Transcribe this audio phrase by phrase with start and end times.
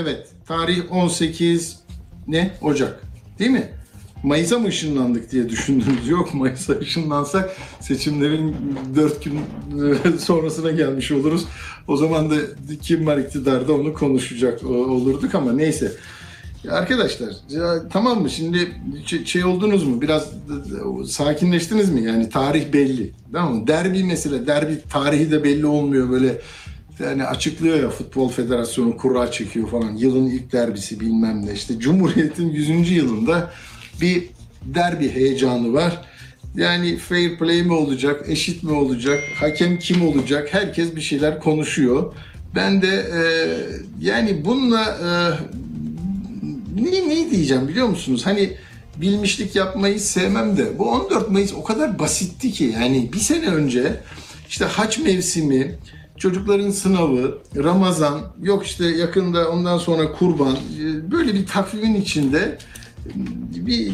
[0.00, 1.78] Evet, tarih 18
[2.28, 2.50] ne?
[2.62, 3.02] Ocak.
[3.38, 3.68] Değil mi?
[4.22, 6.08] Mayıs'a mı ışınlandık diye düşündünüz.
[6.08, 8.56] Yok Mayıs'a ışınlansak seçimlerin
[8.96, 9.40] 4 gün
[10.18, 11.44] sonrasına gelmiş oluruz.
[11.88, 12.34] O zaman da
[12.82, 15.92] kim var iktidarda onu konuşacak olurduk ama neyse.
[16.70, 18.72] Arkadaşlar ya tamam mı şimdi
[19.24, 20.30] şey oldunuz mu biraz
[21.06, 26.40] sakinleştiniz mi yani tarih belli tamam mı derbi mesela derbi tarihi de belli olmuyor böyle
[27.00, 32.50] yani açıklıyor ya Futbol Federasyonu kura çekiyor falan yılın ilk derbisi bilmem ne işte Cumhuriyet'in
[32.50, 32.90] 100.
[32.90, 33.50] yılında
[34.00, 34.28] bir
[34.62, 36.00] derbi heyecanı var.
[36.56, 42.14] Yani fair play mi olacak, eşit mi olacak, hakem kim olacak herkes bir şeyler konuşuyor.
[42.54, 43.22] Ben de e,
[44.00, 45.08] yani bununla e,
[46.82, 48.26] ne, ne diyeceğim biliyor musunuz?
[48.26, 48.52] Hani
[48.96, 54.00] bilmişlik yapmayı sevmem de bu 14 Mayıs o kadar basitti ki yani bir sene önce
[54.48, 55.74] işte haç mevsimi,
[56.16, 62.58] çocukların sınavı, Ramazan, yok işte yakında ondan sonra kurban e, böyle bir takvimin içinde
[63.06, 63.92] e, bir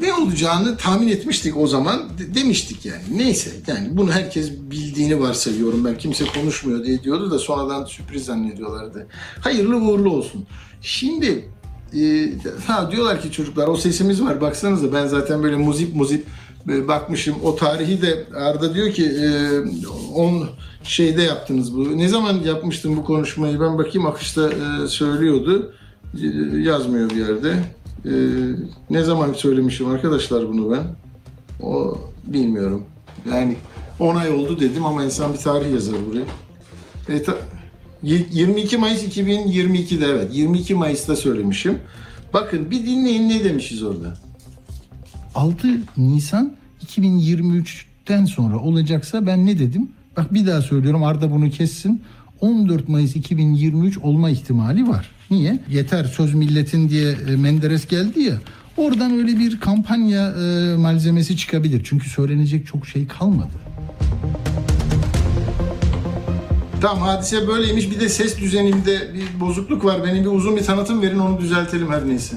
[0.00, 3.02] ne olacağını tahmin etmiştik o zaman de- demiştik yani.
[3.16, 5.98] Neyse yani bunu herkes bildiğini varsayıyorum ben.
[5.98, 9.06] Kimse konuşmuyor diye diyordu da sonradan sürpriz zannediyorlardı.
[9.40, 10.46] Hayırlı uğurlu olsun.
[10.82, 11.48] Şimdi
[11.94, 12.30] e,
[12.66, 16.26] ha diyorlar ki çocuklar o sesimiz var baksanıza ben zaten böyle muzip muzip
[16.68, 17.36] e, bakmışım.
[17.44, 19.28] O tarihi de Arda diyor ki e,
[20.14, 20.48] on
[20.86, 21.98] şeyde yaptınız bu.
[21.98, 25.72] Ne zaman yapmıştım bu konuşmayı ben bakayım akışta e, söylüyordu.
[26.22, 26.26] E,
[26.58, 27.56] yazmıyor bir yerde.
[28.04, 28.10] Ee,
[28.90, 30.84] ne zaman söylemişim arkadaşlar bunu ben?
[31.66, 32.84] O bilmiyorum.
[33.30, 33.56] Yani
[34.00, 36.24] 10 ay oldu dedim ama insan bir tarih yazar buraya.
[37.16, 37.38] E, ta-
[38.02, 40.34] y- 22 Mayıs 2022'de evet.
[40.34, 41.78] 22 Mayıs'ta söylemişim.
[42.34, 44.14] Bakın bir dinleyin ne demişiz orada.
[45.34, 49.88] 6 Nisan 2023'ten sonra olacaksa ben ne dedim?
[50.16, 52.02] Bak bir daha söylüyorum Arda bunu kessin.
[52.40, 55.10] 14 Mayıs 2023 olma ihtimali var.
[55.30, 55.58] Niye?
[55.68, 58.34] Yeter söz milletin diye e, Menderes geldi ya.
[58.76, 61.82] Oradan öyle bir kampanya e, malzemesi çıkabilir.
[61.84, 63.52] Çünkü söylenecek çok şey kalmadı.
[66.80, 67.90] Tamam hadise böyleymiş.
[67.90, 70.04] Bir de ses düzenimde bir bozukluk var.
[70.04, 72.36] Benim bir uzun bir tanıtım verin onu düzeltelim her neyse.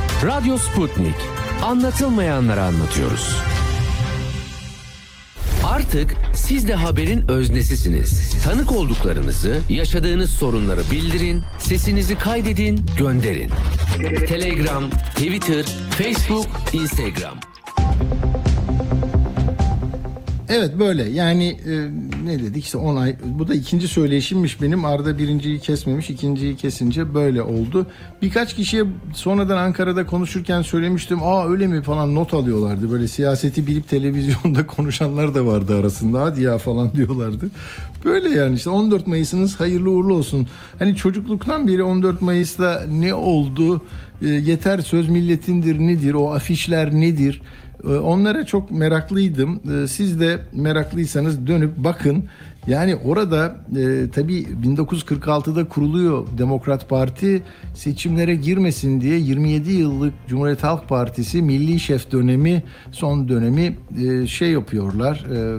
[0.25, 1.15] Radyo Sputnik.
[1.63, 3.35] Anlatılmayanları anlatıyoruz.
[5.63, 8.43] Artık siz de haberin öznesisiniz.
[8.43, 13.51] Tanık olduklarınızı, yaşadığınız sorunları bildirin, sesinizi kaydedin, gönderin.
[14.27, 17.37] Telegram, Twitter, Facebook, Instagram.
[20.49, 21.73] Evet böyle yani e,
[22.25, 22.65] ne dedik?
[22.65, 24.85] İşte 10 ay bu da ikinci söyleyişimmiş benim.
[24.85, 27.87] Arda birinciyi kesmemiş ikinciyi kesince böyle oldu.
[28.21, 28.83] Birkaç kişiye
[29.13, 31.19] sonradan Ankara'da konuşurken söylemiştim.
[31.23, 32.91] Aa öyle mi falan not alıyorlardı.
[32.91, 36.21] Böyle siyaseti bilip televizyonda konuşanlar da vardı arasında.
[36.21, 37.49] Hadi ya falan diyorlardı.
[38.05, 40.47] Böyle yani işte 14 Mayıs'ınız hayırlı uğurlu olsun.
[40.79, 43.81] Hani çocukluktan beri 14 Mayıs'ta ne oldu?
[44.21, 46.13] E, yeter söz milletindir nedir?
[46.13, 47.41] O afişler nedir?
[47.41, 49.59] ee, Onlara çok meraklıydım.
[49.71, 52.23] Ee, Siz de meraklıysanız dönüp bakın.
[52.67, 57.43] Yani orada e, tabii 1946'da kuruluyor Demokrat Parti
[57.75, 64.51] seçimlere girmesin diye 27 yıllık Cumhuriyet Halk Partisi milli şef dönemi son dönemi e, şey
[64.51, 65.57] yapıyorlar e,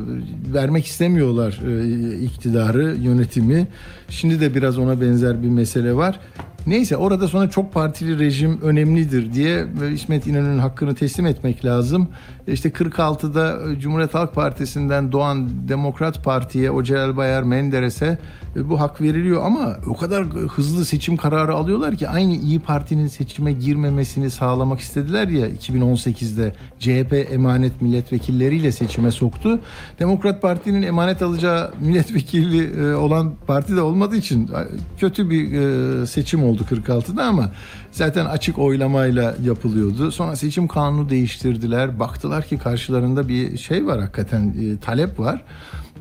[0.55, 3.67] vermek istemiyorlar e, iktidarı yönetimi.
[4.13, 6.21] Şimdi de biraz ona benzer bir mesele var.
[6.67, 12.09] Neyse orada sonra çok partili rejim önemlidir diye İsmet İnönü'nün hakkını teslim etmek lazım.
[12.47, 18.19] İşte 46'da Cumhuriyet Halk Partisi'nden doğan Demokrat Parti'ye, o Celal Bayar Menderes'e
[18.57, 23.53] bu hak veriliyor ama o kadar hızlı seçim kararı alıyorlar ki aynı İyi Parti'nin seçime
[23.53, 29.61] girmemesini sağlamak istediler ya 2018'de CHP emanet milletvekilleriyle seçime soktu.
[29.99, 34.51] Demokrat Parti'nin emanet alacağı milletvekili e, olan parti de olmadığı için e,
[34.99, 37.51] kötü bir e, seçim oldu 46'da ama
[37.91, 40.13] zaten açık oylamayla yapılıyordu.
[40.13, 41.99] Sonra seçim kanunu değiştirdiler.
[41.99, 45.43] Baktılar ki karşılarında bir şey var hakikaten e, talep var.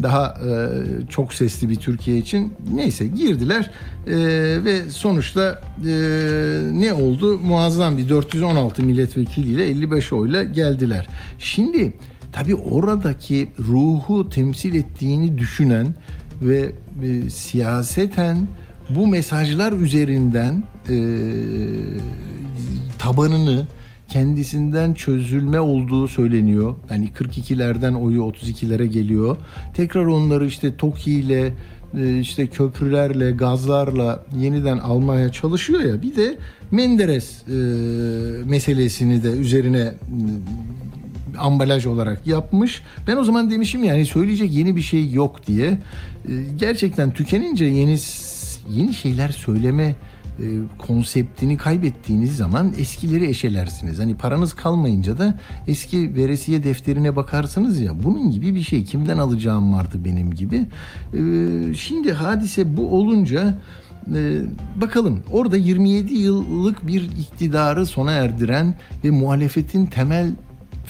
[0.03, 0.51] Daha e,
[1.09, 3.71] çok sesli bir Türkiye için neyse girdiler
[4.07, 4.15] E,
[4.65, 5.91] ve sonuçta e,
[6.73, 7.39] ne oldu?
[7.39, 11.07] Muazzam bir 416 milletvekiliyle 55 oyla geldiler.
[11.39, 11.93] Şimdi
[12.31, 15.87] tabii oradaki ruhu temsil ettiğini düşünen
[16.41, 16.71] ve
[17.03, 18.47] e, siyaseten
[18.89, 20.95] bu mesajlar üzerinden e,
[22.99, 23.67] tabanını
[24.11, 26.75] kendisinden çözülme olduğu söyleniyor.
[26.89, 29.37] Yani 42'lerden oyu 32'lere geliyor.
[29.73, 31.53] Tekrar onları işte TOKİ ile
[31.97, 36.01] e, işte köprülerle, gazlarla yeniden almaya çalışıyor ya.
[36.01, 36.37] Bir de
[36.71, 37.53] Menderes e,
[38.45, 39.93] meselesini de üzerine e,
[41.37, 42.81] ambalaj olarak yapmış.
[43.07, 45.77] Ben o zaman demişim yani söyleyecek yeni bir şey yok diye.
[46.55, 47.97] Gerçekten tükenince yeni
[48.69, 49.95] yeni şeyler söyleme
[50.41, 50.47] e,
[50.77, 53.99] konseptini kaybettiğiniz zaman eskileri eşelersiniz.
[53.99, 58.85] Hani paranız kalmayınca da eski veresiye defterine bakarsınız ya bunun gibi bir şey.
[58.85, 60.65] Kimden alacağım vardı benim gibi.
[61.13, 61.21] E,
[61.73, 63.57] şimdi hadise bu olunca
[64.15, 64.41] e,
[64.75, 70.31] bakalım orada 27 yıllık bir iktidarı sona erdiren ve muhalefetin temel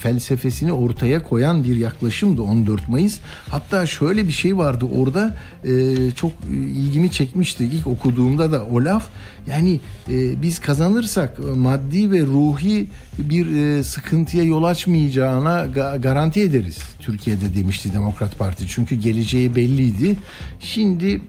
[0.02, 3.18] felsefesini ortaya koyan bir yaklaşımdı 14 Mayıs.
[3.48, 5.70] Hatta şöyle bir şey vardı orada e,
[6.10, 9.04] çok e, ilgimi çekmişti ilk okuduğumda da o laf.
[9.46, 12.88] Yani e, biz kazanırsak maddi ve ruhi
[13.18, 18.68] bir e, sıkıntıya yol açmayacağına ga- garanti ederiz Türkiye'de demişti Demokrat Parti.
[18.68, 20.16] Çünkü geleceği belliydi.
[20.60, 21.20] Şimdi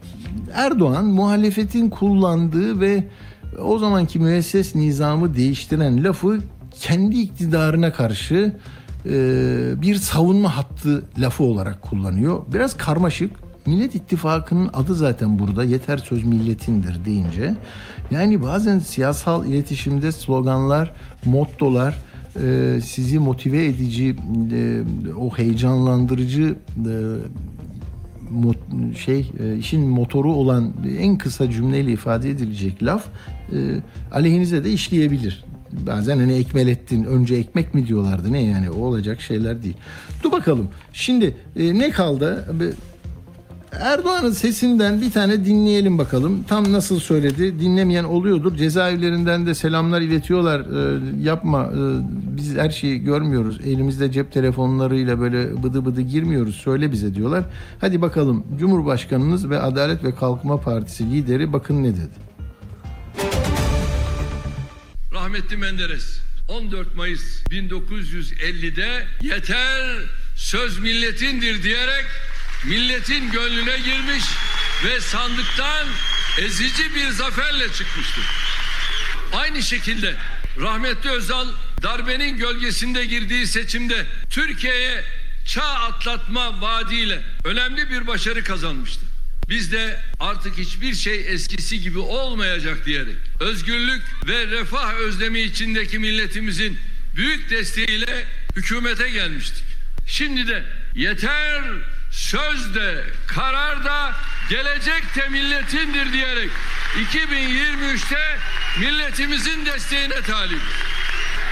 [0.54, 3.04] Erdoğan muhalefetin kullandığı ve
[3.60, 6.40] o zamanki müesses nizamı değiştiren lafı
[6.80, 8.56] kendi iktidarına karşı
[9.06, 9.12] e,
[9.82, 12.42] bir savunma hattı lafı olarak kullanıyor.
[12.54, 13.32] Biraz karmaşık.
[13.66, 17.56] Millet İttifakı'nın adı zaten burada yeter söz milletindir deyince.
[18.12, 20.92] Yani bazen siyasal iletişimde sloganlar,
[21.26, 21.96] mottolar
[22.44, 24.16] e, sizi motive edici,
[24.52, 24.82] e,
[25.20, 26.56] o heyecanlandırıcı
[26.86, 26.96] e,
[28.98, 33.06] şey e, işin motoru olan en kısa cümleyle ifade edilecek laf
[33.54, 33.58] e,
[34.12, 35.44] aleyhinize de işleyebilir.
[35.88, 39.78] Bazen hani ekmelettin önce ekmek mi diyorlardı ne yani o olacak şeyler değil.
[40.24, 42.46] Dur bakalım şimdi e, ne kaldı?
[43.80, 46.44] Erdoğan'ın sesinden bir tane dinleyelim bakalım.
[46.44, 48.56] Tam nasıl söyledi dinlemeyen oluyordur.
[48.56, 50.60] Cezaevlerinden de selamlar iletiyorlar.
[50.60, 51.82] Ee, yapma e,
[52.38, 53.60] biz her şeyi görmüyoruz.
[53.66, 56.56] Elimizde cep telefonlarıyla böyle bıdı bıdı girmiyoruz.
[56.56, 57.44] Söyle bize diyorlar.
[57.82, 62.24] Hadi bakalım Cumhurbaşkanınız ve Adalet ve Kalkınma Partisi lideri bakın ne dedi.
[65.24, 70.00] Rahmetli Menderes 14 Mayıs 1950'de yeter
[70.36, 72.06] söz milletindir diyerek
[72.66, 74.24] milletin gönlüne girmiş
[74.86, 75.88] ve sandıktan
[76.40, 78.24] ezici bir zaferle çıkmıştır.
[79.34, 80.16] Aynı şekilde
[80.60, 81.48] rahmetli Özal
[81.84, 85.04] darbenin gölgesinde girdiği seçimde Türkiye'ye
[85.46, 89.13] çağ atlatma vaadiyle önemli bir başarı kazanmıştı.
[89.54, 96.80] Biz de artık hiçbir şey eskisi gibi olmayacak diyerek özgürlük ve refah özlemi içindeki milletimizin
[97.16, 99.64] büyük desteğiyle hükümete gelmiştik.
[100.08, 100.64] Şimdi de
[100.96, 101.64] yeter
[102.12, 104.16] söz de karar da
[104.50, 106.50] gelecek de milletindir diyerek
[107.14, 108.38] 2023'te
[108.80, 110.62] milletimizin desteğine talip.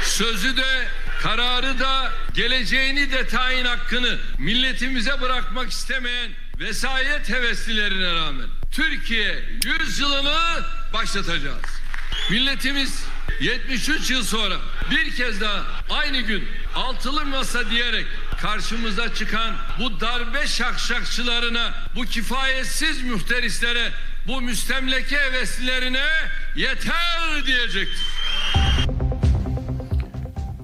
[0.03, 0.88] Sözü de
[1.21, 10.63] kararı da geleceğini de tayin hakkını milletimize bırakmak istemeyen vesayet heveslilerine rağmen Türkiye 100 yılını
[10.93, 11.65] başlatacağız.
[12.29, 13.03] Milletimiz
[13.41, 14.55] 73 yıl sonra
[14.91, 18.05] bir kez daha aynı gün altılı masa diyerek
[18.41, 23.91] karşımıza çıkan bu darbe şakşakçılarına, bu kifayetsiz muhterislere,
[24.27, 26.05] bu müstemleke heveslilerine
[26.55, 28.20] yeter diyecektir.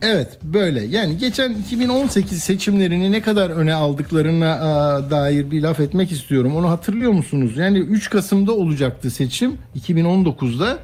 [0.01, 6.11] Evet böyle yani geçen 2018 seçimlerini ne kadar öne aldıklarına aa, dair bir laf etmek
[6.11, 6.55] istiyorum.
[6.55, 7.57] Onu hatırlıyor musunuz?
[7.57, 10.79] Yani 3 Kasım'da olacaktı seçim 2019'da.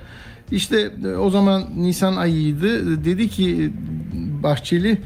[0.51, 3.05] İşte e, o zaman Nisan ayıydı.
[3.05, 4.98] Dedi ki e, Bahçeli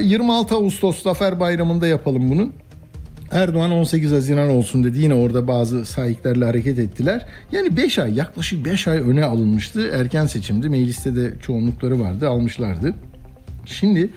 [0.00, 2.52] 26 Ağustos Zafer Bayramı'nda yapalım bunu.
[3.30, 4.98] Erdoğan 18 Haziran olsun dedi.
[4.98, 7.26] Yine orada bazı sahiplerle hareket ettiler.
[7.52, 9.90] Yani 5 ay yaklaşık 5 ay öne alınmıştı.
[9.94, 10.68] Erken seçimdi.
[10.68, 12.28] Mecliste de çoğunlukları vardı.
[12.28, 12.94] Almışlardı.
[13.66, 14.10] Şimdi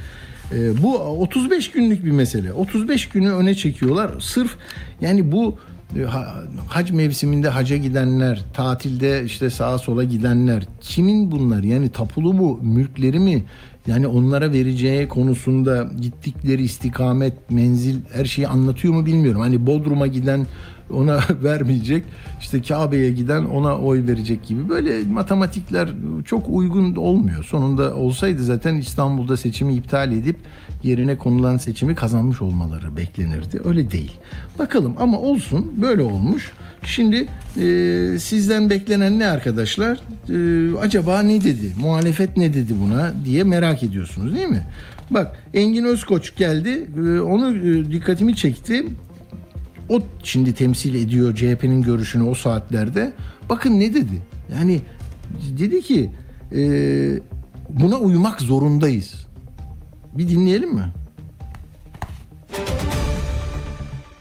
[0.54, 2.54] e, bu 35 günlük bir mesele.
[2.54, 4.20] 35 günü öne çekiyorlar.
[4.20, 4.56] Sırf
[5.01, 5.58] yani bu
[6.00, 11.63] e, ha- hac mevsiminde haca gidenler, tatilde işte sağa sola gidenler kimin bunlar?
[11.63, 13.44] Yani tapulu mu, mülkleri mi?
[13.88, 19.42] Yani onlara vereceği konusunda gittikleri istikamet, menzil her şeyi anlatıyor mu bilmiyorum.
[19.42, 20.48] Hani Bodrum'a giden
[20.94, 22.03] ona vermeyecek.
[22.39, 24.70] işte Kabe'ye giden ona oy verecek gibi.
[24.70, 25.89] Böyle matematikler
[26.25, 27.44] çok uygun olmuyor.
[27.44, 30.36] Sonunda olsaydı zaten İstanbul'da seçimi iptal edip
[30.84, 33.62] yerine konulan seçimi kazanmış olmaları beklenirdi.
[33.65, 34.12] Öyle değil.
[34.60, 36.51] Bakalım ama olsun böyle olmuş.
[36.84, 37.27] Şimdi
[37.58, 40.00] e, sizden beklenen ne arkadaşlar?
[40.29, 41.72] E, acaba ne dedi?
[41.79, 44.65] Muhalefet ne dedi buna diye merak ediyorsunuz değil mi?
[45.12, 46.88] Bak Engin Özkoç geldi.
[46.98, 48.86] E, onu e, dikkatimi çekti.
[49.89, 53.13] O şimdi temsil ediyor CHP'nin görüşünü o saatlerde.
[53.50, 54.22] Bakın ne dedi?
[54.58, 54.82] Yani
[55.60, 56.12] dedi ki
[56.56, 56.60] e,
[57.70, 59.27] buna uymak zorundayız.
[60.13, 60.86] Bir dinleyelim mi?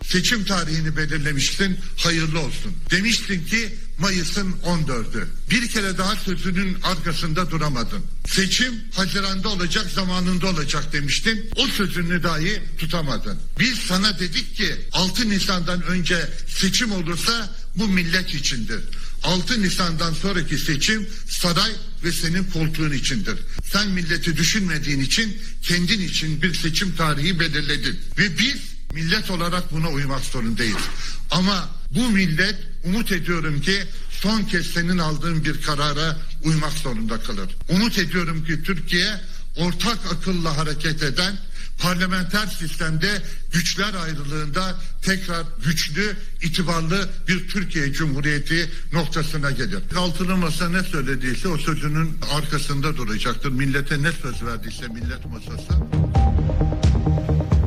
[0.09, 2.73] Seçim tarihini belirlemiştin, hayırlı olsun.
[2.91, 5.27] Demiştin ki Mayıs'ın 14'ü.
[5.51, 8.03] Bir kere daha sözünün arkasında duramadın.
[8.29, 11.51] Seçim Haziran'da olacak, zamanında olacak demiştin.
[11.57, 13.39] O sözünü dahi tutamadın.
[13.59, 18.81] Biz sana dedik ki 6 Nisan'dan önce seçim olursa bu millet içindir.
[19.23, 21.73] 6 Nisan'dan sonraki seçim saray
[22.05, 23.39] ve senin koltuğun içindir.
[23.73, 28.01] Sen milleti düşünmediğin için kendin için bir seçim tarihi belirledin.
[28.19, 30.83] Ve biz millet olarak buna uymak zorundayız.
[31.31, 37.49] Ama bu millet umut ediyorum ki son kez senin aldığın bir karara uymak zorunda kalır.
[37.69, 39.21] Umut ediyorum ki Türkiye
[39.57, 41.37] ortak akılla hareket eden
[41.79, 49.79] parlamenter sistemde güçler ayrılığında tekrar güçlü, itibarlı bir Türkiye Cumhuriyeti noktasına gelir.
[49.97, 53.51] Altılı Masa ne söylediyse o sözünün arkasında duracaktır.
[53.51, 55.73] Millete ne söz verdiyse millet masası.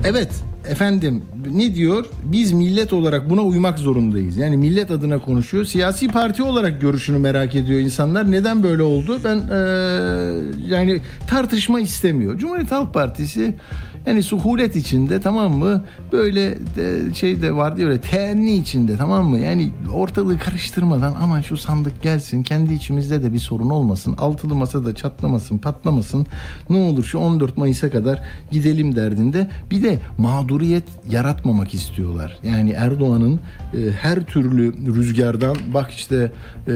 [0.05, 0.29] Evet
[0.69, 2.05] efendim ne diyor?
[2.23, 4.37] Biz millet olarak buna uymak zorundayız.
[4.37, 5.65] Yani millet adına konuşuyor.
[5.65, 8.31] Siyasi parti olarak görüşünü merak ediyor insanlar.
[8.31, 9.19] Neden böyle oldu?
[9.23, 12.37] Ben eee, yani tartışma istemiyor.
[12.37, 13.55] Cumhuriyet Halk Partisi
[14.05, 15.83] yani suhulet içinde tamam mı?
[16.11, 19.39] Böyle de, şey de var diyor öyle teenni içinde tamam mı?
[19.39, 22.43] Yani ortalığı karıştırmadan aman şu sandık gelsin.
[22.43, 24.15] Kendi içimizde de bir sorun olmasın.
[24.17, 26.27] Altılı masada çatlamasın, patlamasın.
[26.69, 29.47] Ne olur şu 14 Mayıs'a kadar gidelim derdinde.
[29.71, 32.39] Bir de mağduriyet yaratmamak istiyorlar.
[32.43, 33.39] Yani Erdoğan'ın
[33.73, 36.31] e, her türlü rüzgardan bak işte
[36.67, 36.71] e,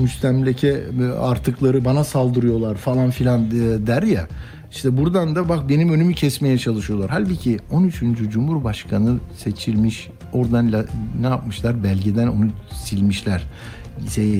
[0.00, 4.28] müstemleke e, artıkları bana saldırıyorlar falan filan e, der ya.
[4.74, 7.10] İşte buradan da bak benim önümü kesmeye çalışıyorlar.
[7.10, 8.02] Halbuki 13.
[8.30, 10.08] Cumhurbaşkanı seçilmiş.
[10.32, 10.84] Oradan la-
[11.20, 11.84] ne yapmışlar?
[11.84, 13.42] Belgeden onu silmişler.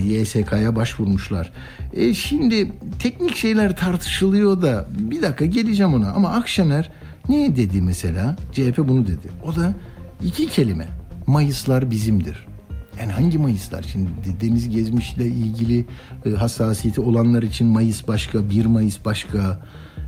[0.05, 1.53] YSK'ya başvurmuşlar.
[1.93, 6.11] E şimdi teknik şeyler tartışılıyor da bir dakika geleceğim ona.
[6.13, 6.91] Ama Akşener
[7.29, 8.37] ne dedi mesela?
[8.53, 9.29] CHP bunu dedi.
[9.45, 9.75] O da
[10.25, 10.89] iki kelime.
[11.27, 12.47] Mayıslar bizimdir.
[13.01, 13.83] Yani hangi Mayıslar?
[13.93, 14.11] Şimdi
[14.41, 15.85] Deniz Gezmiş'le ilgili
[16.27, 19.61] e, hassasiyeti olanlar için Mayıs başka, 1 Mayıs başka.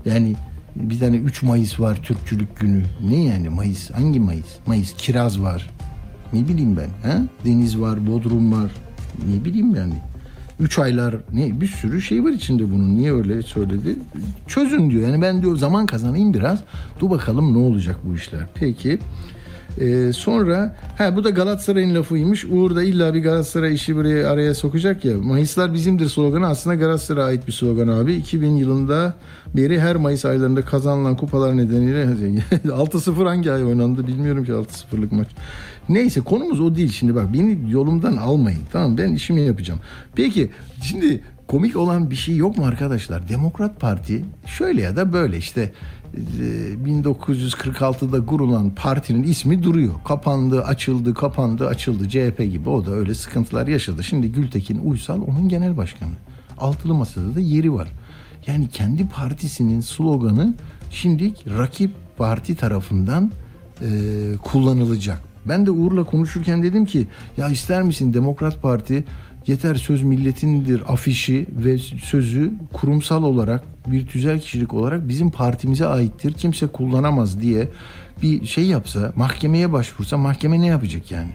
[0.06, 0.36] Yani
[0.76, 2.82] bir tane 3 Mayıs var Türkçülük günü.
[3.08, 3.90] Ne yani Mayıs?
[3.90, 4.46] Hangi Mayıs?
[4.66, 5.70] Mayıs kiraz var.
[6.32, 7.10] Ne bileyim ben.
[7.10, 7.18] Ha?
[7.44, 8.70] Deniz var, Bodrum var.
[9.34, 9.94] Ne bileyim yani.
[10.60, 12.96] Üç aylar ne bir sürü şey var içinde bunun.
[12.96, 13.96] Niye öyle söyledi?
[14.46, 15.08] Çözün diyor.
[15.08, 16.58] Yani ben diyor zaman kazanayım biraz.
[17.00, 18.40] Dur bakalım ne olacak bu işler.
[18.54, 18.98] Peki.
[19.80, 22.44] Ee, sonra ha bu da Galatasaray'ın lafıymış.
[22.44, 25.18] Uğur da illa bir Galatasaray işi buraya araya sokacak ya.
[25.18, 28.14] Mayıslar bizimdir sloganı aslında Galatasaray'a ait bir slogan abi.
[28.14, 29.14] 2000 yılında
[29.56, 32.04] beri her Mayıs aylarında kazanılan kupalar nedeniyle
[32.64, 35.28] 6-0 hangi ay oynandı bilmiyorum ki 6-0'lık maç.
[35.88, 38.60] Neyse konumuz o değil şimdi bak beni yolumdan almayın.
[38.72, 39.80] Tamam ben işimi yapacağım.
[40.14, 40.50] Peki
[40.82, 43.28] şimdi komik olan bir şey yok mu arkadaşlar?
[43.28, 45.72] Demokrat Parti şöyle ya da böyle işte
[46.14, 46.20] e,
[46.86, 49.94] 1946'da kurulan partinin ismi duruyor.
[50.04, 52.08] Kapandı, açıldı, kapandı, açıldı.
[52.08, 54.04] CHP gibi o da öyle sıkıntılar yaşadı.
[54.04, 56.12] Şimdi Gültekin Uysal onun genel başkanı.
[56.58, 57.88] Altılı Masa'da da yeri var.
[58.46, 60.54] Yani kendi partisinin sloganı
[60.90, 63.32] şimdi rakip parti tarafından
[63.80, 63.88] e,
[64.42, 65.20] kullanılacak.
[65.48, 69.04] Ben de Uğur'la konuşurken dedim ki ya ister misin Demokrat Parti
[69.46, 76.32] yeter söz milletindir afişi ve sözü kurumsal olarak bir tüzel kişilik olarak bizim partimize aittir.
[76.32, 77.68] Kimse kullanamaz diye
[78.22, 81.30] bir şey yapsa mahkemeye başvursa mahkeme ne yapacak yani?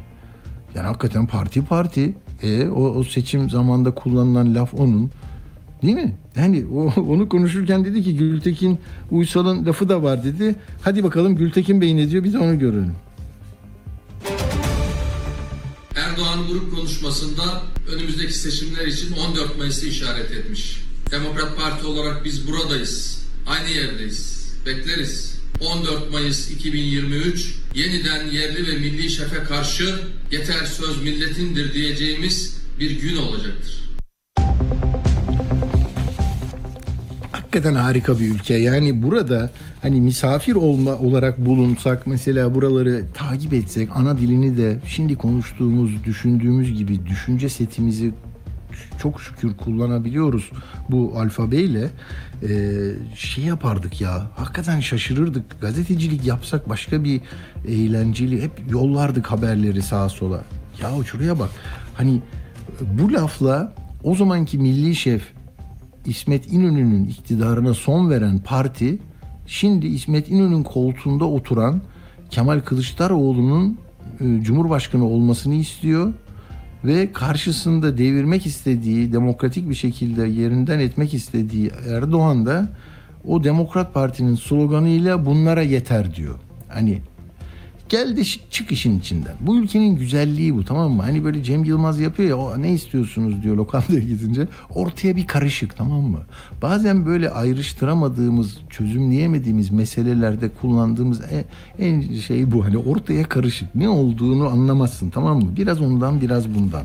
[0.76, 2.14] Yani hakikaten parti parti.
[2.44, 5.12] E, o, o seçim zamanında kullanılan laf onun.
[5.82, 6.16] Değil mi?
[6.36, 8.80] Yani o, onu konuşurken dedi ki Gültekin
[9.12, 10.56] Uysal'ın lafı da var dedi.
[10.82, 12.96] Hadi bakalım Gültekin Bey ne diyor de onu görelim.
[16.12, 20.82] Erdoğan grup konuşmasında önümüzdeki seçimler için 14 Mayıs'ı işaret etmiş.
[21.12, 23.24] Demokrat Parti olarak biz buradayız.
[23.48, 24.50] Aynı yerdeyiz.
[24.66, 25.36] Bekleriz.
[25.60, 30.00] 14 Mayıs 2023 yeniden yerli ve milli şefe karşı
[30.32, 33.81] yeter söz milletindir diyeceğimiz bir gün olacaktır.
[37.52, 38.54] Hakikaten harika bir ülke.
[38.54, 39.50] Yani burada
[39.82, 46.78] hani misafir olma olarak bulunsak mesela buraları takip etsek ana dilini de şimdi konuştuğumuz, düşündüğümüz
[46.78, 48.14] gibi düşünce setimizi
[49.02, 50.52] çok şükür kullanabiliyoruz
[50.90, 51.90] bu alfabeyle
[52.44, 52.48] Ee,
[53.16, 57.22] şey yapardık ya hakikaten şaşırırdık gazetecilik yapsak başka bir
[57.68, 60.44] eğlenceli hep yollardık haberleri sağa sola
[60.82, 61.50] ya şuraya bak
[61.94, 62.22] hani
[62.82, 65.41] bu lafla o zamanki milli şef
[66.06, 69.00] İsmet İnönü'nün iktidarına son veren parti
[69.46, 71.82] şimdi İsmet İnönü'nün koltuğunda oturan
[72.30, 73.78] Kemal Kılıçdaroğlu'nun
[74.20, 76.14] e, Cumhurbaşkanı olmasını istiyor
[76.86, 82.70] ve karşısında devirmek istediği, demokratik bir şekilde yerinden etmek istediği Erdoğan da
[83.28, 86.36] o Demokrat Parti'nin sloganıyla bunlara yeter diyor.
[86.68, 87.02] Hani
[87.92, 89.34] Gel de çık işin içinden.
[89.40, 91.02] Bu ülkenin güzelliği bu tamam mı?
[91.02, 94.48] Hani böyle Cem Yılmaz yapıyor ya o ne istiyorsunuz diyor lokantaya gidince.
[94.70, 96.20] Ortaya bir karışık tamam mı?
[96.62, 101.46] Bazen böyle ayrıştıramadığımız, çözümleyemediğimiz meselelerde kullandığımız en,
[101.86, 102.66] en şey bu.
[102.66, 103.76] Hani ortaya karışık.
[103.76, 105.56] Ne olduğunu anlamazsın tamam mı?
[105.58, 106.84] Biraz ondan biraz bundan.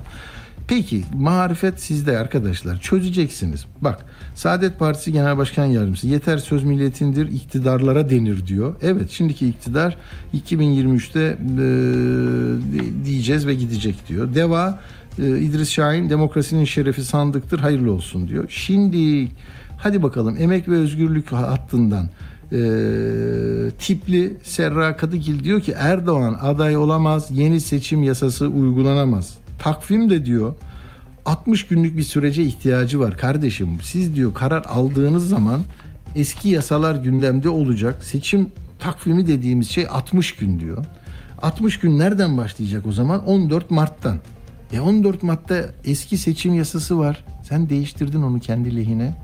[0.69, 3.67] Peki marifet sizde arkadaşlar çözeceksiniz.
[3.81, 4.05] Bak
[4.37, 8.75] Saadet Partisi Genel Başkan Yardımcısı yeter söz milletindir iktidarlara denir diyor.
[8.83, 9.97] Evet şimdiki iktidar
[10.35, 11.37] 2023'te e,
[12.73, 14.35] di- diyeceğiz ve gidecek diyor.
[14.35, 14.81] Deva
[15.19, 18.45] e, İdris Şahin demokrasinin şerefi sandıktır hayırlı olsun diyor.
[18.49, 19.28] Şimdi
[19.78, 22.09] hadi bakalım emek ve özgürlük hattından
[22.52, 22.59] e,
[23.78, 29.35] tipli Serra Kadıgil diyor ki Erdoğan aday olamaz yeni seçim yasası uygulanamaz.
[29.59, 30.55] Takvim de diyor
[31.26, 33.68] 60 günlük bir sürece ihtiyacı var kardeşim.
[33.83, 35.61] Siz diyor karar aldığınız zaman
[36.14, 38.04] eski yasalar gündemde olacak.
[38.04, 40.85] Seçim takvimi dediğimiz şey 60 gün diyor.
[41.42, 43.25] 60 gün nereden başlayacak o zaman?
[43.26, 44.18] 14 Mart'tan.
[44.73, 47.25] E 14 Mart'ta eski seçim yasası var.
[47.49, 49.14] Sen değiştirdin onu kendi lehine.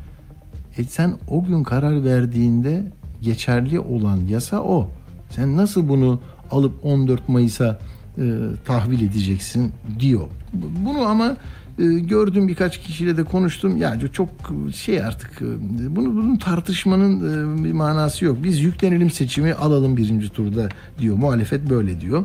[0.79, 4.91] E sen o gün karar verdiğinde geçerli olan yasa o.
[5.31, 7.79] Sen nasıl bunu alıp 14 Mayıs'a
[8.19, 8.23] e,
[8.67, 10.27] tahvil edeceksin diyor.
[10.53, 11.37] Bu- Bunu ama
[11.79, 13.77] gördüm birkaç kişiyle de konuştum.
[13.77, 14.29] Yani çok
[14.75, 17.19] şey artık e, bunu bunun tartışmanın
[17.61, 18.37] e, bir manası yok.
[18.43, 21.17] Biz yüklenelim seçimi alalım birinci turda diyor.
[21.17, 22.25] Muhalefet böyle diyor.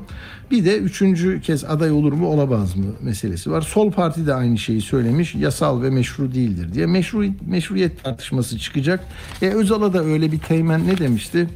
[0.51, 3.62] Bir de üçüncü kez aday olur mu olamaz mı meselesi var.
[3.62, 5.36] Sol parti de aynı şeyi söylemiş.
[5.36, 6.86] Yasal ve meşru değildir diye.
[6.86, 9.04] Meşru, meşruiyet tartışması çıkacak.
[9.42, 11.48] E, Özal'a da öyle bir teğmen ne demişti?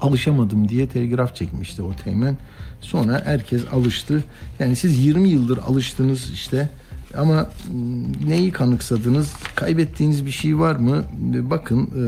[0.00, 2.38] alışamadım diye telgraf çekmişti o teğmen.
[2.80, 4.24] Sonra herkes alıştı.
[4.58, 6.70] Yani siz 20 yıldır alıştınız işte
[7.16, 9.32] ama m, neyi kanıksadınız?
[9.54, 11.04] Kaybettiğiniz bir şey var mı?
[11.34, 12.04] E, Bakın e,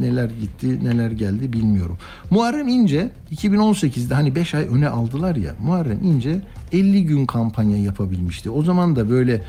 [0.00, 1.98] neler gitti, neler geldi bilmiyorum.
[2.30, 5.54] Muharrem İnce 2018'de hani 5 ay öne aldılar ya.
[5.62, 6.40] Muharrem İnce
[6.72, 8.50] 50 gün kampanya yapabilmişti.
[8.50, 9.42] O zaman da böyle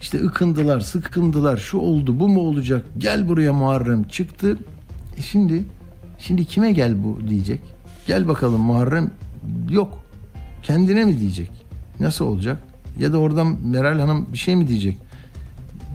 [0.00, 2.84] işte ıkındılar, sıkındılar, şu oldu, bu mu olacak?
[2.98, 4.58] Gel buraya Muharrem çıktı.
[5.18, 5.64] E şimdi
[6.18, 7.60] Şimdi kime gel bu diyecek?
[8.06, 9.10] Gel bakalım Muharrem
[9.70, 10.04] yok.
[10.62, 11.50] Kendine mi diyecek?
[12.00, 12.62] Nasıl olacak?
[12.98, 14.98] Ya da oradan Meral Hanım bir şey mi diyecek?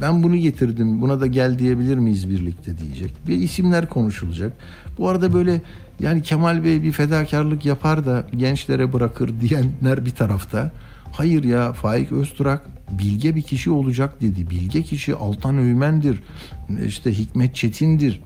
[0.01, 1.01] Ben bunu getirdim.
[1.01, 3.13] Buna da gel diyebilir miyiz birlikte diyecek.
[3.27, 4.53] Bir isimler konuşulacak.
[4.97, 5.61] Bu arada böyle
[5.99, 10.71] yani Kemal Bey bir fedakarlık yapar da gençlere bırakır diyenler bir tarafta.
[11.11, 14.49] Hayır ya Faik Öztürk bilge bir kişi olacak dedi.
[14.49, 16.19] Bilge kişi Altan Öğmen'dir.
[16.85, 18.21] İşte Hikmet Çetin'dir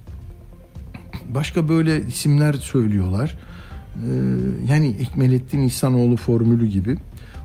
[1.29, 3.37] başka böyle isimler söylüyorlar.
[3.95, 4.09] Ee,
[4.69, 6.97] yani Ekmelettin İhsanoğlu formülü gibi.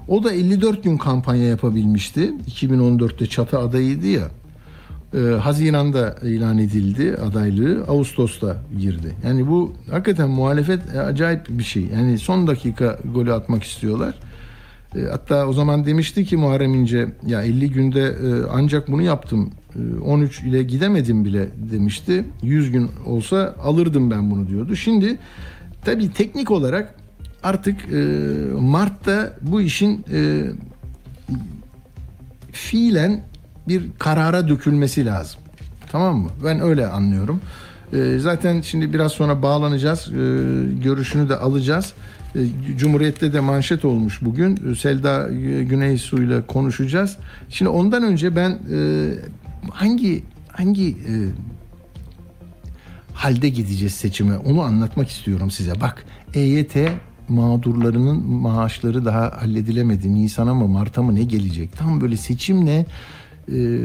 [0.09, 2.33] O da 54 gün kampanya yapabilmişti.
[2.51, 4.29] 2014'te çatı adayıydı ya.
[5.15, 7.85] Ee, Haziran'da ilan edildi adaylığı.
[7.89, 9.15] Ağustos'ta girdi.
[9.25, 11.87] Yani bu hakikaten muhalefet e, acayip bir şey.
[11.95, 14.15] Yani son dakika golü atmak istiyorlar.
[14.97, 19.51] E, Hatta o zaman demişti ki Muharrem İnce ya 50 günde e, ancak bunu yaptım.
[19.77, 22.25] E, 13 ile gidemedim bile demişti.
[22.43, 24.77] 100 gün olsa alırdım ben bunu diyordu.
[24.77, 25.19] Şimdi
[25.85, 26.95] tabii teknik olarak
[27.45, 27.97] artık e,
[28.61, 30.45] Mart'ta bu işin e,
[32.53, 33.21] fiilen
[33.69, 35.41] bir karara dökülmesi lazım.
[35.93, 36.31] Tamam mı?
[36.45, 37.41] Ben öyle anlıyorum.
[37.93, 40.09] E, zaten şimdi biraz sonra bağlanacağız.
[40.09, 40.15] E,
[40.83, 41.93] görüşünü de alacağız.
[42.35, 42.39] E,
[42.77, 44.73] Cumhuriyet'te de manşet olmuş bugün.
[44.73, 45.29] E, Selda
[45.63, 47.17] Güneysu ile konuşacağız.
[47.49, 49.11] Şimdi ondan önce ben e,
[49.71, 51.13] hangi hangi e,
[53.15, 55.81] halde gideceğiz seçime onu anlatmak istiyorum size.
[55.81, 56.05] Bak
[56.35, 56.77] EYT
[57.29, 60.15] mağdurlarının maaşları daha halledilemedi.
[60.15, 61.77] Nisan'a mı Mart'a mı ne gelecek?
[61.77, 62.87] Tam böyle seçimle
[63.53, 63.81] e,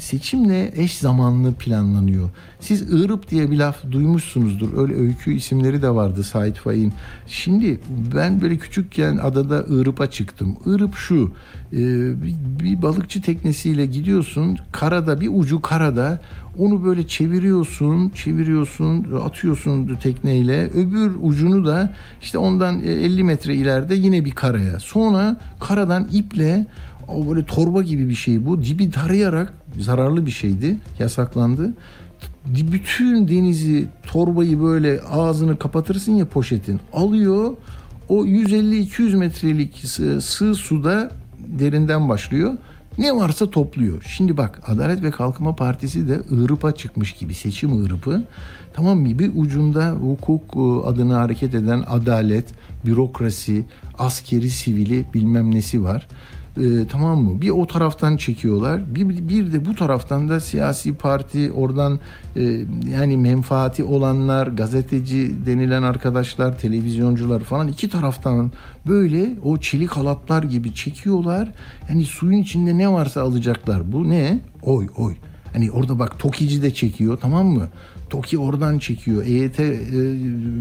[0.00, 2.30] seçimle eş zamanlı planlanıyor.
[2.60, 4.78] Siz Iğrıp diye bir laf duymuşsunuzdur.
[4.78, 6.92] Öyle öykü isimleri de vardı Sait Faik'in.
[7.26, 7.80] Şimdi
[8.14, 10.56] ben böyle küçükken adada Iğrıp'a çıktım.
[10.66, 11.32] Iğrıp şu
[11.72, 11.78] e,
[12.60, 14.58] bir balıkçı teknesiyle gidiyorsun.
[14.72, 16.20] Karada bir ucu karada
[16.58, 20.70] onu böyle çeviriyorsun, çeviriyorsun, atıyorsun tekneyle.
[20.70, 21.92] Öbür ucunu da
[22.22, 24.80] işte ondan e, 50 metre ileride yine bir karaya.
[24.80, 26.66] Sonra karadan iple
[27.08, 28.64] o böyle torba gibi bir şey bu.
[28.64, 30.76] Dibi tarayarak zararlı bir şeydi.
[30.98, 31.74] Yasaklandı.
[32.46, 36.80] Bütün denizi torbayı böyle ağzını kapatırsın ya poşetin.
[36.92, 37.56] Alıyor
[38.08, 39.84] o 150-200 metrelik
[40.22, 42.54] sığ suda derinden başlıyor.
[42.98, 44.02] Ne varsa topluyor.
[44.08, 48.24] Şimdi bak Adalet ve Kalkınma Partisi de Iğrıp'a çıkmış gibi seçim Iğrıp'ı.
[48.74, 49.18] Tamam mı?
[49.18, 52.44] Bir ucunda hukuk e, adına hareket eden adalet,
[52.86, 53.64] bürokrasi,
[53.98, 56.08] askeri, sivili bilmem nesi var.
[56.58, 57.40] Ee, tamam mı?
[57.40, 58.94] Bir o taraftan çekiyorlar.
[58.94, 62.00] Bir, bir de bu taraftan da siyasi parti oradan
[62.36, 62.42] e,
[62.92, 68.52] yani menfaati olanlar, gazeteci denilen arkadaşlar, televizyoncular falan iki taraftan
[68.86, 71.52] böyle o çelik halatlar gibi çekiyorlar.
[71.88, 73.92] Yani suyun içinde ne varsa alacaklar.
[73.92, 74.40] Bu ne?
[74.62, 75.14] Oy oy.
[75.52, 77.68] Hani orada bak Tokici de çekiyor tamam mı?
[78.10, 79.26] TOKİ oradan çekiyor.
[79.26, 79.64] EYT e,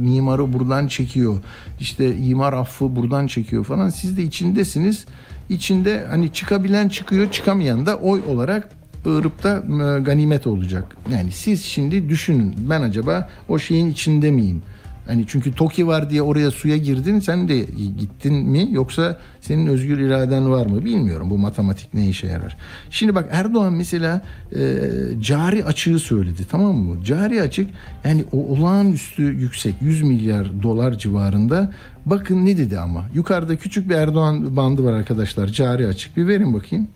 [0.01, 1.37] mimarı buradan çekiyor.
[1.79, 3.89] İşte imar affı buradan çekiyor falan.
[3.89, 5.05] Siz de içindesiniz.
[5.49, 8.69] İçinde hani çıkabilen çıkıyor, çıkamayan da oy olarak
[9.05, 10.97] Iğrıp'ta e, ganimet olacak.
[11.11, 14.61] Yani siz şimdi düşünün ben acaba o şeyin içinde miyim?
[15.07, 17.59] Hani çünkü TOKİ var diye oraya suya girdin sen de
[17.99, 22.57] gittin mi yoksa senin özgür iraden var mı bilmiyorum bu matematik ne işe yarar.
[22.89, 24.21] Şimdi bak Erdoğan mesela
[24.55, 24.59] e,
[25.21, 27.03] cari açığı söyledi tamam mı?
[27.03, 27.69] Cari açık
[28.03, 31.71] yani o olağanüstü yüksek 100 milyar dolar civarında
[32.09, 36.53] bakın ne dedi ama yukarıda küçük bir Erdoğan bandı var arkadaşlar cari açık bir verin
[36.53, 36.87] bakayım.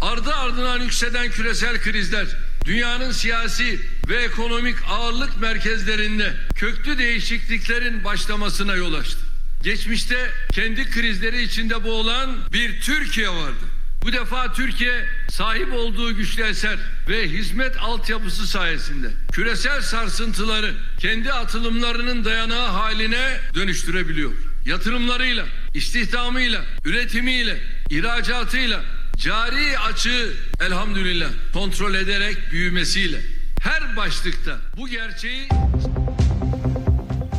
[0.00, 2.26] Ardı ardından yükselen küresel krizler
[2.64, 9.18] dünyanın siyasi ve ekonomik ağırlık merkezlerinde köklü değişikliklerin başlamasına yol açtı.
[9.62, 10.16] Geçmişte
[10.52, 13.64] kendi krizleri içinde boğulan bir Türkiye vardı.
[14.04, 22.24] Bu defa Türkiye sahip olduğu güçlü eser ve hizmet altyapısı sayesinde küresel sarsıntıları kendi atılımlarının
[22.24, 24.32] dayanağı haline dönüştürebiliyor.
[24.66, 25.44] Yatırımlarıyla,
[25.74, 27.56] istihdamıyla, üretimiyle,
[27.90, 28.80] ihracatıyla,
[29.16, 30.32] cari açığı
[30.66, 33.18] elhamdülillah kontrol ederek büyümesiyle
[33.60, 35.48] her başlıkta bu gerçeği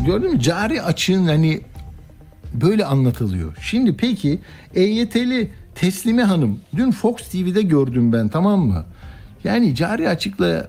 [0.06, 0.40] Gördün mü?
[0.40, 1.62] Cari açığın hani
[2.54, 3.56] böyle anlatılıyor.
[3.62, 4.40] Şimdi peki
[4.76, 8.86] EYT'li Teslime Hanım dün Fox TV'de gördüm ben tamam mı?
[9.44, 10.68] Yani cari açıkla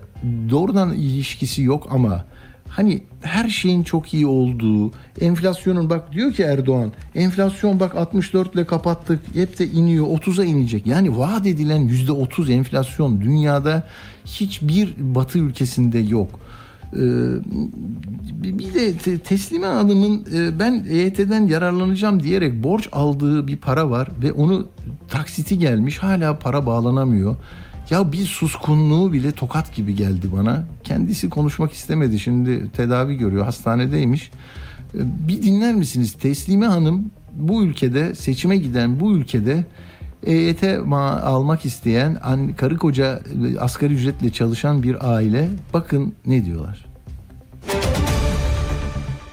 [0.50, 2.24] doğrudan ilişkisi yok ama
[2.68, 8.64] hani her şeyin çok iyi olduğu, enflasyonun bak diyor ki Erdoğan, enflasyon bak 64 ile
[8.64, 10.86] kapattık, hep de iniyor, 30'a inecek.
[10.86, 13.86] Yani vaat edilen %30 enflasyon dünyada
[14.24, 16.40] hiçbir batı ülkesinde yok.
[16.92, 16.98] Ee,
[18.42, 24.08] bir de te- Teslime Hanım'ın e, ben EYT'den yararlanacağım diyerek borç aldığı bir para var
[24.22, 24.68] ve onu
[25.08, 27.36] taksiti gelmiş hala para bağlanamıyor.
[27.90, 30.64] Ya bir suskunluğu bile tokat gibi geldi bana.
[30.84, 32.18] Kendisi konuşmak istemedi.
[32.18, 33.44] Şimdi tedavi görüyor.
[33.44, 34.30] Hastanedeymiş.
[34.94, 34.98] Ee,
[35.28, 36.12] Bir dinler misiniz?
[36.12, 39.64] Teslime Hanım bu ülkede seçime giden bu ülkede
[40.26, 42.18] EYT ma- almak isteyen
[42.56, 43.20] karı koca
[43.54, 46.86] e, asgari ücretle çalışan bir aile bakın ne diyorlar.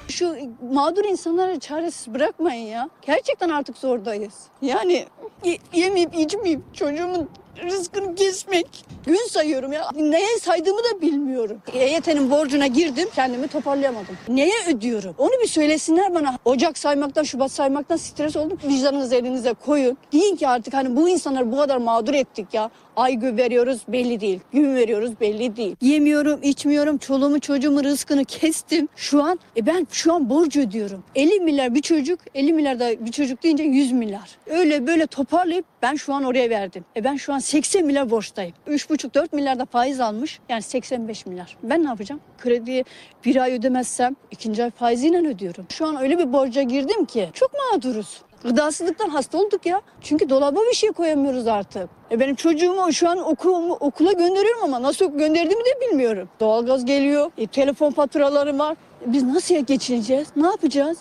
[0.08, 0.34] Şu
[0.72, 2.88] mağdur insanları çaresiz bırakmayın ya.
[3.06, 4.34] Gerçekten artık zordayız.
[4.62, 5.06] Yani
[5.44, 7.28] ye- yemeyip içmeyip çocuğumun
[7.62, 8.66] rızkını kesmek.
[9.06, 9.90] Gün sayıyorum ya.
[9.96, 11.58] Neye saydığımı da bilmiyorum.
[11.72, 13.08] EYT'nin borcuna girdim.
[13.14, 14.16] Kendimi toparlayamadım.
[14.28, 15.14] Neye ödüyorum?
[15.18, 16.38] Onu bir söylesinler bana.
[16.44, 18.58] Ocak saymaktan, Şubat saymaktan stres oldum.
[18.68, 19.98] Vicdanınızı elinize koyun.
[20.12, 22.70] Deyin ki artık hani bu insanları bu kadar mağdur ettik ya.
[22.96, 24.40] Ay gün veriyoruz belli değil.
[24.52, 25.76] Gün veriyoruz belli değil.
[25.80, 26.98] Yemiyorum, içmiyorum.
[26.98, 28.88] Çoluğumu çocuğumu rızkını kestim.
[28.96, 31.04] Şu an e ben şu an borç ödüyorum.
[31.14, 34.38] 50 milyar bir çocuk, 50 milyar da bir çocuk deyince 100 milyar.
[34.46, 36.84] Öyle böyle toparlayıp ben şu an oraya verdim.
[36.96, 38.52] E ben şu an 80 milyar borçtayım.
[38.66, 40.40] 3,5-4 milyar da faiz almış.
[40.48, 41.56] Yani 85 milyar.
[41.62, 42.20] Ben ne yapacağım?
[42.38, 42.84] Krediyi
[43.24, 45.66] bir ay ödemezsem ikinci ay faiziyle ödüyorum.
[45.68, 48.22] Şu an öyle bir borca girdim ki çok mağduruz.
[48.44, 49.80] Gıdasızlıktan hasta olduk ya.
[50.00, 51.88] Çünkü dolaba bir şey koyamıyoruz artık.
[52.10, 56.28] E benim çocuğumu şu an okul, okula gönderiyorum ama nasıl gönderdiğimi de bilmiyorum.
[56.40, 58.76] Doğalgaz geliyor, e, telefon faturaları var.
[59.08, 60.28] E biz nasıl geçineceğiz?
[60.36, 60.98] Ne yapacağız?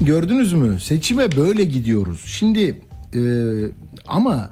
[0.00, 0.80] Gördünüz mü?
[0.80, 2.24] Seçime böyle gidiyoruz.
[2.26, 2.85] Şimdi
[3.16, 3.22] e,
[4.06, 4.50] ama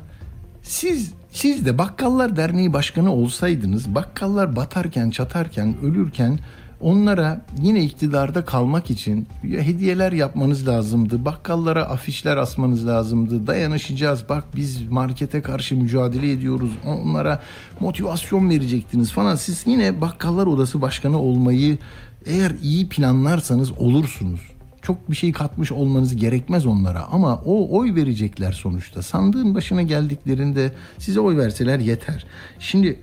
[0.62, 6.38] siz siz de Bakkallar Derneği Başkanı olsaydınız, bakkallar batarken, çatarken, ölürken
[6.80, 11.24] onlara yine iktidarda kalmak için hediyeler yapmanız lazımdı.
[11.24, 13.46] Bakkallara afişler asmanız lazımdı.
[13.46, 14.28] Dayanışacağız.
[14.28, 16.70] Bak biz markete karşı mücadele ediyoruz.
[16.86, 17.40] Onlara
[17.80, 19.36] motivasyon verecektiniz falan.
[19.36, 21.78] Siz yine Bakkallar Odası Başkanı olmayı
[22.26, 24.53] eğer iyi planlarsanız olursunuz
[24.86, 29.02] çok bir şey katmış olmanız gerekmez onlara ama o oy verecekler sonuçta.
[29.02, 32.24] Sandığın başına geldiklerinde size oy verseler yeter.
[32.58, 33.00] Şimdi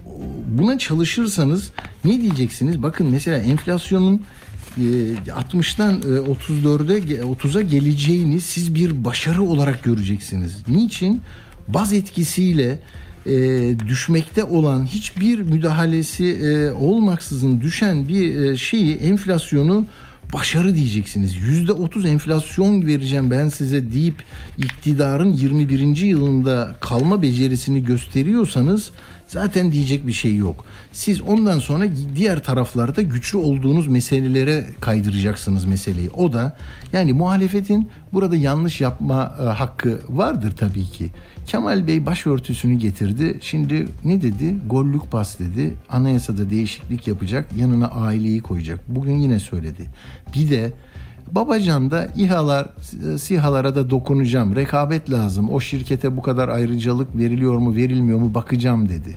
[0.47, 1.71] buna çalışırsanız
[2.05, 2.83] ne diyeceksiniz?
[2.83, 4.23] Bakın mesela enflasyonun
[4.77, 4.81] e,
[5.27, 10.67] 60'tan e, 34'e 30'a geleceğini siz bir başarı olarak göreceksiniz.
[10.67, 11.21] Niçin?
[11.67, 12.79] Baz etkisiyle
[13.25, 13.31] e,
[13.87, 19.85] düşmekte olan hiçbir müdahalesi e, olmaksızın düşen bir e, şeyi enflasyonu
[20.33, 21.35] başarı diyeceksiniz.
[21.35, 24.23] Yüzde otuz enflasyon vereceğim ben size deyip
[24.57, 25.97] iktidarın 21.
[25.97, 28.91] yılında kalma becerisini gösteriyorsanız
[29.31, 30.65] Zaten diyecek bir şey yok.
[30.91, 36.09] Siz ondan sonra diğer taraflarda güçlü olduğunuz meselelere kaydıracaksınız meseleyi.
[36.09, 36.57] O da
[36.93, 41.09] yani muhalefetin burada yanlış yapma e, hakkı vardır tabii ki.
[41.45, 43.37] Kemal Bey başörtüsünü getirdi.
[43.41, 44.55] Şimdi ne dedi?
[44.67, 45.73] Gollük pas dedi.
[45.89, 47.45] Anayasada değişiklik yapacak.
[47.57, 48.79] Yanına aileyi koyacak.
[48.87, 49.85] Bugün yine söyledi.
[50.35, 50.73] Bir de
[51.31, 52.69] Babacan da İHA'lar,
[53.17, 54.55] SİHA'lara da dokunacağım.
[54.55, 55.49] Rekabet lazım.
[55.49, 59.15] O şirkete bu kadar ayrıcalık veriliyor mu, verilmiyor mu bakacağım dedi.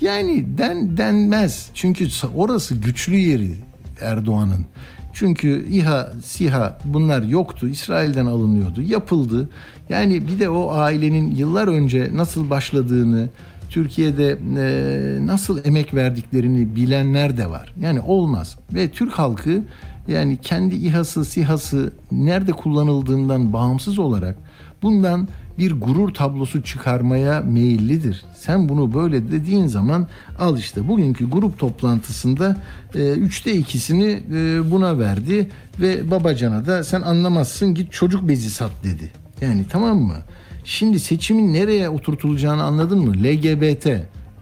[0.00, 1.70] Yani den denmez.
[1.74, 3.54] Çünkü orası güçlü yeri
[4.00, 4.66] Erdoğan'ın.
[5.12, 7.68] Çünkü İHA, SİHA bunlar yoktu.
[7.68, 8.82] İsrail'den alınıyordu.
[8.82, 9.48] Yapıldı.
[9.88, 13.28] Yani bir de o ailenin yıllar önce nasıl başladığını,
[13.70, 17.74] Türkiye'de e, nasıl emek verdiklerini bilenler de var.
[17.80, 18.56] Yani olmaz.
[18.74, 19.62] Ve Türk halkı
[20.08, 24.36] yani kendi İHA'sı, SİHA'sı nerede kullanıldığından bağımsız olarak
[24.82, 28.24] bundan bir gurur tablosu çıkarmaya meyillidir.
[28.36, 32.56] Sen bunu böyle dediğin zaman al işte bugünkü grup toplantısında
[32.94, 38.70] e, üçte ikisini e, buna verdi ve Babacan'a da sen anlamazsın git çocuk bezi sat
[38.84, 39.12] dedi.
[39.40, 40.16] Yani tamam mı?
[40.64, 43.14] Şimdi seçimin nereye oturtulacağını anladın mı?
[43.16, 43.86] LGBT,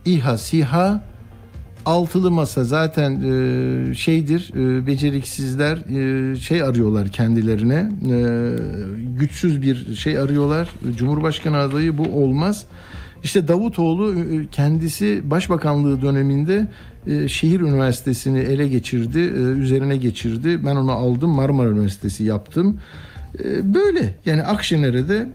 [0.05, 1.03] İHA, SİHA,
[1.87, 7.93] altılı masa zaten e, şeydir e, beceriksizler e, şey arıyorlar kendilerine.
[8.13, 8.19] E,
[9.19, 10.69] güçsüz bir şey arıyorlar.
[10.97, 12.65] Cumhurbaşkanı adayı bu olmaz.
[13.25, 16.67] İşte Davutoğlu e, kendisi başbakanlığı döneminde
[17.07, 20.65] e, şehir üniversitesini ele geçirdi e, üzerine geçirdi.
[20.65, 22.81] Ben onu aldım Marmara Üniversitesi yaptım
[23.75, 25.29] Böyle yani Akşener'e de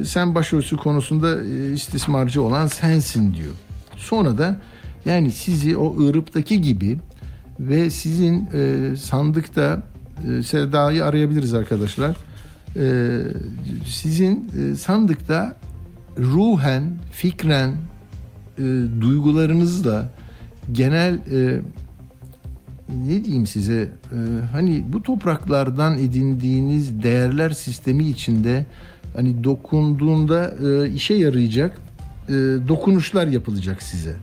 [0.00, 3.52] e, sen başörtüsü konusunda e, istismarcı olan sensin diyor.
[3.96, 4.56] Sonra da
[5.04, 6.98] yani sizi o Iğrıp'taki gibi
[7.60, 9.82] ve sizin e, sandıkta
[10.28, 12.16] e, Seda'yı arayabiliriz arkadaşlar.
[12.76, 13.20] E,
[13.86, 15.56] sizin e, sandıkta
[16.18, 17.74] ruhen, fikren,
[18.58, 18.62] e,
[19.00, 20.08] duygularınızla
[20.72, 21.60] genel e,
[22.88, 24.18] ne diyeyim size e,
[24.52, 28.66] hani bu topraklardan edindiğiniz değerler sistemi içinde
[29.16, 31.78] hani dokunduğunda e, işe yarayacak
[32.28, 32.32] e,
[32.68, 34.16] dokunuşlar yapılacak size.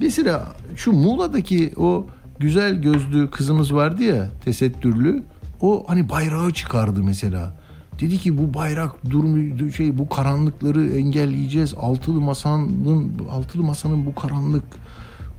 [0.00, 2.06] Mesela şu Muğla'daki o
[2.38, 5.22] güzel gözlü kızımız vardı ya tesettürlü.
[5.60, 7.56] O hani bayrağı çıkardı mesela.
[8.00, 11.74] Dedi ki bu bayrak durmuyor şey bu karanlıkları engelleyeceğiz.
[11.74, 14.64] Altılı masanın altılı masanın bu karanlık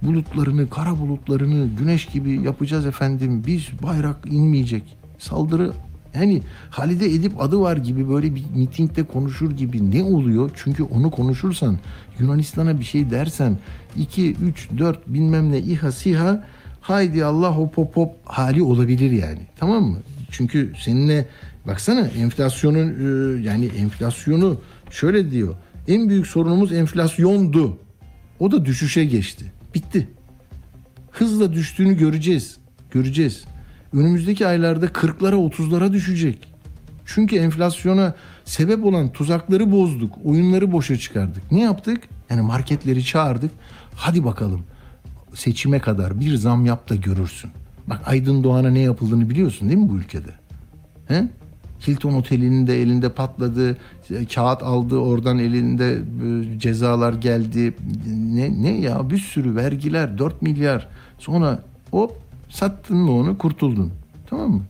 [0.01, 3.43] bulutlarını, kara bulutlarını güneş gibi yapacağız efendim.
[3.47, 4.97] Biz bayrak inmeyecek.
[5.19, 5.73] Saldırı
[6.15, 10.51] yani Halide Edip adı var gibi böyle bir mitingde konuşur gibi ne oluyor?
[10.55, 11.77] Çünkü onu konuşursan
[12.19, 13.57] Yunanistan'a bir şey dersen
[13.97, 16.43] 2, 3, 4 bilmem ne İHA SİHA
[16.81, 19.39] haydi Allah hop hop hop hali olabilir yani.
[19.59, 19.97] Tamam mı?
[20.31, 21.27] Çünkü seninle
[21.67, 25.55] baksana enflasyonun e, yani enflasyonu şöyle diyor.
[25.87, 27.77] En büyük sorunumuz enflasyondu.
[28.39, 29.53] O da düşüşe geçti.
[29.77, 30.07] Bitti.
[31.11, 32.57] Hızla düştüğünü göreceğiz.
[32.91, 33.43] Göreceğiz.
[33.93, 36.53] Önümüzdeki aylarda 40'lara 30'lara düşecek.
[37.05, 40.15] Çünkü enflasyona sebep olan tuzakları bozduk.
[40.23, 41.51] Oyunları boşa çıkardık.
[41.51, 42.03] Ne yaptık?
[42.29, 43.51] Yani marketleri çağırdık.
[43.95, 44.63] Hadi bakalım
[45.33, 47.51] seçime kadar bir zam yap da görürsün.
[47.87, 50.31] Bak Aydın Doğan'a ne yapıldığını biliyorsun değil mi bu ülkede?
[51.07, 51.27] He?
[51.87, 53.77] Hilton Oteli'nin de elinde patladı.
[54.35, 57.73] Kağıt aldı oradan elinde e, cezalar geldi.
[58.07, 60.87] Ne, ne ya bir sürü vergiler 4 milyar.
[61.19, 62.17] Sonra hop
[62.49, 63.91] sattın mı onu kurtuldun.
[64.29, 64.63] Tamam mı?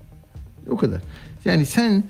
[0.70, 1.02] O kadar.
[1.46, 2.04] Yani sen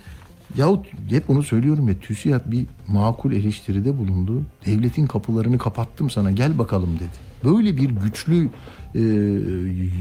[0.56, 4.44] yahut hep onu söylüyorum ya TÜSİAD bir makul eleştiride bulundu.
[4.66, 7.28] Devletin kapılarını kapattım sana gel bakalım dedi.
[7.44, 8.50] Böyle bir güçlü
[8.96, 9.02] e,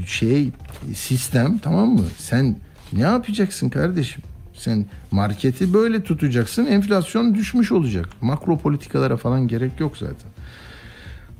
[0.07, 0.49] şey
[0.95, 2.05] sistem tamam mı?
[2.17, 2.55] Sen
[2.93, 4.23] ne yapacaksın kardeşim?
[4.57, 6.65] Sen marketi böyle tutacaksın.
[6.65, 8.09] Enflasyon düşmüş olacak.
[8.21, 10.31] Makro politikalara falan gerek yok zaten.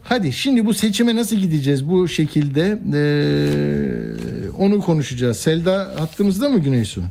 [0.03, 2.79] Hadi şimdi bu seçime nasıl gideceğiz bu şekilde?
[2.93, 5.37] Ee, onu konuşacağız.
[5.37, 7.03] Selda hattımızda mı Güneysu?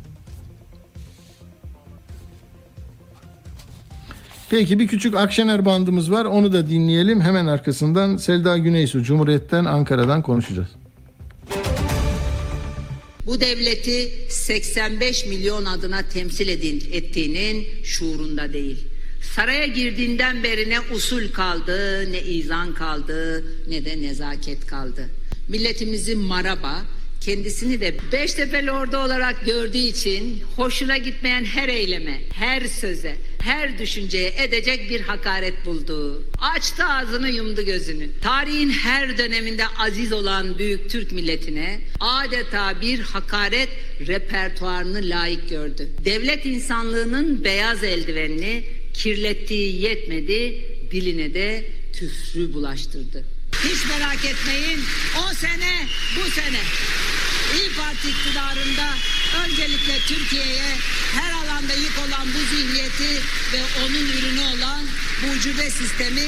[4.51, 6.25] Peki bir küçük Akşener bandımız var.
[6.25, 7.21] Onu da dinleyelim.
[7.21, 10.69] Hemen arkasından Selda Güneysu Cumhuriyet'ten Ankara'dan konuşacağız.
[13.27, 18.79] Bu devleti 85 milyon adına temsil edin, ettiğinin şuurunda değil.
[19.35, 25.09] Saraya girdiğinden beri ne usul kaldı, ne izan kaldı, ne de nezaket kaldı.
[25.49, 26.83] Milletimizi maraba,
[27.27, 34.35] kendisini de Beştepe'li ordu olarak gördüğü için hoşuna gitmeyen her eyleme, her söze, her düşünceye
[34.39, 36.23] edecek bir hakaret buldu.
[36.41, 38.09] Açtı ağzını yumdu gözünü.
[38.23, 43.69] Tarihin her döneminde aziz olan büyük Türk milletine adeta bir hakaret
[44.07, 45.89] repertuarını layık gördü.
[46.05, 53.25] Devlet insanlığının beyaz eldivenini kirlettiği yetmedi, diline de küfrü bulaştırdı.
[53.65, 54.81] Hiç merak etmeyin.
[55.19, 55.87] O sene
[56.17, 56.61] bu sene
[57.55, 58.87] İyi Parti iktidarında
[59.45, 60.69] öncelikle Türkiye'ye
[61.13, 64.81] her alanda yük olan bu zihniyeti ve onun ürünü olan
[65.23, 66.23] bu ucube sistemi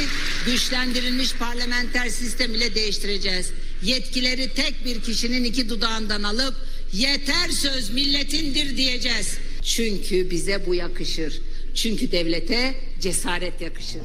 [0.47, 3.51] güçlendirilmiş parlamenter sistem ile değiştireceğiz.
[3.83, 6.55] Yetkileri tek bir kişinin iki dudağından alıp
[6.93, 9.39] yeter söz milletindir diyeceğiz.
[9.63, 11.41] Çünkü bize bu yakışır.
[11.75, 14.03] Çünkü devlete cesaret yakışır.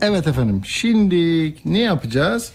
[0.00, 0.62] Evet efendim.
[0.66, 2.52] Şimdi ne yapacağız?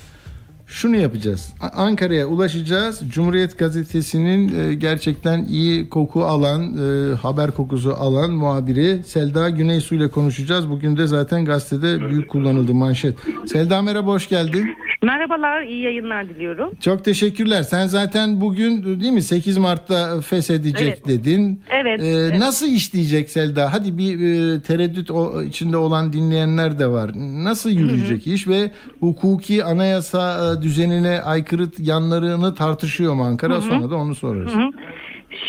[0.67, 1.53] Şunu yapacağız.
[1.75, 3.01] Ankara'ya ulaşacağız.
[3.09, 10.07] Cumhuriyet Gazetesi'nin e, gerçekten iyi koku alan, e, haber kokusu alan muhabiri Selda Güneysu ile
[10.07, 10.69] konuşacağız.
[10.69, 13.15] Bugün de zaten gazetede büyük kullanıldı manşet.
[13.45, 14.75] Selda merhaba hoş geldin.
[15.03, 16.69] Merhabalar, iyi yayınlar diliyorum.
[16.81, 17.63] Çok teşekkürler.
[17.63, 21.07] Sen zaten bugün değil mi 8 Mart'ta feshedecek Evet.
[21.07, 21.61] dedin.
[21.69, 22.39] Evet, Ee, evet.
[22.39, 23.73] Nasıl işleyecek Selda?
[23.73, 27.11] Hadi bir e, tereddüt o, içinde olan dinleyenler de var.
[27.43, 33.61] Nasıl yürüyecek iş ve hukuki anayasa düzenine aykırı yanlarını tartışıyor mu Ankara?
[33.61, 34.53] Sonra da onu sorarız.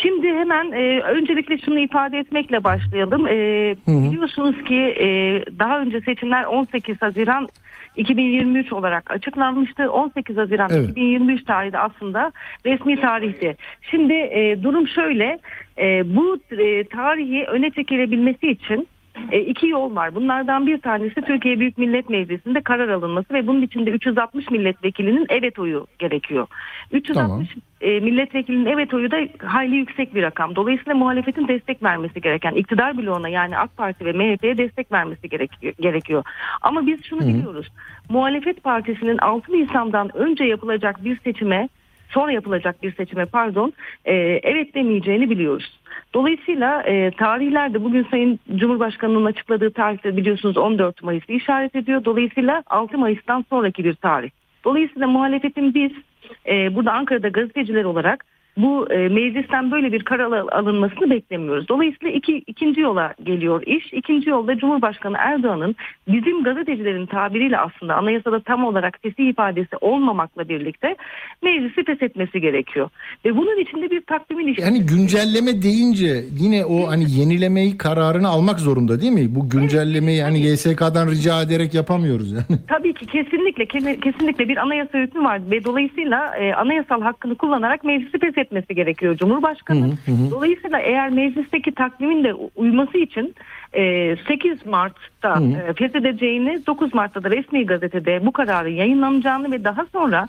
[0.01, 3.27] Şimdi hemen e, öncelikle şunu ifade etmekle başlayalım.
[3.27, 3.31] E,
[3.87, 5.05] biliyorsunuz ki e,
[5.59, 7.47] daha önce seçimler 18 Haziran
[7.95, 9.91] 2023 olarak açıklanmıştı.
[9.91, 10.89] 18 Haziran Evet.
[10.89, 12.31] 2023 tarihi de aslında
[12.65, 13.55] resmi tarihti.
[13.81, 15.39] Şimdi e, durum şöyle.
[15.77, 18.87] e, bu e, tarihi öne çekilebilmesi için
[19.31, 20.15] e, iki yol var.
[20.15, 25.59] Bunlardan bir tanesi Türkiye Büyük Millet Meclisi'nde karar alınması ve bunun içinde 360 milletvekilinin evet
[25.59, 26.47] oyu gerekiyor.
[26.91, 30.55] 360 e, milletvekilinin evet oyu da hayli yüksek bir rakam.
[30.55, 35.73] Dolayısıyla muhalefetin destek vermesi gereken iktidar bloğuna yani AK Parti ve MHP'ye destek vermesi gerekiyor.
[35.79, 36.23] gerekiyor.
[36.61, 37.67] Ama biz şunu biliyoruz.
[38.09, 41.69] Muhalefet partisinin 6 Nisan'dan önce yapılacak bir seçime
[42.09, 43.73] sonra yapılacak bir seçime pardon
[44.05, 45.79] e, evet demeyeceğini biliyoruz.
[46.13, 52.05] Dolayısıyla e, tarihlerde bugün Sayın Cumhurbaşkanı'nın açıkladığı tarihte biliyorsunuz 14 Mayıs'ı işaret ediyor.
[52.05, 54.29] Dolayısıyla 6 Mayıs'tan sonraki bir tarih.
[54.63, 55.91] Dolayısıyla muhalefetin biz
[56.47, 58.25] e, burada Ankara'da gazeteciler olarak
[58.57, 61.67] bu e, meclisten böyle bir karar al- alınmasını beklemiyoruz.
[61.69, 63.93] Dolayısıyla iki, ikinci yola geliyor iş.
[63.93, 65.75] İkinci yolda Cumhurbaşkanı Erdoğan'ın
[66.07, 70.95] bizim gazetecilerin tabiriyle aslında anayasada tam olarak sesi ifadesi olmamakla birlikte
[71.43, 72.89] meclisi feshetmesi gerekiyor.
[73.25, 74.61] Ve bunun içinde bir takvimin işi.
[74.61, 79.35] Yani güncelleme deyince yine o hani yenilemeyi kararını almak zorunda değil mi?
[79.35, 82.43] Bu güncellemeyi hani YSK'dan rica ederek yapamıyoruz yani.
[82.67, 87.83] Tabii ki kesinlikle ke- kesinlikle bir anayasa hükmü var ve dolayısıyla e, anayasal hakkını kullanarak
[87.83, 89.89] meclisi feshetmesi gerekiyor Cumhurbaşkanı.
[90.31, 93.35] Dolayısıyla eğer meclisteki takvimin de uyması için
[93.73, 99.85] e, 8 Mart'ta e, feshedeceğini 9 Mart'ta da resmi gazetede bu kararın yayınlanacağını ve daha
[99.93, 100.27] sonra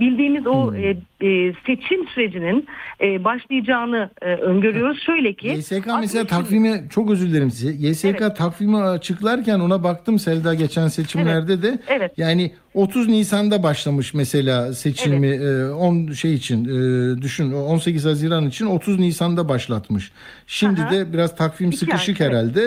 [0.00, 0.88] bildiğimiz o e,
[1.26, 2.66] e, seçim sürecinin
[3.00, 5.02] e, başlayacağını e, öngörüyoruz.
[5.02, 7.88] Şöyle ki YSK mesela 60 takvimi çok özür dilerim size.
[7.88, 8.36] YSK Evet.
[8.36, 11.78] takvimi açıklarken ona baktım Selda geçen seçimlerde de.
[11.88, 12.12] Evet.
[12.16, 18.66] Yani 30 Nisan'da başlamış mesela seçimi e, 10 şey için e, düşün 18 Haziran için
[18.66, 20.12] 30 Nisan'da başlatmış.
[20.46, 20.90] Şimdi Aha.
[20.90, 22.36] de biraz takvim İki sıkışık ay, evet.
[22.36, 22.66] herhalde.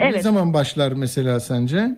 [0.00, 0.22] Ne Evet.
[0.22, 1.96] zaman başlar mesela sence?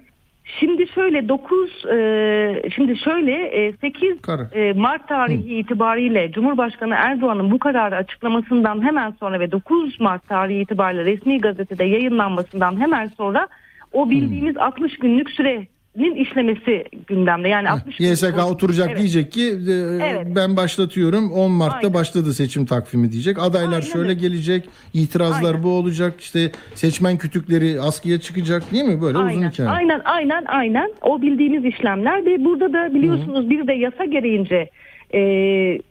[0.58, 4.46] Şimdi şöyle 9 e, şimdi şöyle e, 8 Karar.
[4.52, 10.60] e, Mart tarihi itibariyle Cumhurbaşkanı Erdoğan'ın bu kararı açıklamasından hemen sonra ve 9 Mart tarihi
[10.60, 13.48] itibariyle resmi gazetede yayınlanmasından hemen sonra
[13.92, 17.48] o bildiğimiz 60 günlük sürenin işlemesi gündemde.
[17.48, 18.98] Yani 60 gün- YSK oturacak Evet.
[18.98, 19.72] diyecek ki e,
[20.02, 20.26] Evet.
[20.36, 21.94] ben başlatıyorum 10 Mart'ta Aynen.
[21.94, 23.38] başladı seçim takvimi diyecek.
[23.38, 24.20] Adaylar Aynen şöyle öyle.
[24.20, 25.62] gelecek, itirazlar Aynen.
[25.62, 29.02] bu olacak, işte seçmen kütükleri askıya çıkacak değil mi?
[29.02, 29.68] Böyle uzun Aynen, hikaye.
[29.68, 30.92] aynen, aynen, aynen.
[31.02, 34.70] O bildiğimiz işlemler ve burada da biliyorsunuz bir de yasa gereğince
[35.14, 35.20] e,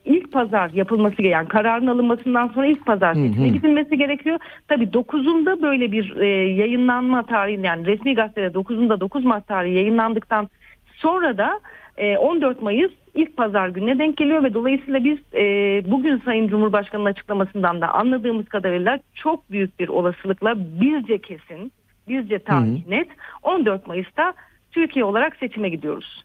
[0.06, 4.40] ilk pazar yapılması gereken kararın alınmasından sonra ilk pazar seçime gidilmesi gerekiyor.
[4.68, 10.50] Tabii 9'unda böyle bir e, yayınlanma tarihi yani resmi gazetede 9'unda 9 Mart tarihi yayınlandıktan
[10.96, 11.60] sonra da
[11.98, 15.44] e, 14 Mayıs ilk pazar gününe denk geliyor ve dolayısıyla biz e,
[15.92, 21.72] bugün Sayın Cumhurbaşkanı'nın açıklamasından da anladığımız kadarıyla çok büyük bir olasılıkla bizce kesin
[22.08, 23.08] bizce tarih net
[23.44, 24.34] 14 Mayıs'ta
[24.72, 26.24] Türkiye olarak seçime gidiyoruz.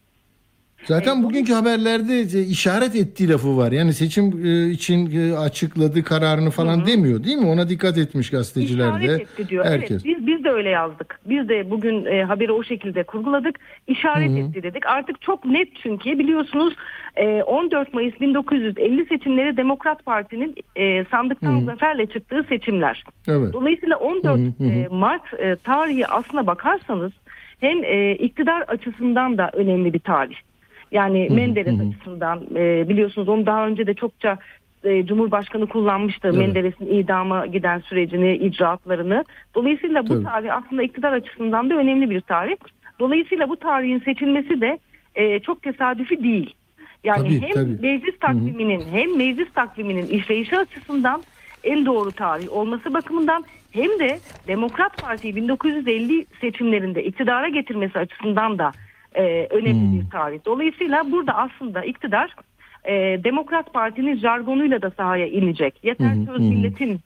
[0.85, 3.71] Zaten bugünkü haberlerde işaret ettiği lafı var.
[3.71, 7.47] Yani seçim e, için e, açıkladı kararını falan demiyor değil mi?
[7.47, 9.05] Ona dikkat etmiş gazeteciler de.
[9.05, 9.65] İşaret etti diyor.
[9.65, 9.91] Herkes.
[9.91, 11.19] Evet, biz biz de öyle yazdık.
[11.25, 13.59] Biz de bugün e, haberi o şekilde kurguladık.
[13.87, 14.85] İşaret etti dedik.
[14.85, 16.73] Artık çok net çünkü biliyorsunuz
[17.15, 23.03] e, 14 Mayıs 1950 seçimleri Demokrat Parti'nin e, sandıktan zaferle çıktığı seçimler.
[23.27, 23.53] Evet.
[23.53, 27.11] Dolayısıyla 14 e, Mart e, tarihi aslına bakarsanız
[27.59, 30.35] hem e, iktidar açısından da önemli bir tarih.
[30.95, 34.37] Yani Menderes açısından e, biliyorsunuz onu daha önce de çokça
[34.83, 36.37] e, Cumhurbaşkanı kullanmıştı Evet.
[36.37, 39.25] Menderes'in idama giden sürecini, icraatlarını.
[39.55, 40.23] Dolayısıyla bu Tabii.
[40.23, 42.55] tarih aslında iktidar açısından da önemli bir tarih.
[42.99, 44.79] Dolayısıyla bu tarihin seçilmesi de
[45.15, 46.53] e, çok tesadüfi değil.
[47.03, 47.81] Yani Tabii, hem tabii.
[47.81, 51.23] meclis takviminin hem meclis takviminin işleyişi açısından
[51.63, 58.71] en doğru tarih olması bakımından hem de Demokrat Parti'yi 1950 seçimlerinde iktidara getirmesi açısından da
[59.15, 60.39] e, önemli bir tarih.
[60.45, 62.35] Dolayısıyla burada aslında iktidar
[62.83, 62.93] e,
[63.23, 65.83] Demokrat Parti'nin jargonuyla da sahaya inecek.
[65.83, 66.99] Yeter söz milletin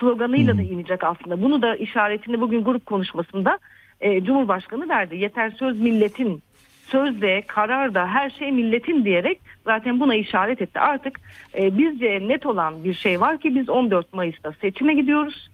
[0.00, 1.42] sloganıyla da inecek aslında.
[1.42, 3.58] Bunu da işaretini bugün grup konuşmasında
[4.00, 5.16] e, Cumhurbaşkanı verdi.
[5.16, 6.42] Yeter söz milletin
[6.86, 10.80] sözde, kararda her şey milletin diyerek zaten buna işaret etti.
[10.80, 11.20] Artık
[11.58, 15.50] e, bizce net olan bir şey var ki biz 14 Mayıs'ta seçime gidiyoruz.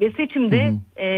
[0.00, 1.08] Ve seçimde e,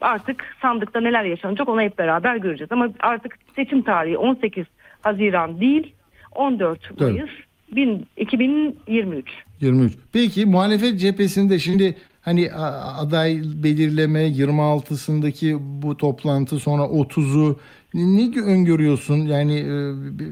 [0.00, 2.72] artık sandıkta neler yaşanacak onu hep beraber göreceğiz.
[2.72, 4.66] Ama artık seçim tarihi 18
[5.00, 5.92] Haziran değil
[6.34, 7.12] 14 Tabii.
[7.12, 7.30] Mayıs
[7.72, 9.30] 1000 2023.
[9.60, 9.92] 23.
[10.12, 12.52] Peki muhalefet cephesinde şimdi hani
[12.98, 17.58] aday belirleme 26'sındaki bu toplantı sonra 30'u
[17.94, 19.16] ne öngörüyorsun?
[19.16, 19.58] Yani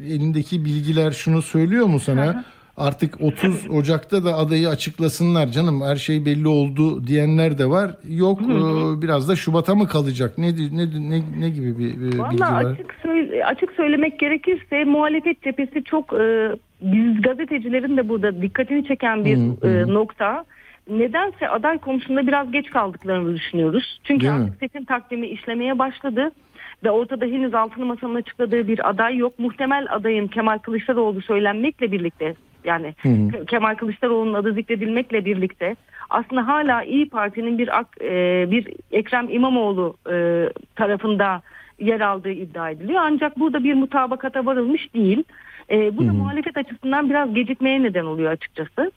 [0.09, 2.45] elindeki bilgiler şunu söylüyor mu sana?
[2.77, 7.91] Artık 30 Ocak'ta da adayı açıklasınlar canım her şey belli oldu diyenler de var.
[8.09, 10.39] Yok e, biraz da Şubat'a mı kalacak?
[10.39, 12.65] Ne ne ne, ne gibi bir e, bilgi Valla var?
[12.65, 16.51] açık, söyle- açık söylemek gerekirse muhalefet cephesi çok e,
[16.83, 19.37] biz gazetecilerin de burada dikkatini çeken bir
[19.69, 20.45] e, nokta.
[20.91, 24.01] Nedense aday konusunda biraz geç kaldıklarını düşünüyoruz.
[24.05, 24.41] Çünkü Değil mi?
[24.45, 26.31] artık seçim takvimi işlemeye başladı
[26.85, 29.39] ve ortada henüz altılı masanın açıkladığı bir aday yok.
[29.39, 32.35] Muhtemel adayın Kemal Kılıçdaroğlu söylenmekle birlikte
[32.65, 35.77] yani Ke- Kemal Kılıçdaroğlu'nun adı zikredilmekle birlikte
[36.11, 41.43] aslında hala İyi Parti'nin bir ak- e, bir Ekrem İmamoğlu e, tarafında
[41.79, 43.01] yer aldığı iddia ediliyor.
[43.05, 45.25] Ancak burada bir mutabakata varılmış değil.
[45.71, 48.93] E, bu da muhalefet açısından biraz gecikmeye neden oluyor açıkçası.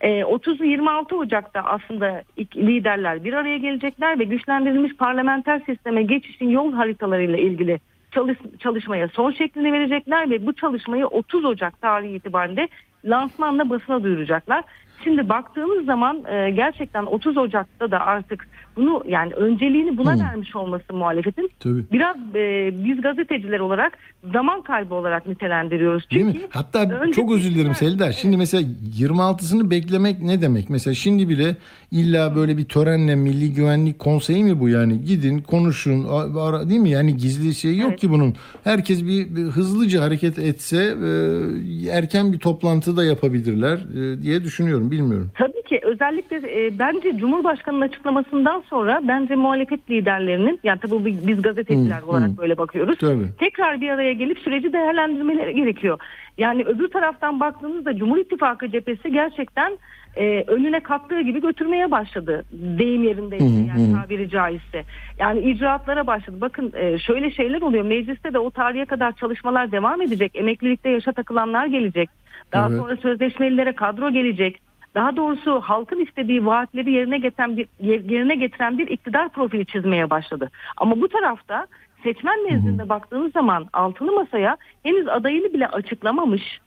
[0.00, 2.22] E, 30-26 Ocak'ta aslında
[2.56, 9.30] liderler bir araya gelecekler ve güçlendirilmiş parlamenter sisteme geçişin yol haritalarıyla ilgili çalış, çalışmaya son
[9.32, 12.68] şeklini verecekler ve bu çalışmayı 30 Ocak tarihi itibariyle
[13.04, 14.64] lansmanla basına duyuracaklar.
[15.04, 18.46] Şimdi baktığımız zaman e, gerçekten 30 Ocak'ta da artık
[18.76, 21.84] bunu yani önceliğini buna vermiş olması muhalefetin Tabii.
[21.92, 23.98] biraz e, biz gazeteciler olarak
[24.32, 26.10] zaman kaybı olarak nitelendiriyoruz.
[26.10, 26.44] Değil Çünkü mi?
[26.50, 28.12] Hatta çok özür dilerim Selda.
[28.12, 28.62] Şimdi mesela
[28.98, 30.70] 26'sını beklemek ne demek?
[30.70, 31.56] Mesela şimdi bile
[31.90, 35.04] illa böyle bir törenle Milli Güvenlik Konseyi mi bu yani?
[35.04, 36.04] Gidin konuşun
[36.38, 36.90] ara- değil mi?
[36.90, 38.00] Yani gizli şey yok Evet.
[38.00, 38.34] ki bunun.
[38.64, 44.89] Herkes bir, bir hızlıca hareket etse e, erken bir toplantı da yapabilirler e, diye düşünüyorum.
[44.90, 45.30] Bilmiyorum.
[45.34, 52.00] Tabii ki özellikle e, bence Cumhurbaşkanı'nın açıklamasından sonra bence muhalefet liderlerinin yani tabii biz gazeteciler
[52.02, 52.36] Hı, olarak hı.
[52.36, 52.98] böyle bakıyoruz.
[52.98, 53.26] Tabii.
[53.38, 55.98] Tekrar bir araya gelip süreci değerlendirmeleri gerekiyor.
[56.38, 59.78] Yani öbür taraftan baktığınızda Cumhur İttifakı cephesi gerçekten
[60.16, 62.44] e, önüne kattığı gibi götürmeye başladı.
[62.52, 64.84] Deyim yerindeyse yani tabiri caizse.
[65.18, 66.36] Yani icraatlara başladı.
[66.40, 67.84] Bakın e, şöyle şeyler oluyor.
[67.84, 70.32] Mecliste de o tarihe kadar çalışmalar devam edecek.
[70.34, 72.10] Emeklilikte yaşa takılanlar gelecek.
[72.52, 72.78] Daha Evet.
[72.78, 74.69] sonra sözleşmelilere kadro gelecek.
[74.94, 80.50] Daha doğrusu halkın istediği vaatleri yerine getiren bir yerine getiren bir iktidar profili çizmeye başladı.
[80.76, 81.66] Ama bu tarafta
[82.02, 86.60] seçmen nezdinde baktığınız zaman altılı masaya henüz adayını bile açıklamamış.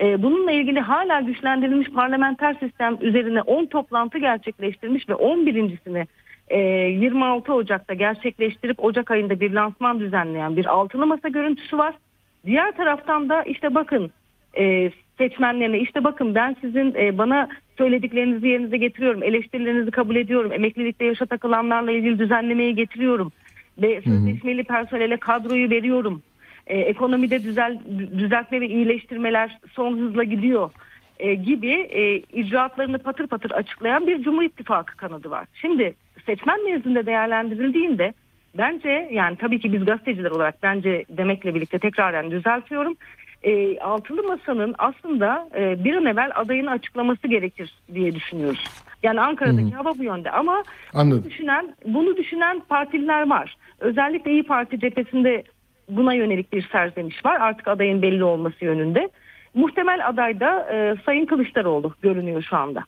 [0.00, 6.06] Ee, bununla ilgili hala güçlendirilmiş parlamenter sistem üzerine 10 toplantı gerçekleştirmiş ve 11.sini
[6.48, 11.94] e, 26 Ocak'ta gerçekleştirip Ocak ayında bir lansman düzenleyen bir altılı masa görüntüsü var.
[12.46, 14.10] Diğer taraftan da işte bakın
[14.58, 14.90] e,
[15.22, 17.48] seçmenlerine işte bakın ben sizin e, bana
[17.78, 19.22] söylediklerinizi yerinize getiriyorum.
[19.22, 20.52] Eleştirilerinizi kabul ediyorum.
[20.52, 23.32] Emeklilikte yaşa takılanlarla ilgili düzenlemeyi getiriyorum.
[23.78, 26.22] Ve sözleşmeli personele kadroyu veriyorum.
[26.66, 27.78] E, ekonomide düzel,
[28.18, 30.70] düzeltme ve iyileştirmeler son hızla gidiyor
[31.18, 35.46] e, gibi e, icraatlarını patır patır açıklayan bir Cumhur İttifakı kanadı var.
[35.54, 35.94] Şimdi
[36.26, 38.14] seçmen nezdinde değerlendirildiğinde
[38.58, 42.96] bence yani tabii ki biz gazeteciler olarak bence demekle birlikte tekraren düzeltiyorum.
[43.44, 48.64] E, altılı masanın aslında e, bir an evvel adayını açıklaması gerekir diye düşünüyoruz.
[49.02, 50.62] Yani Ankara'daki hava bu yönde ama
[50.94, 51.22] Anladım.
[51.22, 53.56] bunu düşünen bunu düşünen partililer var.
[53.80, 55.44] Özellikle İyi Parti cephesinde
[55.88, 57.40] buna yönelik bir serzeniş var.
[57.40, 59.10] Artık adayın belli olması yönünde.
[59.54, 62.84] Muhtemel aday da e, Sayın Kılıçdaroğlu görünüyor şu anda.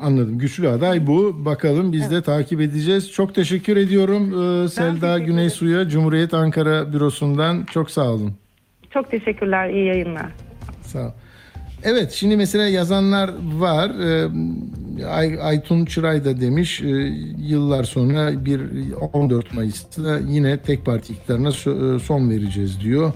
[0.00, 0.38] Anladım.
[0.38, 1.44] Güçlü aday bu.
[1.44, 3.12] Bakalım biz de takip edeceğiz.
[3.12, 4.22] Çok teşekkür ediyorum
[4.64, 7.64] e, Selda Güneysu'ya Cumhuriyet Ankara Bürosu'ndan.
[7.64, 8.32] Çok sağ olun.
[8.96, 9.70] Çok teşekkürler.
[9.70, 10.26] iyi yayınlar.
[10.82, 11.10] Sağ ol.
[11.82, 13.90] Evet şimdi mesela yazanlar var.
[13.90, 14.28] Ee,
[15.08, 16.86] Ay, Aytun Çıray da demiş e,
[17.38, 18.60] yıllar sonra bir
[19.12, 23.12] 14 Mayıs'ta yine tek parti iktidarına e, son vereceğiz diyor.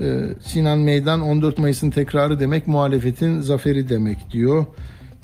[0.00, 4.66] Ee, Sinan Meydan 14 Mayıs'ın tekrarı demek muhalefetin zaferi demek diyor.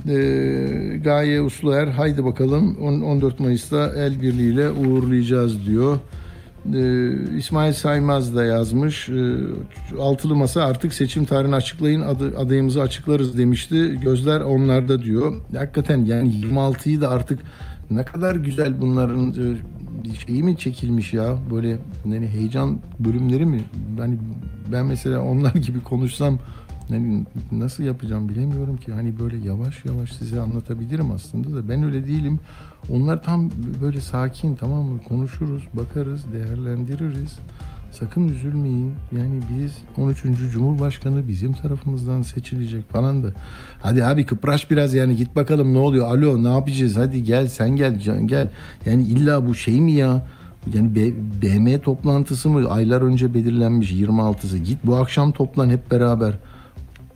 [0.09, 5.99] Ee, Gaye Usluer haydi bakalım on- 14 Mayıs'ta el birliğiyle uğurlayacağız diyor.
[6.75, 9.09] Ee, İsmail Saymaz da yazmış.
[9.09, 9.37] Ee,
[10.01, 12.01] altılı masa artık seçim tarihini açıklayın
[12.39, 14.01] adayımızı açıklarız demişti.
[14.03, 15.33] Gözler onlarda diyor.
[15.57, 17.41] Hakikaten yani 26'yı da artık
[17.91, 23.65] ne kadar güzel bunların e, şeyi mi çekilmiş ya böyle yani heyecan bölümleri mi?
[23.99, 24.19] Yani
[24.73, 26.39] ben mesela onlar gibi konuşsam
[26.89, 28.93] yani nasıl yapacağım bilemiyorum ki.
[28.93, 32.41] Hani böyle yavaş yavaş size anlatabilirim aslında da ben öyle değilim.
[32.89, 33.51] Onlar tam
[33.83, 35.01] böyle sakin tamam mı?
[35.09, 37.39] Konuşuruz, bakarız, değerlendiririz.
[37.93, 38.93] Sakın üzülmeyin.
[39.19, 39.73] Yani biz
[40.05, 40.23] 13.
[40.53, 43.29] Cumhurbaşkanı bizim tarafımızdan seçilecek falan da.
[43.81, 46.07] Hadi abi kıpraş biraz yani git bakalım ne oluyor.
[46.07, 46.97] Alo ne yapacağız?
[46.97, 48.49] Hadi gel sen gel can gel.
[48.87, 50.23] Yani illa bu şey mi ya?
[50.75, 54.59] Yani BM toplantısı mı aylar önce belirlenmiş 26'sı.
[54.59, 56.35] Git bu akşam toplan hep beraber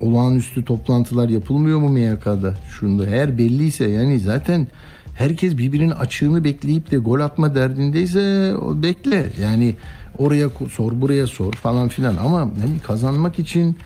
[0.00, 2.54] olağanüstü toplantılar yapılmıyor mu MYK'da?
[2.80, 4.66] Şunda eğer belliyse yani zaten
[5.14, 9.30] herkes birbirinin açığını bekleyip de gol atma derdindeyse o bekle.
[9.40, 9.76] Yani
[10.18, 13.76] oraya sor buraya sor falan filan ama hani kazanmak için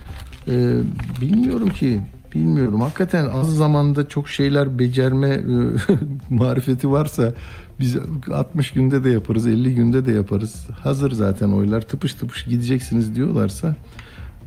[0.48, 0.74] e,
[1.20, 2.00] bilmiyorum ki
[2.34, 2.80] bilmiyorum.
[2.80, 5.42] Hakikaten az zamanda çok şeyler becerme e,
[6.30, 7.34] marifeti varsa
[7.80, 7.96] biz
[8.32, 10.66] 60 günde de yaparız, 50 günde de yaparız.
[10.82, 13.76] Hazır zaten oylar tıpış tıpış gideceksiniz diyorlarsa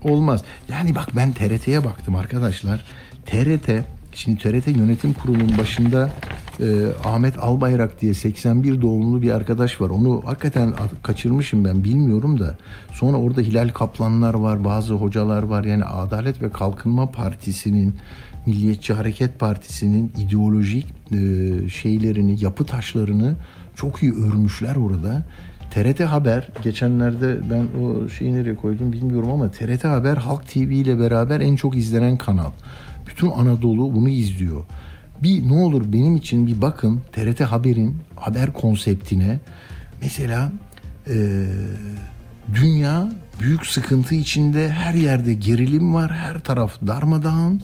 [0.04, 0.44] olmaz.
[0.70, 2.86] Yani bak ben TRT'ye baktım arkadaşlar.
[3.26, 3.70] TRT
[4.16, 6.10] şimdi TRT yönetim kurulunun başında
[6.60, 6.66] e,
[7.06, 9.90] Ahmet Albayrak diye 81 doğumlu bir arkadaş var.
[9.90, 12.58] Onu hakikaten kaçırmışım ben bilmiyorum da.
[12.94, 15.64] Sonra orada Hilal Kaplanlar var, bazı hocalar var.
[15.64, 17.96] Yani Adalet ve Kalkınma Partisi'nin
[18.46, 23.36] Milliyetçi Hareket Partisi'nin ideolojik e, şeylerini, yapı taşlarını
[23.76, 25.24] çok iyi örmüşler orada.
[25.72, 31.00] TRT Haber geçenlerde ben o şeyi nereye koydum bilmiyorum ama TRT Haber Halk TV ile
[31.00, 32.52] beraber en çok izlenen kanal.
[33.12, 34.64] Bütün Anadolu bunu izliyor.
[35.24, 39.40] Bir ne olur benim için bir bakın TRT Haber'in haber konseptine.
[40.02, 40.52] Mesela
[41.08, 41.46] e,
[42.54, 47.62] dünya büyük sıkıntı içinde her yerde gerilim var her taraf darmadağın.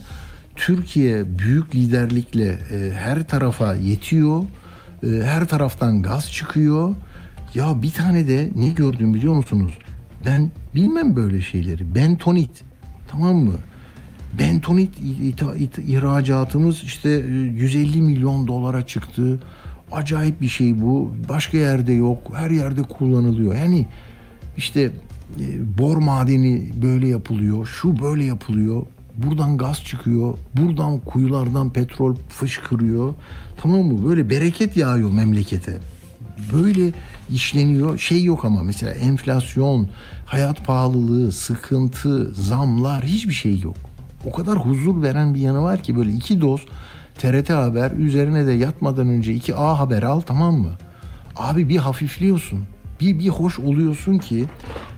[0.56, 4.44] Türkiye büyük liderlikle e, her tarafa yetiyor.
[5.02, 6.94] E, her taraftan gaz çıkıyor.
[7.54, 9.72] Ya bir tane de ne gördüm biliyor musunuz?
[10.26, 11.94] Ben bilmem böyle şeyleri.
[11.94, 12.50] Bentonit.
[13.08, 13.54] Tamam mı?
[14.32, 14.98] Bentonit
[15.78, 19.40] ihracatımız işte e, 150 milyon dolara çıktı.
[19.92, 21.14] Acayip bir şey bu.
[21.28, 22.32] Başka yerde yok.
[22.34, 23.54] Her yerde kullanılıyor.
[23.54, 23.86] Yani
[24.56, 24.90] işte
[25.40, 27.66] e, bor madeni böyle yapılıyor.
[27.66, 28.86] Şu böyle yapılıyor.
[29.16, 30.38] Buradan gaz çıkıyor.
[30.56, 33.14] Buradan kuyulardan petrol fışkırıyor.
[33.56, 34.08] Tamam mı?
[34.08, 35.78] Böyle bereket yağıyor memlekete.
[36.52, 36.92] Böyle
[37.30, 37.98] işleniyor.
[37.98, 39.88] Şey yok ama mesela enflasyon,
[40.26, 43.87] hayat pahalılığı, sıkıntı, zamlar hiçbir şey yok.
[44.24, 46.60] O kadar huzur veren bir yanı var ki böyle iki doz
[47.18, 50.72] TRT Haber üzerine de yatmadan önce iki A Haber al tamam mı?
[51.36, 52.64] Abi bir hafifliyorsun.
[53.00, 54.44] Bir, bir hoş oluyorsun ki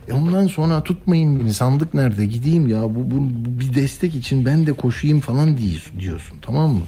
[0.09, 4.45] e ondan sonra tutmayın beni sandık nerede gideyim ya bu, bu, bu bir destek için
[4.45, 5.59] ben de koşayım falan
[5.99, 6.83] diyorsun, tamam mı?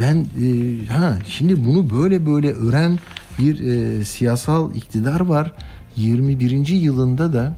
[0.00, 2.98] Ben e, ha şimdi bunu böyle böyle öğren
[3.38, 5.52] bir e, siyasal iktidar var.
[5.96, 6.68] 21.
[6.68, 7.56] yılında da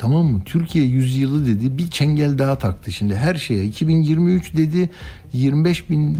[0.00, 0.40] tamam mı?
[0.44, 1.78] Türkiye yüzyılı dedi.
[1.78, 3.64] Bir çengel daha taktı şimdi her şeye.
[3.64, 4.90] 2023 dedi
[5.32, 6.16] 25 bin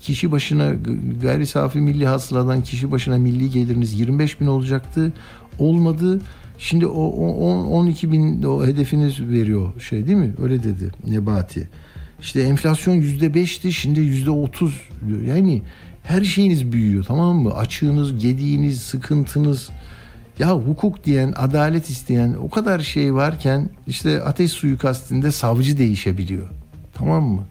[0.00, 0.72] kişi başına
[1.22, 5.12] gayri safi milli hasıladan kişi başına milli geliriniz 25 bin olacaktı.
[5.58, 6.20] Olmadı.
[6.58, 10.34] Şimdi o, o on- 12 bin o hedefiniz veriyor şey değil mi?
[10.42, 11.68] Öyle dedi Nebati.
[12.20, 14.80] İşte enflasyon yüzde beşti şimdi yüzde otuz.
[15.28, 15.62] Yani
[16.02, 17.54] her şeyiniz büyüyor tamam mı?
[17.54, 19.70] Açığınız, gediğiniz, sıkıntınız.
[20.38, 26.48] Ya hukuk diyen, adalet isteyen o kadar şey varken işte ateş suikastinde savcı değişebiliyor.
[26.94, 27.42] Tamam mı?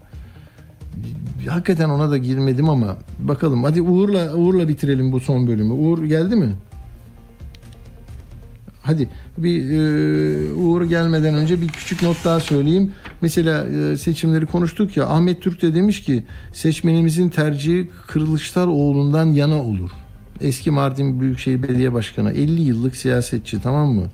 [1.48, 3.64] Hakikaten ona da girmedim ama bakalım.
[3.64, 5.74] Hadi Uğur'la Uğur'la bitirelim bu son bölümü.
[5.74, 6.56] Uğur geldi mi?
[8.82, 12.92] Hadi bir e, Uğur gelmeden önce bir küçük not daha söyleyeyim.
[13.22, 16.24] Mesela e, seçimleri konuştuk ya Ahmet Türk de demiş ki
[16.54, 19.92] seçmenimizin tercihi Kılıçdaroğlu'ndan yana olur.
[20.44, 24.08] Eski Mardin Büyükşehir Belediye Başkanı 50 yıllık siyasetçi tamam mı?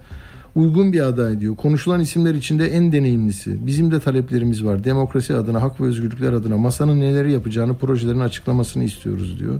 [0.55, 1.55] Uygun bir aday diyor.
[1.55, 3.67] Konuşulan isimler içinde en deneyimlisi.
[3.67, 4.83] Bizim de taleplerimiz var.
[4.83, 9.59] Demokrasi adına, hak ve özgürlükler adına masanın neleri yapacağını, projelerin açıklamasını istiyoruz diyor.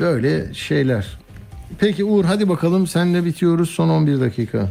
[0.00, 1.06] Böyle şeyler.
[1.78, 4.68] Peki Uğur hadi bakalım senle bitiyoruz son 11 dakika.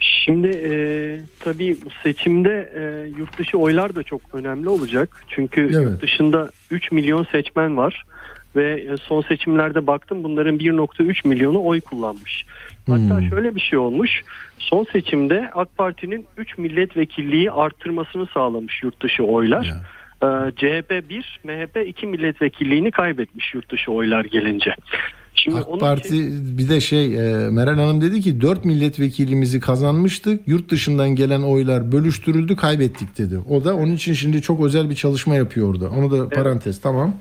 [0.00, 0.72] Şimdi e,
[1.40, 5.22] tabii bu seçimde e, yurt dışı oylar da çok önemli olacak.
[5.28, 5.74] Çünkü Evet.
[5.74, 8.04] yurt dışında 3 milyon seçmen var.
[8.56, 12.46] Ve e, son seçimlerde baktım bunların 1.3 milyonu oy kullanmış.
[12.86, 13.28] Hatta Hmm.
[13.30, 14.22] şöyle bir şey olmuş.
[14.58, 19.74] Son seçimde AK Parti'nin 3 milletvekilliği arttırmasını sağlamış yurt dışı oylar.
[20.22, 20.26] Ee,
[20.56, 24.74] CHP 1, MHP 2 milletvekilliğini kaybetmiş yurt dışı oylar gelince.
[25.34, 30.48] Şimdi AK Parti için- bir de şey e, Meral Hanım dedi ki 4 milletvekilimizi kazanmıştık.
[30.48, 33.38] Yurt dışından gelen oylar bölüştürüldü kaybettik dedi.
[33.50, 35.90] O da onun için şimdi çok özel bir çalışma yapıyor orada.
[35.90, 37.14] Onu da parantez tamam.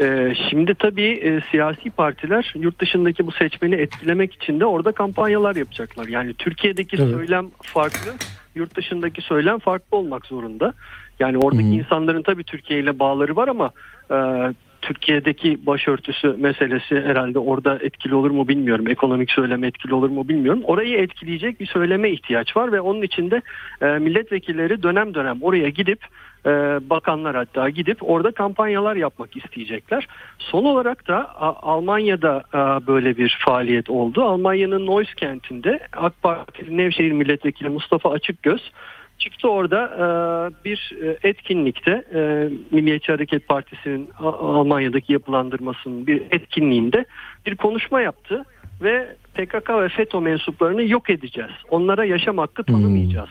[0.00, 5.56] Ee, şimdi tabii e, siyasi partiler yurt dışındaki bu seçmeni etkilemek için de orada kampanyalar
[5.56, 6.06] yapacaklar.
[6.08, 7.10] Yani Türkiye'deki Evet.
[7.14, 8.12] söylem farklı,
[8.54, 10.72] yurt dışındaki söylem farklı olmak zorunda.
[11.20, 11.74] Yani oradaki Hı hı.
[11.74, 13.70] insanların tabii Türkiye ile bağları var ama
[14.10, 14.16] e,
[14.82, 18.88] Türkiye'deki başörtüsü meselesi herhalde orada etkili olur mu bilmiyorum.
[18.88, 20.60] Ekonomik söyleme etkili olur mu bilmiyorum.
[20.64, 23.42] Orayı etkileyecek bir söyleme ihtiyaç var ve onun için de
[23.80, 25.98] e, milletvekilleri dönem dönem oraya gidip
[26.46, 26.50] e,
[26.90, 30.06] bakanlar hatta gidip orada kampanyalar yapmak isteyecekler.
[30.38, 34.22] Son olarak da Almanya'da e, böyle bir faaliyet oldu.
[34.22, 38.72] Almanya'nın Neuss kentinde AK Parti Nevşehir Milletvekili Mustafa Açıkgöz
[39.20, 40.04] çıktı orada e,
[40.64, 47.04] bir e, etkinlikte e, Milliyetçi Hareket Partisi'nin Almanya'daki yapılandırmasının bir etkinliğinde
[47.46, 48.44] bir konuşma yaptı
[48.82, 51.50] ve PKK ve FETÖ mensuplarını yok edeceğiz.
[51.70, 53.30] Onlara yaşam hakkı tanımayacağız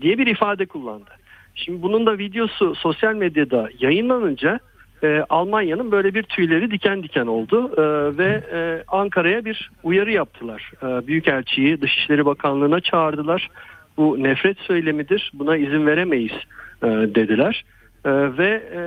[0.00, 1.10] diye bir ifade kullandı.
[1.54, 4.60] Şimdi bunun da videosu sosyal medyada yayınlanınca
[5.02, 7.82] e, Almanya'nın böyle bir tüyleri diken diken oldu E,
[8.18, 10.72] ve e, Ankara'ya bir uyarı yaptılar.
[10.82, 13.48] E, Büyükelçiyi Dışişleri Bakanlığı'na çağırdılar.
[13.96, 16.32] Bu nefret söylemidir, buna izin veremeyiz
[16.82, 17.64] e, dediler.
[18.04, 18.80] E, ve e,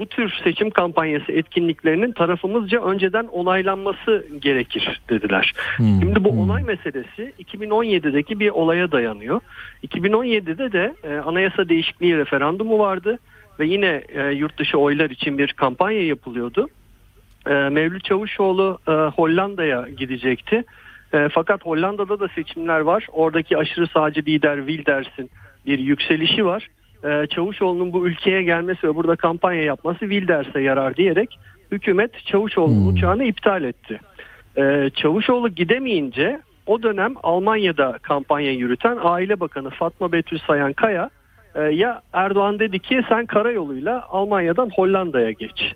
[0.00, 5.52] bu tür seçim kampanyası etkinliklerinin tarafımızca önceden onaylanması gerekir dediler.
[5.76, 6.38] Hmm, Şimdi bu hmm.
[6.38, 9.40] olay meselesi 2017'deki bir olaya dayanıyor.
[9.86, 13.18] 2017'de de e, anayasa değişikliği referandumu vardı
[13.60, 16.68] ve yine e, yurt dışı oylar için bir kampanya yapılıyordu.
[17.46, 20.64] E, Mevlüt Çavuşoğlu e, Hollanda'ya gidecekti.
[21.14, 23.06] E, fakat Hollanda'da da seçimler var.
[23.12, 25.30] Oradaki aşırı sağcı lider Wilders'in
[25.66, 26.68] bir yükselişi var.
[27.04, 31.38] E, Çavuşoğlu'nun bu ülkeye gelmesi ve burada kampanya yapması Wilders'e yarar diyerek
[31.72, 32.88] hükümet Çavuşoğlu'nun Hmm.
[32.88, 34.00] uçağını iptal etti.
[34.58, 41.10] Ee, Çavuşoğlu gidemeyince o dönem Almanya'da kampanya yürüten Aile Bakanı Fatma Betül Sayan Kaya
[41.54, 45.74] e, ya Erdoğan dedi ki sen karayoluyla Almanya'dan Hollanda'ya geç.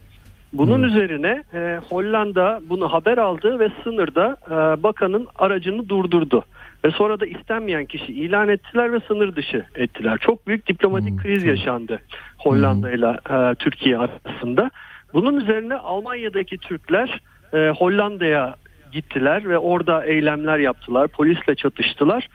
[0.52, 6.44] Bunun üzerine e, Hollanda bunu haber aldı ve sınırda e, bakanın aracını durdurdu.
[6.84, 10.18] Ve sonra da istenmeyen kişi ilan ettiler ve sınır dışı ettiler.
[10.18, 12.00] Çok büyük diplomatik kriz yaşandı
[12.38, 14.70] Hollanda ile e, Türkiye arasında.
[15.14, 17.20] Bunun üzerine Almanya'daki Türkler
[17.52, 18.54] e, Hollanda'ya
[18.92, 21.08] gittiler ve orada eylemler yaptılar.
[21.08, 22.28] Polisle çatıştılar.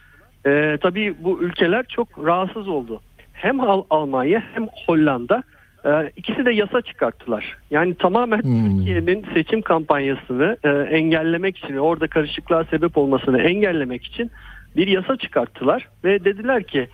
[0.45, 3.01] E, tabii bu ülkeler çok rahatsız oldu.
[3.33, 5.43] Hem Al- Almanya hem Hollanda
[5.85, 7.57] e, ikisi de yasa çıkarttılar.
[7.71, 8.77] Yani tamamen Hmm.
[8.77, 14.31] Türkiye'nin seçim kampanyasını e, engellemek için, orada karışıklığa sebep olmasını engellemek için
[14.75, 16.87] bir yasa çıkarttılar ve dediler ki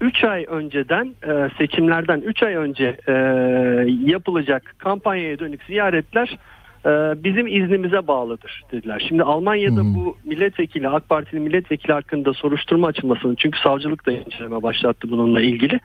[0.00, 3.12] 3 ay önceden e, seçimlerden 3 ay önce e,
[4.04, 6.38] yapılacak kampanyaya dönük ziyaretler
[6.86, 6.90] e,
[7.24, 9.04] bizim iznimize bağlıdır dediler.
[9.08, 9.94] Şimdi Almanya'da hı.
[9.94, 15.80] bu milletvekili AK Parti'nin milletvekili hakkında soruşturma açılmasını çünkü savcılık da inceleme başlattı bununla ilgili.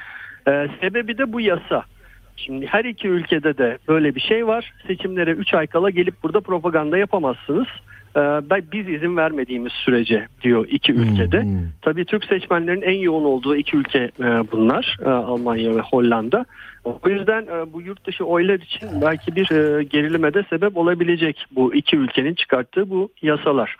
[0.47, 1.83] E, sebebi de bu yasa.
[2.37, 4.73] Şimdi her iki ülkede de böyle bir şey var.
[4.87, 7.67] Seçimlere 3 ay kala gelip burada propaganda yapamazsınız.
[8.15, 11.41] E, ben biz izin vermediğimiz sürece diyor iki ülkede.
[11.41, 11.69] Hmm, hmm.
[11.81, 14.97] Tabii Türk seçmenlerin en yoğun olduğu iki ülke e, bunlar.
[15.05, 16.45] E, Almanya ve Hollanda.
[16.83, 21.75] O yüzden e, bu yurt dışı oylar için belki bir gerilime de sebep olabilecek bu
[21.75, 23.75] iki ülkenin çıkarttığı bu yasalar.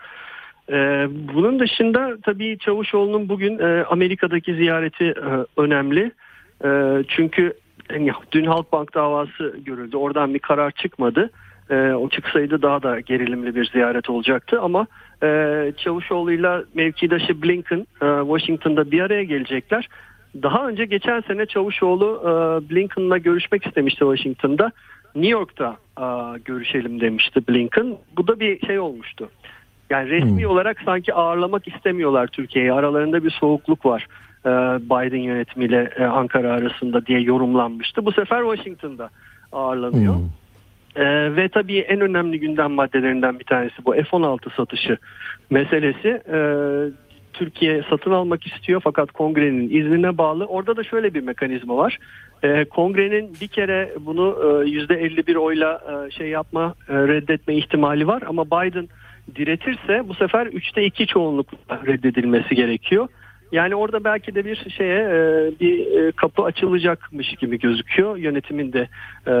[1.34, 6.12] Bunun dışında tabii Çavuşoğlu'nun bugün e, Amerika'daki ziyareti e, önemli.
[6.64, 6.68] E,
[7.08, 7.52] çünkü
[7.90, 9.96] yani dün Halkbank davası görüldü.
[9.96, 11.30] Oradan bir karar çıkmadı.
[11.70, 14.86] E, o çıksaydı daha da gerilimli bir ziyaret olacaktı ama
[15.22, 19.88] e, Çavuşoğlu'yla mevkidaşı Blinken e, Washington'da bir araya gelecekler.
[20.42, 22.30] Daha önce geçen sene Çavuşoğlu e,
[22.70, 24.72] Blinken'la görüşmek istemişti Washington'da.
[25.14, 26.04] New York'ta e,
[26.44, 27.96] görüşelim demişti Blinken.
[28.16, 29.30] Bu da bir şey olmuştu.
[29.90, 32.72] Yani resmi olarak sanki ağırlamak istemiyorlar Türkiye'yi.
[32.72, 34.06] Aralarında bir soğukluk var
[34.80, 38.04] Biden yönetimiyle e, Ankara arasında diye yorumlanmıştı.
[38.04, 39.10] Bu sefer Washington'da
[39.52, 40.14] ağırlanıyor.
[40.14, 40.28] Hmm.
[40.96, 44.98] Ee, ve tabii en önemli gündem maddelerinden bir tanesi bu F-16 satışı
[45.50, 46.22] meselesi.
[46.32, 46.38] Ee,
[47.32, 50.44] Türkiye satın almak istiyor fakat kongrenin iznine bağlı.
[50.44, 51.98] Orada da şöyle bir mekanizma var.
[52.42, 58.22] Ee, kongrenin bir kere bunu e, %51 oyla e, şey yapma e, reddetme ihtimali var
[58.26, 58.88] ama Biden
[59.34, 63.08] diretirse bu sefer 3'te 2 çoğunlukla reddedilmesi gerekiyor.
[63.52, 68.16] Yani orada belki de bir şeye e, bir e, kapı açılacakmış gibi gözüküyor.
[68.16, 68.88] Yönetimin de
[69.26, 69.32] e,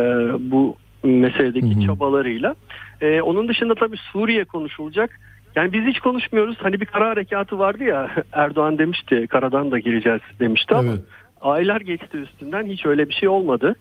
[0.50, 2.54] bu meseledeki çabalarıyla.
[3.00, 5.20] E, onun dışında tabii Suriye konuşulacak.
[5.56, 6.56] Yani biz hiç konuşmuyoruz.
[6.60, 11.00] Hani bir kara harekatı vardı ya Erdoğan demişti karadan da gireceğiz demişti ama Evet.
[11.40, 13.74] aylar geçti üstünden hiç öyle bir şey olmadı.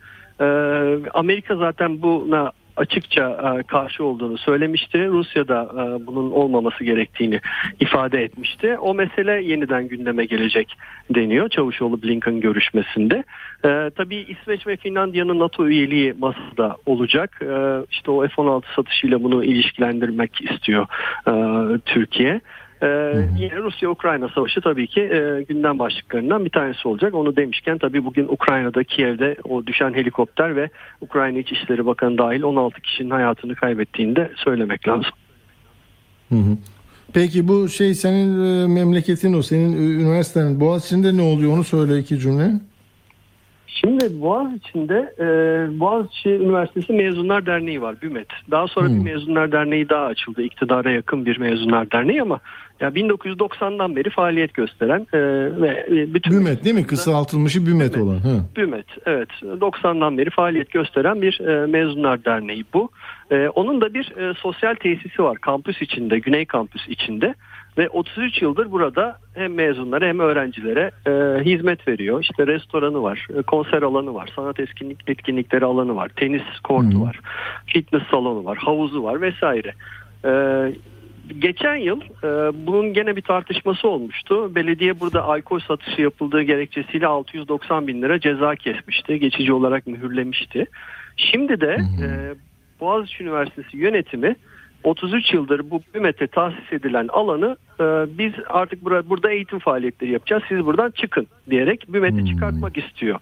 [1.13, 5.07] Amerika zaten buna açıkça e, karşı olduğunu söylemişti.
[5.07, 7.39] Rusya da e, bunun olmaması gerektiğini
[7.79, 8.77] ifade etmişti.
[8.77, 10.77] O mesele yeniden gündeme gelecek
[11.15, 13.23] deniyor Çavuşoğlu Blinken görüşmesinde.
[13.65, 17.39] Ee, tabii İsveç ve Finlandiya'nın NATO üyeliği masada olacak.
[17.41, 20.87] Ee, işte o F-16 satışıyla bunu ilişkilendirmek istiyor
[21.27, 21.33] e,
[21.85, 22.41] Türkiye.
[22.83, 27.13] Ee, yine Rusya-Ukrayna savaşı tabii ki e, gündem başlıklarından bir tanesi olacak.
[27.13, 30.69] Onu demişken tabii bugün Ukrayna'da Kiev'de o düşen helikopter ve
[31.01, 35.11] Ukrayna İçişleri Bakanı dahil 16 kişinin hayatını kaybettiğini de söylemek lazım.
[36.29, 36.57] Hı hı.
[37.13, 41.99] Peki bu şey senin e, memleketin o senin e, üniversitenin Boğaziçi'nde ne oluyor onu söyle
[41.99, 42.51] iki cümle.
[43.67, 45.25] Şimdi Boğaziçi'nde e,
[45.79, 48.27] Boğaziçi Üniversitesi Mezunlar Derneği var BÜMET.
[48.51, 49.05] Daha sonra Hmm.
[49.05, 50.41] bir Mezunlar Derneği daha açıldı.
[50.41, 52.39] İktidara yakın bir Mezunlar Derneği ama
[52.79, 55.19] ya 1990'dan beri faaliyet gösteren e,
[55.61, 56.87] ve e, bütün Bümet değil mi?
[56.87, 58.15] Kısaltılmışı Bümet olan.
[58.15, 58.41] Hı.
[58.55, 62.89] BÜMET evet 90'dan beri faaliyet gösteren bir e, mezunlar derneği bu.
[63.31, 67.35] E, onun da bir e, sosyal tesisi var kampüs içinde Güney kampüs içinde
[67.77, 72.21] ve 33 yıldır burada hem mezunlara hem öğrencilere e, hizmet veriyor.
[72.21, 77.01] İşte restoranı var, e, konser alanı var, sanat etkinlik etkinlikleri alanı var, tenis kortu Hı.
[77.01, 77.19] var,
[77.65, 79.73] fitness salonu var, havuzu var vesaire.
[80.25, 80.31] E,
[81.39, 82.27] geçen yıl e,
[82.67, 84.55] bunun gene bir tartışması olmuştu.
[84.55, 89.19] Belediye burada alkol satışı yapıldığı gerekçesiyle 690 bin lira ceza kesmişti.
[89.19, 90.65] Geçici olarak mühürlemişti.
[91.17, 92.07] Şimdi de e,
[92.79, 94.35] Boğaziçi Üniversitesi yönetimi
[94.83, 97.83] 33 yıldır bu BÜMET'e tahsis edilen alanı e,
[98.17, 100.43] biz artık burada, burada eğitim faaliyetleri yapacağız.
[100.49, 103.19] Siz buradan çıkın diyerek BÜMET'i çıkartmak istiyor.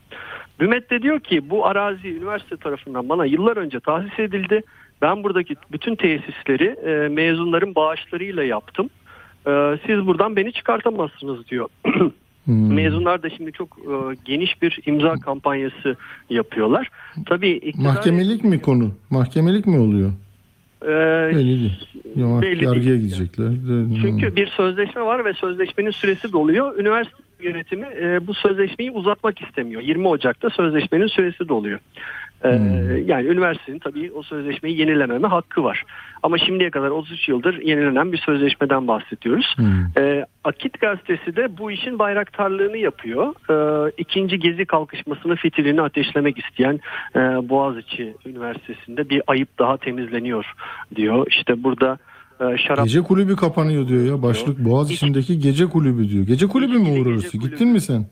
[0.60, 4.62] BÜMET de diyor ki bu arazi üniversite tarafından bana yıllar önce tahsis edildi.
[5.02, 8.90] Ben buradaki bütün tesisleri e, mezunların bağışlarıyla yaptım.
[9.48, 9.52] E,
[9.88, 11.68] siz buradan beni çıkartamazsınız diyor.
[12.46, 12.74] Hmm.
[12.74, 13.94] Mezunlar da şimdi çok e,
[14.26, 15.96] geniş bir imza kampanyası
[16.30, 16.90] yapıyorlar.
[17.26, 18.92] Tabii iktidar- Mahkemelik mi konu?
[19.10, 20.12] Mahkemelik mi oluyor?
[20.86, 21.74] E, Belli değil.
[22.42, 23.02] Belli yargıya değil.
[23.02, 23.48] gidecekler.
[23.52, 26.80] De- Çünkü bir sözleşme var ve sözleşmenin süresi doluyor.
[26.80, 29.82] Üniversite yönetimi e, bu sözleşmeyi uzatmak istemiyor.
[29.82, 31.80] 20 Ocak'ta sözleşmenin süresi doluyor.
[32.44, 32.50] E,
[33.06, 35.84] Yani üniversitenin tabii o sözleşmeyi yenilememe hakkı var.
[36.24, 39.54] Ama şimdiye kadar 33 yıldır yenilenen bir sözleşmeden bahsediyoruz.
[39.56, 40.04] Hmm.
[40.04, 43.34] E, Akit gazetesi de bu işin bayraktarlığını yapıyor.
[43.50, 46.80] E, ikinci gezi kalkışmasını fitilini ateşlemek isteyen
[47.16, 47.20] e,
[47.50, 50.54] Boğaziçi Üniversitesi'nde bir ayıp daha temizleniyor
[50.96, 51.28] diyor.
[51.30, 51.98] İşte burada
[52.40, 54.22] e, şarap Gece kulübü kapanıyor diyor ya.
[54.24, 56.26] Başlık Boğaz içindeki gece kulübü diyor.
[56.26, 57.38] Gece kulübü mü kulübü.
[57.38, 58.06] Gittin mi sen?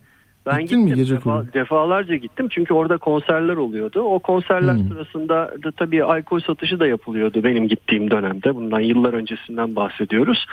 [0.46, 1.54] Ben Gittin mi gittim gece defa- kulübü?
[1.54, 4.02] defalarca gittim çünkü orada konserler oluyordu.
[4.02, 4.88] O konserler Hmm.
[4.90, 8.56] sırasında da tabii alkol satışı da yapılıyordu benim gittiğim dönemde.
[8.56, 10.46] Bundan yıllar öncesinden bahsediyoruz.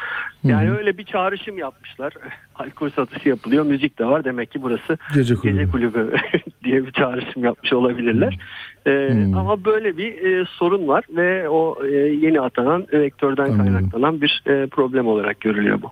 [0.45, 0.77] Yani hı.
[0.79, 2.13] öyle bir çağrışım yapmışlar.
[2.55, 4.25] alkol satışı yapılıyor, müzik de var.
[4.25, 5.59] Demek ki burası Gece kulübü.
[5.59, 6.13] gece kulübü
[6.65, 8.39] diye bir çağrışım yapmış olabilirler.
[8.87, 9.37] Ee, Hmm.
[9.37, 14.67] Ama böyle bir e, sorun var ve o e, yeni atanan rektörden kaynaklanan bir e,
[14.67, 15.91] problem olarak görülüyor bu.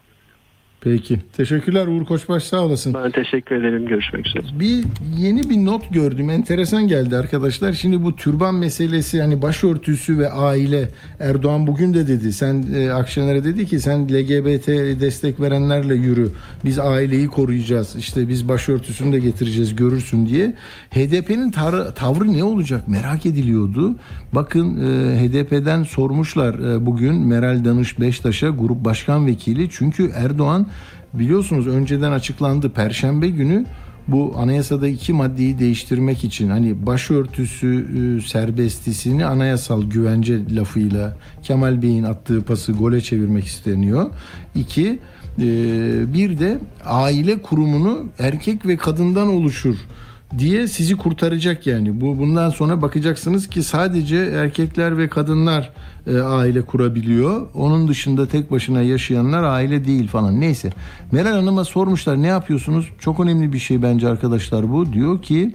[0.80, 1.18] Peki.
[1.36, 2.94] Teşekkürler Uğur Koçbaş sağ olasın.
[2.94, 3.86] Ben teşekkür ederim.
[3.86, 4.42] Görüşmek üzere.
[4.52, 4.84] Bir
[5.18, 6.30] yeni bir not gördüm.
[6.30, 7.72] Enteresan geldi arkadaşlar.
[7.72, 10.88] Şimdi bu türban meselesi hani başörtüsü ve aile
[11.20, 12.32] Erdoğan bugün de dedi.
[12.32, 14.68] Sen e, Akşener'e dedi ki sen LGBT
[15.00, 16.30] destek verenlerle yürü.
[16.64, 17.96] Biz aileyi koruyacağız.
[17.96, 20.54] İşte biz başörtüsünü de getireceğiz görürsün diye.
[20.90, 21.50] HDP'nin
[21.94, 23.94] tavrı ne olacak merak ediliyordu.
[24.32, 29.70] Bakın e, HDP'den sormuşlar e, bugün Meral Danış Beştaş'a grup başkan vekili.
[29.70, 30.67] Çünkü Erdoğan
[31.14, 32.70] biliyorsunuz önceden açıklandı.
[32.70, 33.66] Perşembe günü
[34.08, 42.04] bu anayasada iki maddeyi değiştirmek için hani başörtüsü e, serbestisini anayasal güvence lafıyla Kemal Bey'in
[42.04, 44.10] attığı pası gole çevirmek isteniyor.
[44.54, 44.98] İki,
[45.38, 45.44] e,
[46.14, 49.76] bir de aile kurumunu erkek ve kadından oluşur
[50.38, 52.00] diye sizi kurtaracak yani.
[52.00, 55.70] Bu bundan sonra bakacaksınız ki sadece erkekler ve kadınlar
[56.08, 57.46] e, aile kurabiliyor.
[57.54, 60.40] Onun dışında tek başına yaşayanlar aile değil falan.
[60.40, 60.72] Neyse.
[61.12, 62.88] Meral Hanım'a sormuşlar ne yapıyorsunuz?
[62.98, 64.92] Çok önemli bir şey bence arkadaşlar bu.
[64.92, 65.52] Diyor ki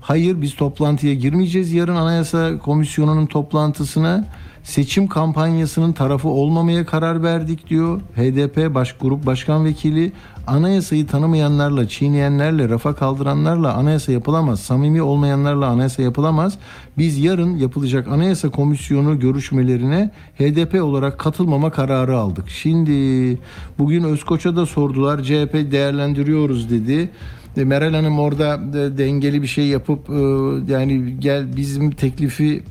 [0.00, 1.72] hayır biz toplantıya girmeyeceğiz.
[1.72, 4.26] Yarın Anayasa Komisyonu'nun toplantısına
[4.64, 8.00] seçim kampanyasının tarafı olmamaya karar verdik diyor.
[8.16, 10.12] HDP baş grup başkan vekili
[10.46, 14.60] anayasayı tanımayanlarla, çiğneyenlerle, rafa kaldıranlarla anayasa yapılamaz.
[14.60, 16.58] Samimi olmayanlarla anayasa yapılamaz.
[16.98, 22.48] Biz yarın yapılacak anayasa komisyonu görüşmelerine HDP olarak katılmama kararı aldık.
[22.48, 23.38] Şimdi
[23.78, 25.22] bugün Özkoç'a da sordular.
[25.22, 27.10] CHP değerlendiriyoruz dedi.
[27.56, 30.12] E, Meral Hanım orada de- dengeli bir şey yapıp e,
[30.72, 32.62] yani gel bizim teklifi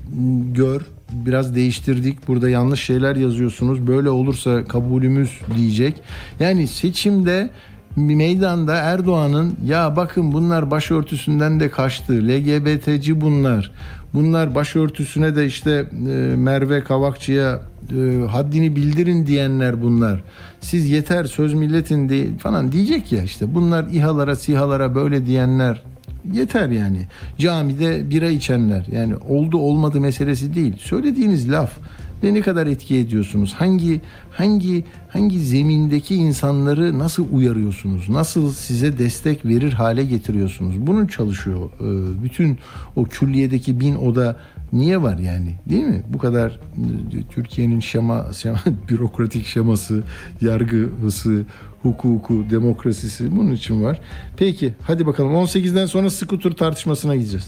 [0.54, 0.82] gör
[1.12, 2.28] biraz değiştirdik.
[2.28, 3.88] Burada yanlış şeyler yazıyorsunuz.
[3.88, 5.96] Böyle olursa kabulümüz diyecek.
[6.40, 7.50] Yani seçimde
[7.96, 12.14] meydanda Erdoğan'ın ya bakın bunlar başörtüsünden de kaçtı.
[12.14, 13.72] LGBT'ci bunlar.
[14.14, 20.24] Bunlar başörtüsüne de işte e, Merve Kavakçı'ya e, haddini bildirin diyenler bunlar.
[20.62, 23.56] Siz yeter söz milletin değil falan diyecek ya işte.
[23.56, 25.84] Bunlar İHA'lara SİHA'lara böyle diyenler
[26.34, 27.08] yeter yani.
[27.38, 30.74] Camide bira içenler yani oldu olmadı meselesi değil.
[30.80, 31.72] Söylediğiniz laf
[32.24, 33.54] ve ne kadar etki ediyorsunuz?
[33.54, 34.02] Hangi
[34.32, 38.10] hangi hangi zemindeki insanları nasıl uyarıyorsunuz?
[38.10, 40.76] Nasıl size destek verir hale getiriyorsunuz?
[40.78, 41.70] Bunun çalışıyor.
[41.80, 42.58] Ee, Bütün
[42.96, 44.36] o külliyedeki bin oda
[44.74, 45.56] niye var yani?
[45.70, 46.04] Değil mi?
[46.10, 48.60] Bu kadar e, Türkiye'nin şema, şema
[48.90, 50.04] bürokratik şeması,
[50.42, 51.46] yargı hısı,
[51.84, 54.00] hukuku, demokrasisi bunun için var.
[54.38, 57.48] Peki hadi bakalım 18'den sonra skuter tartışmasına gideceğiz.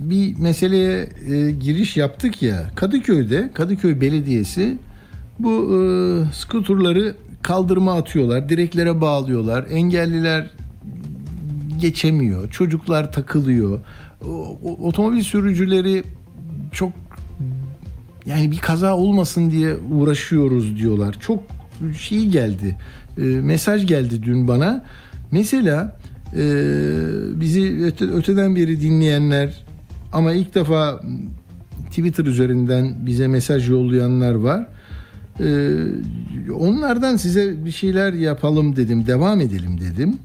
[0.00, 4.78] bir meseleye e, giriş yaptık ya Kadıköy'de Kadıköy Belediyesi
[5.38, 5.78] bu e,
[6.34, 10.50] skuturları kaldırıma atıyorlar direklere bağlıyorlar engelliler
[11.80, 13.80] geçemiyor çocuklar takılıyor
[14.28, 16.02] o, otomobil sürücüleri
[16.72, 16.92] çok
[18.26, 21.16] yani bir kaza olmasın diye uğraşıyoruz diyorlar.
[21.20, 21.42] Çok
[21.98, 22.76] şey geldi.
[23.18, 24.84] e, mesaj geldi dün bana.
[25.30, 25.96] Mesela
[26.36, 26.42] e,
[27.40, 29.64] bizi öte- öteden beri dinleyenler
[30.12, 31.00] ama ilk defa
[31.88, 34.66] Twitter üzerinden bize mesaj yollayanlar var.
[35.40, 35.76] E,
[36.52, 40.18] onlardan size bir şeyler yapalım dedim, devam edelim dedim.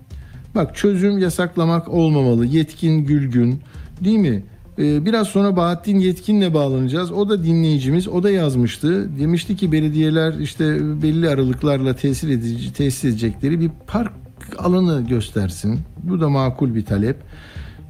[0.55, 2.45] Bak çözüm yasaklamak olmamalı.
[2.45, 3.61] Yetkin Gülgün
[4.01, 4.43] değil mi?
[4.79, 7.11] Ee, biraz sonra Bahattin Yetkin'le bağlanacağız.
[7.11, 8.07] O da dinleyicimiz.
[8.07, 9.19] O da yazmıştı.
[9.19, 10.63] Demişti ki belediyeler işte
[11.01, 14.13] belli aralıklarla tesis edici tesis edecekleri bir park
[14.57, 15.79] alanı göstersin.
[16.03, 17.17] Bu da makul bir talep.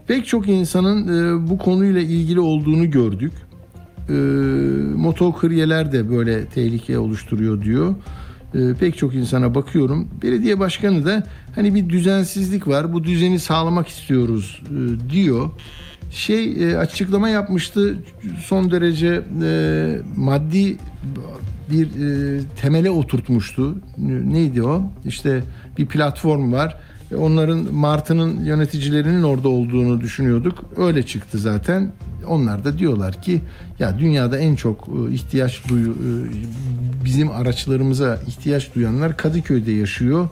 [0.07, 3.33] Pek çok insanın e, bu konuyla ilgili olduğunu gördük.
[4.09, 4.13] E,
[4.95, 7.95] motokuryeler de böyle tehlike oluşturuyor diyor.
[8.53, 10.07] E, pek çok insana bakıyorum.
[10.23, 11.23] Belediye başkanı da
[11.55, 12.93] hani bir düzensizlik var.
[12.93, 15.49] Bu düzeni sağlamak istiyoruz e, diyor.
[16.11, 17.97] Şey e, açıklama yapmıştı.
[18.45, 20.77] Son derece e, maddi
[21.71, 23.75] bir e, temele oturtmuştu.
[23.97, 24.81] Neydi o?
[25.05, 25.43] İşte
[25.77, 26.77] bir platform var.
[27.11, 30.65] E, Onların Martı'nın yöneticilerinin orada olduğunu düşünüyorduk.
[30.77, 31.91] Öyle çıktı zaten.
[32.27, 33.41] Onlar da diyorlar ki
[33.79, 36.09] ya dünyada en çok e, ihtiyaç duyu e,
[37.05, 40.29] bizim araçlarımıza ihtiyaç duyanlar Kadıköy'de yaşıyor.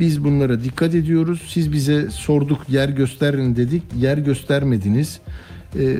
[0.00, 1.42] Biz bunlara dikkat ediyoruz.
[1.48, 3.82] Siz bize sorduk yer gösterin dedik.
[3.96, 5.20] Yer göstermediniz.
[5.78, 5.98] E,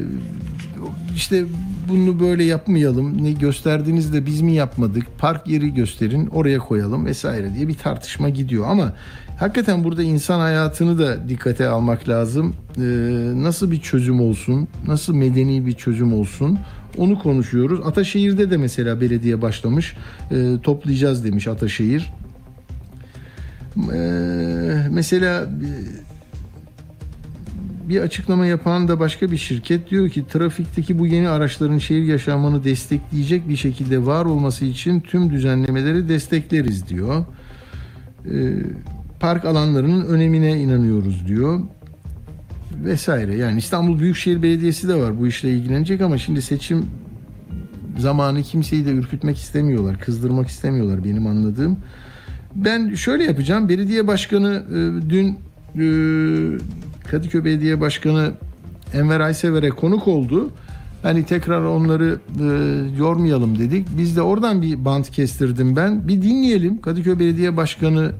[1.17, 1.45] işte
[1.89, 3.25] bunu böyle yapmayalım.
[3.25, 5.07] Ne gösterdiniz de biz mi yapmadık?
[5.19, 8.93] Park yeri gösterin, oraya koyalım vesaire diye bir tartışma gidiyor ama
[9.43, 12.55] hakikaten burada insan hayatını da dikkate almak lazım.
[12.77, 12.83] Ee,
[13.35, 14.69] nasıl bir çözüm olsun?
[14.87, 16.59] Nasıl medeni bir çözüm olsun?
[16.97, 17.81] Onu konuşuyoruz.
[17.87, 19.97] Ataşehir'de de mesela belediye başlamış.
[20.31, 22.13] Ee, toplayacağız demiş Ataşehir.
[23.93, 25.49] Ee, mesela
[27.89, 32.65] bir açıklama yapan da başka bir şirket diyor ki trafikteki bu yeni araçların şehir yaşamını
[32.65, 37.25] destekleyecek bir şekilde var olması için tüm düzenlemeleri destekleriz diyor.
[38.27, 38.53] Ee,
[39.23, 41.61] park alanlarının önemine inanıyoruz diyor.
[42.85, 43.35] Vesaire.
[43.37, 46.87] Yani İstanbul Büyükşehir Belediyesi de var bu işle ilgilenecek ama şimdi seçim
[47.99, 51.77] zamanı kimseyi de ürkütmek istemiyorlar, kızdırmak istemiyorlar benim anladığım.
[52.55, 53.69] Ben şöyle yapacağım.
[53.69, 55.87] Belediye başkanı e, dün e,
[57.11, 58.33] Kadıköy Belediye Başkanı
[58.95, 60.51] Enver Aysever'e konuk oldu.
[61.03, 62.47] Hani tekrar onları e,
[62.99, 63.87] yormayalım dedik.
[63.99, 66.09] Biz de oradan bir bant kestirdim ben.
[66.09, 66.81] Bir dinleyelim.
[66.81, 68.13] Kadıköy Belediye Başkanı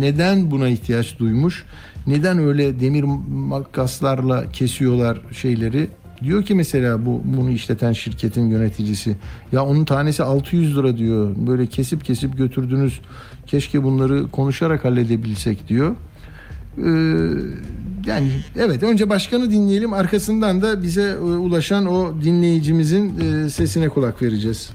[0.00, 1.64] neden buna ihtiyaç duymuş?
[2.06, 5.88] Neden öyle demir makaslarla kesiyorlar şeyleri?
[6.22, 9.16] Diyor ki mesela bu bunu işleten şirketin yöneticisi
[9.52, 11.30] ya onun tanesi 600 lira diyor.
[11.36, 13.00] Böyle kesip kesip götürdünüz.
[13.46, 15.96] Keşke bunları konuşarak halledebilsek diyor.
[16.78, 16.82] Ee,
[18.06, 24.22] yani evet önce başkanı dinleyelim arkasından da bize e, ulaşan o dinleyicimizin e, sesine kulak
[24.22, 24.72] vereceğiz.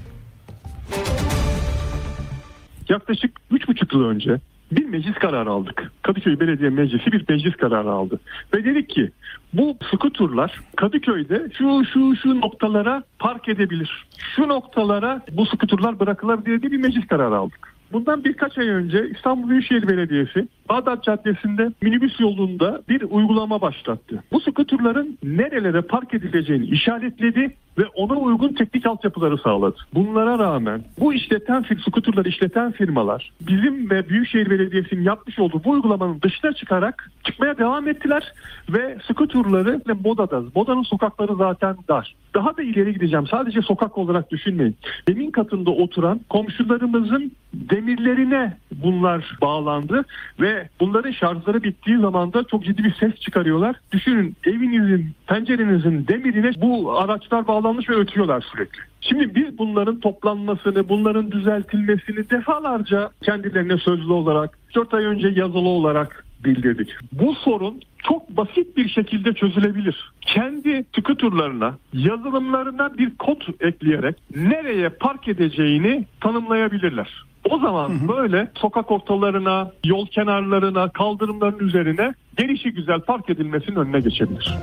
[2.88, 4.40] Yaklaşık üç buçuk yıl önce
[4.72, 5.92] bir meclis kararı aldık.
[6.02, 8.20] Kadıköy Belediye Meclisi bir meclis kararı aldı.
[8.54, 9.10] Ve dedik ki
[9.52, 14.06] bu skuturlar Kadıköy'de şu şu şu noktalara park edebilir.
[14.36, 17.74] Şu noktalara bu skuturlar bırakılabilir diye bir meclis kararı aldık.
[17.92, 24.22] Bundan birkaç ay önce İstanbul Büyükşehir Belediyesi Bağdat Caddesi'nde minibüs yolunda bir uygulama başlattı.
[24.32, 29.76] Bu skuturların nerelere park edileceğini işaretledi ve ona uygun teknik altyapıları sağladı.
[29.94, 35.70] Bunlara rağmen bu işleten fir, skuturları işleten firmalar bizim ve Büyükşehir Belediyesi'nin yapmış olduğu bu
[35.70, 38.32] uygulamanın dışına çıkarak çıkmaya devam ettiler
[38.68, 42.14] ve skuturları Moda'da, Moda'nın sokakları zaten dar.
[42.34, 43.26] Daha da ileri gideceğim.
[43.26, 44.76] Sadece sokak olarak düşünmeyin.
[45.08, 50.04] Zemin katında oturan komşularımızın demirlerine bunlar bağlandı
[50.40, 53.76] ve bunların şarjları bittiği zaman da çok ciddi bir ses çıkarıyorlar.
[53.92, 58.80] Düşünün evinizin, pencerenizin demirine bu araçlar bağlanmış ve ötüyorlar sürekli.
[59.00, 66.24] Şimdi biz bunların toplanmasını, bunların düzeltilmesini defalarca kendilerine sözlü olarak, 4 ay önce yazılı olarak
[66.44, 66.88] bildirdik.
[67.12, 70.12] Bu sorun çok basit bir şekilde çözülebilir.
[70.20, 77.24] Kendi skuturlarına, yazılımlarına bir kod ekleyerek nereye park edeceğini tanımlayabilirler.
[77.50, 84.58] O zaman böyle sokak ortalarına, yol kenarlarına, kaldırımların üzerine gelişi güzel park edilmesinin önüne geçebilir.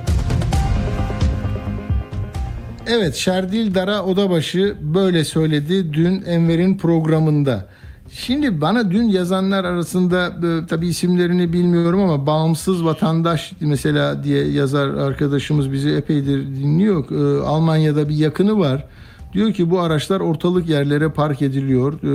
[2.86, 7.66] Evet Şerdil Dara Odabaşı böyle söyledi dün Enver'in programında.
[8.12, 14.88] Şimdi bana dün yazanlar arasında e, tabii isimlerini bilmiyorum ama bağımsız vatandaş mesela diye yazar
[14.88, 17.04] arkadaşımız bizi epeydir dinliyor.
[17.10, 18.84] E, Almanya'da bir yakını var.
[19.32, 21.92] Diyor ki bu araçlar ortalık yerlere park ediliyor.
[21.92, 22.10] E,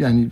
[0.00, 0.28] yani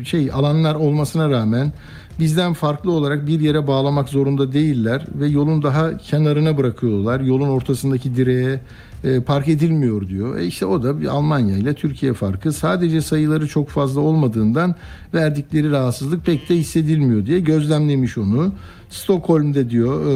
[0.00, 1.72] e, şey alanlar olmasına rağmen
[2.18, 7.20] bizden farklı olarak bir yere bağlamak zorunda değiller ve yolun daha kenarına bırakıyorlar.
[7.20, 8.60] Yolun ortasındaki direğe
[9.04, 10.38] e, park edilmiyor diyor.
[10.38, 12.52] E işte o da bir Almanya ile Türkiye farkı.
[12.52, 14.74] Sadece sayıları çok fazla olmadığından
[15.14, 18.52] verdikleri rahatsızlık pek de hissedilmiyor diye gözlemlemiş onu.
[18.90, 20.12] Stockholm'de diyor e,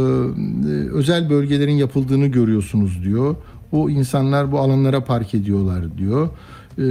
[0.68, 3.36] e, özel bölgelerin yapıldığını görüyorsunuz diyor.
[3.74, 6.28] O insanlar bu alanlara park ediyorlar diyor.
[6.78, 6.86] E,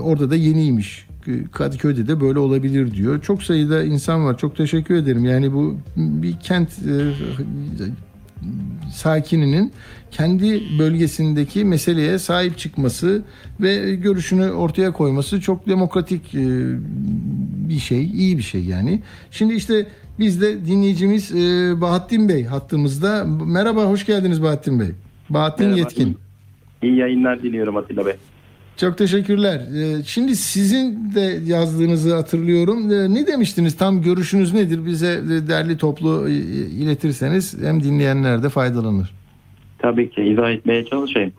[0.00, 1.08] orada da yeniymiş.
[1.52, 3.22] Kadıköy'de de böyle olabilir diyor.
[3.22, 4.38] Çok sayıda insan var.
[4.38, 5.24] Çok teşekkür ederim.
[5.24, 7.12] Yani bu bir kent e,
[8.94, 9.72] sakininin
[10.10, 13.22] kendi bölgesindeki meseleye sahip çıkması
[13.60, 16.48] ve görüşünü ortaya koyması çok demokratik e,
[17.68, 19.02] bir şey, iyi bir şey yani.
[19.30, 19.86] Şimdi işte
[20.18, 23.24] biz de dinleyicimiz e, Bahattin Bey hattımızda.
[23.46, 24.90] Merhaba, hoş geldiniz Bahattin Bey.
[25.30, 25.80] Bahattin Merhaba.
[25.80, 26.16] Yetkin.
[26.82, 28.12] İyi yayınlar diliyorum Atilla Bey.
[28.76, 29.60] Çok teşekkürler.
[29.74, 32.92] Ee, Şimdi sizin de yazdığınızı hatırlıyorum.
[32.92, 33.76] Ee, Ne demiştiniz?
[33.76, 34.86] Tam görüşünüz nedir?
[34.86, 36.32] Bize de derli toplu e,
[36.66, 39.10] iletirseniz hem dinleyenler de faydalanır.
[39.78, 41.32] Tabii ki izah etmeye çalışayım.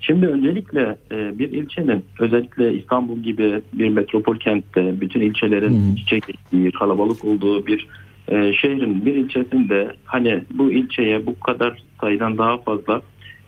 [0.00, 6.72] Şimdi öncelikle e, bir ilçenin özellikle İstanbul gibi bir metropol kentte bütün ilçelerin çiçek ektiği,
[6.72, 7.86] kalabalık olduğu bir
[8.28, 13.02] e, şehrin bir ilçesinde hani bu ilçeye bu kadar sayıdan daha fazla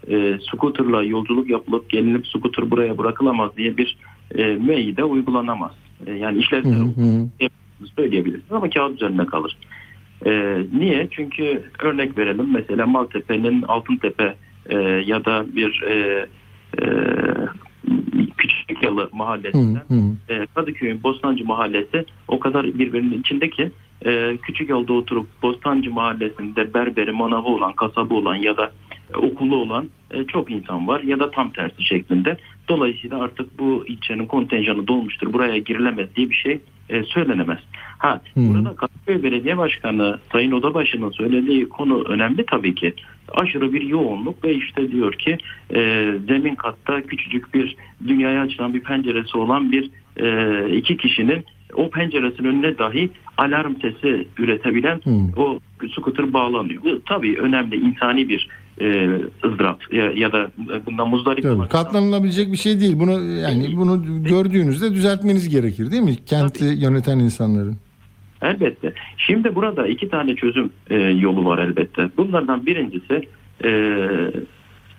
[0.09, 3.97] e, skuterla yolculuk yapılıp gelinip skuter buraya bırakılamaz diye bir
[4.35, 5.73] e, müeyyide uygulanamaz.
[6.07, 6.89] E, yani işlevsel
[7.97, 9.57] söyleyebilirsiniz ama kağıt üzerinde kalır.
[10.27, 11.09] Ee, niye?
[11.11, 14.35] Çünkü örnek verelim mesela Maltepe'nin Altıntepe
[14.67, 16.27] e, ya da bir e,
[16.83, 16.85] e,
[18.37, 23.71] Küçük Yalı mahallesinden e, Kadıköy'ün Bostancı mahallesi o kadar birbirinin içinde ki
[24.07, 29.57] e, Küçük Yolda oturup Bostancı mahallesinde berberi, manavı olan, kasabı olan ya da e, okulu
[29.57, 32.37] olan e, çok insan var ya da tam tersi şeklinde.
[32.69, 37.59] Dolayısıyla artık bu ilçenin kontenjanı dolmuştur, buraya girilemez diye bir şey e, söylenemez.
[37.99, 42.95] Ha, burada Kadıköy Belediye Başkanı Sayın Odabaşı'nın söylediği konu önemli tabii ki.
[43.29, 45.39] Aşırı bir yoğunluk ve işte diyor ki
[45.75, 51.45] e, zemin katta küçücük bir dünyaya açılan bir penceresi olan bir e, iki kişinin
[51.75, 55.01] o penceresinin önüne dahi alarm sesi üretebilen
[55.37, 55.59] o
[55.95, 56.83] scooter bağlanıyor.
[56.83, 58.49] Bu tabii önemli insani bir
[58.83, 59.09] e,
[59.45, 60.51] ızdırap ya, ya da
[60.87, 62.99] bundan muzdarip Tabii, katlanılabilecek bir şey değil.
[62.99, 66.17] Bunu yani bunu gördüğünüzde düzeltmeniz gerekir değil mi?
[66.27, 67.77] Kenti yöneten insanların.
[68.43, 68.93] Elbette.
[69.17, 72.11] Şimdi burada iki tane çözüm e, yolu var elbette.
[72.17, 73.29] Bunlardan birincisi
[73.65, 73.99] e,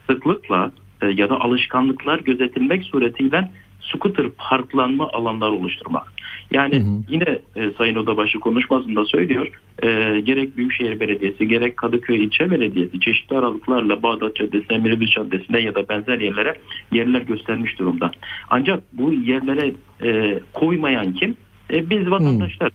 [0.10, 0.72] sıklıkla
[1.02, 3.52] e, ya da alışkanlıklar gözetilmek suretiyle
[3.84, 6.14] scooter parklanma alanları oluşturmak.
[6.52, 9.48] Yani yine e, Sayın Odabaşı konuşmasında söylüyor
[9.84, 15.76] e, gerek Büyükşehir Belediyesi gerek Kadıköy İlçe Belediyesi çeşitli aralıklarla Bağdat Caddesi'ne, Minibüs Caddesi'ne ya
[15.76, 16.56] da benzer yerlere
[16.92, 18.12] yerler göstermiş durumda.
[18.50, 19.74] Ancak bu yerlere
[20.04, 21.36] e, koymayan kim?
[21.74, 22.72] E, biz vatandaşlar.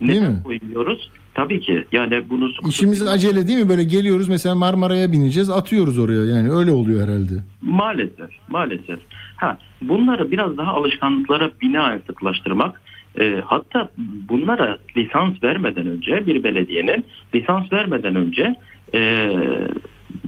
[0.00, 1.10] Değil Neden koymuyoruz?
[1.36, 3.68] Tabii ki yani bunu İşimiz acele değil mi?
[3.68, 7.34] Böyle geliyoruz mesela Marmara'ya bineceğiz atıyoruz oraya yani öyle oluyor herhalde.
[7.62, 8.98] Maalesef, maalesef.
[9.36, 12.82] Ha, bunları biraz daha alışkanlıklara binaen sıklaştırmak,
[13.20, 13.88] e, hatta
[14.28, 18.54] bunlara lisans vermeden önce bir belediyenin lisans vermeden önce
[18.94, 19.30] e,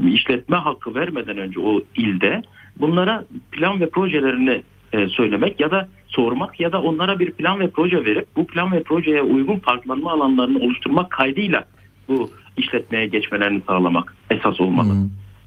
[0.07, 2.43] işletme hakkı vermeden önce o ilde
[2.81, 7.71] bunlara plan ve projelerini e, söylemek ya da sormak ya da onlara bir plan ve
[7.71, 11.65] proje verip bu plan ve projeye uygun parklanma alanlarını oluşturmak kaydıyla
[12.09, 14.95] bu işletmeye geçmelerini sağlamak esas olmalı.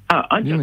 [0.08, 0.60] Ha, ancak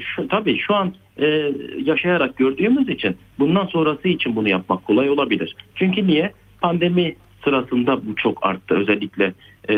[0.00, 1.52] şu, tabii şu an e,
[1.84, 5.56] yaşayarak gördüğümüz için bundan sonrası için bunu yapmak kolay olabilir.
[5.74, 6.32] Çünkü niye?
[6.60, 8.74] Pandemi sırasında bu çok arttı.
[8.74, 9.32] Özellikle
[9.68, 9.74] e,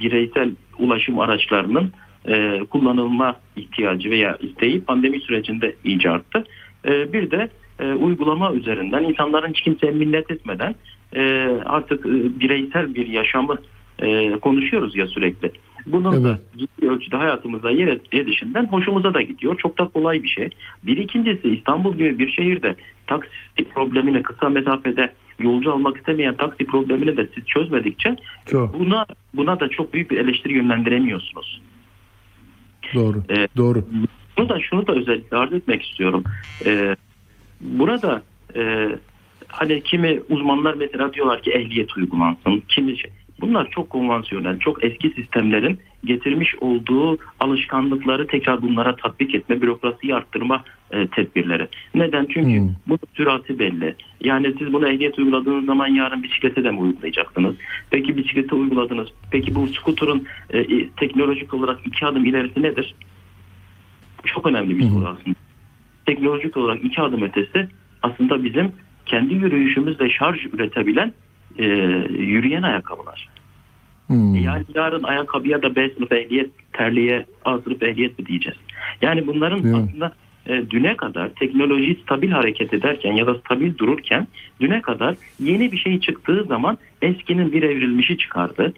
[0.00, 1.92] bireysel ulaşım araçlarının
[2.28, 6.44] e, kullanılma ihtiyacı veya isteği pandemi sürecinde iyice arttı.
[6.86, 7.48] E, bir de
[7.80, 10.74] e, uygulama üzerinden insanların hiç kimseye minnet etmeden
[11.12, 13.56] e, artık e, bireysel bir yaşamı
[13.98, 15.52] e, konuşuyoruz ya sürekli.
[15.86, 19.58] Bunun da ciddi ölçüde hayatımıza yer edişinden hoşumuza da gidiyor.
[19.58, 20.48] Çok da kolay bir şey.
[20.82, 22.76] Bir ikincisi İstanbul gibi bir şehirde
[23.06, 23.30] taksi
[23.74, 28.16] problemini kısa mesafede yolcu almak istemeyen taksi problemini de siz çözmedikçe
[28.52, 31.62] buna buna da çok büyük bir eleştiri yönlendiremiyorsunuz.
[32.94, 33.22] Doğru.
[33.30, 33.84] Ee, Doğru.
[34.38, 36.24] Şunu da şunu da özellikle arz etmek istiyorum.
[36.66, 36.96] Ee,
[37.60, 38.22] burada
[38.56, 38.88] e,
[39.48, 42.62] hani kimi uzmanlar mesela diyorlar ki ehliyet uygulansın.
[42.68, 43.10] Kimi şey.
[43.40, 50.64] Bunlar çok konvansiyonel, çok eski sistemlerin getirmiş olduğu alışkanlıkları tekrar bunlara tatbik etme, bürokrasiyi arttırma
[50.90, 51.68] e, tedbirleri.
[51.94, 52.26] Neden?
[52.34, 53.94] Çünkü bunun sürati belli.
[54.20, 57.54] Yani siz bunu ehliyet uyguladığınız zaman yarın bisiklete de mi uygulayacaksınız?
[57.90, 59.08] Peki bisiklete uyguladınız.
[59.30, 62.94] Peki bu skuterın e, teknolojik olarak iki adım ilerisi nedir?
[64.24, 65.36] Çok önemli bir soru aslında.
[66.06, 67.68] Teknolojik olarak iki adım ötesi
[68.02, 68.72] aslında bizim
[69.06, 71.12] kendi yürüyüşümüzle şarj üretebilen
[71.58, 71.64] e,
[72.08, 73.28] yürüyen ayakkabılar.
[74.10, 78.58] Yani yarın ayakkabıya da B sınıf ehliyet, terliğe A sınıf ehliyet mi diyeceğiz?
[79.02, 80.12] Yani bunların aslında
[80.46, 84.26] e, düne kadar teknoloji stabil hareket ederken ya da stabil dururken
[84.60, 88.72] düne kadar yeni bir şey çıktığı zaman eskinin bir evrilmişi çıkardı.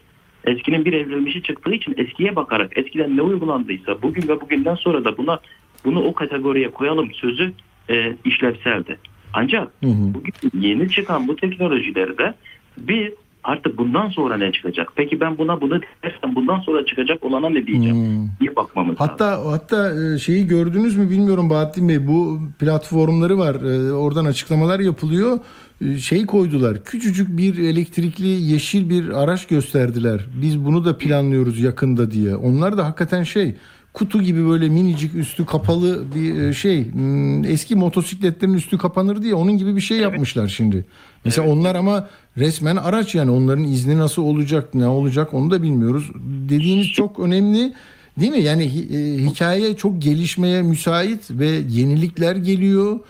[0.44, 5.16] Eskinin bir evrilmişi çıktığı için eskiye bakarak eskiden ne uygulandıysa bugün ve bugünden sonra da
[5.16, 5.40] buna
[5.84, 7.52] bunu o kategoriye koyalım sözü
[7.90, 8.98] e, işlevseldi.
[9.32, 12.34] Ancak bugün yeni çıkan bu teknolojilerde
[12.78, 13.12] bir
[13.48, 14.92] artık bundan sonra ne çıkacak?
[14.94, 18.30] Peki ben buna bunu dersem bundan sonra çıkacak olana ne diyeceğim?
[18.40, 19.06] İyi bakmamız lazım.
[19.08, 22.06] Hatta hatta e, şeyi gördünüz mü bilmiyorum Bahattin Bey.
[22.06, 23.54] Bu platformları var.
[23.54, 25.38] E, oradan açıklamalar yapılıyor.
[25.84, 26.84] E, şey koydular.
[26.84, 30.20] Küçücük bir elektrikli yeşil bir araç gösterdiler.
[30.42, 32.36] Biz bunu da planlıyoruz yakında diye.
[32.36, 33.54] Onlar da hakikaten şey
[33.92, 39.58] kutu gibi böyle minicik üstü kapalı bir şey Hmm, eski motosikletlerin üstü kapanır diye onun
[39.58, 40.84] gibi bir şey yapmışlar şimdi.
[41.24, 42.08] Mesela onlar ama
[42.38, 46.10] resmen araç yani onların izni nasıl olacak ne olacak onu da bilmiyoruz.
[46.48, 47.72] Dediğiniz çok önemli
[48.20, 48.40] değil mi?
[48.40, 53.00] Yani e, hikaye çok gelişmeye müsait ve yenilikler geliyor.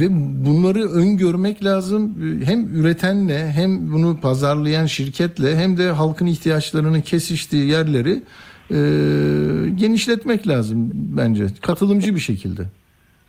[0.00, 0.06] Ve
[0.46, 2.14] bunları öngörmek lazım.
[2.44, 8.22] Hem üretenle hem bunu pazarlayan şirketle hem de halkın ihtiyaçlarının kesiştiği yerleri
[8.70, 8.76] e,
[9.74, 11.46] genişletmek lazım bence.
[11.62, 12.62] Katılımcı bir şekilde.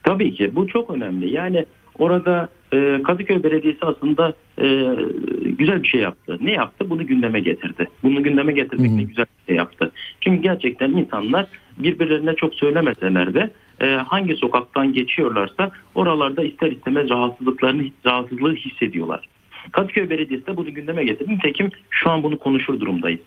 [0.03, 1.33] Tabii ki bu çok önemli.
[1.33, 1.65] Yani
[1.99, 4.95] orada e, Kadıköy Belediyesi aslında e,
[5.41, 6.37] güzel bir şey yaptı.
[6.41, 6.89] Ne yaptı?
[6.89, 7.87] Bunu gündeme getirdi.
[8.03, 9.91] Bunu gündeme getirmek ne güzel bir şey yaptı.
[10.21, 11.47] Çünkü gerçekten insanlar
[11.77, 13.51] birbirlerine çok söylemeseler de
[13.81, 19.27] e, hangi sokaktan geçiyorlarsa oralarda ister istemez rahatsızlıklarını rahatsızlığı hissediyorlar.
[19.71, 21.33] Kadıköy Belediyesi de bunu gündeme getirdi.
[21.33, 23.21] Nitekim şu an bunu konuşur durumdayız.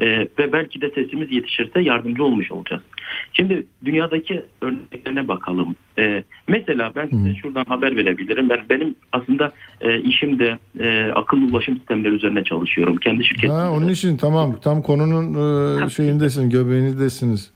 [0.00, 2.82] Ee, ve belki de sesimiz yetişirse yardımcı olmuş olacağız.
[3.32, 5.76] Şimdi dünyadaki örneklerine bakalım.
[5.98, 8.48] Ee, mesela ben size şuradan haber verebilirim.
[8.48, 12.96] Ben benim aslında e, işim de e, akıllı ulaşım sistemleri üzerine çalışıyorum.
[12.96, 13.50] Kendi şirketim.
[13.50, 15.34] Ha, onun için tamam tam konunun
[15.86, 17.50] e, şeyindesin göbeğinizdesiniz.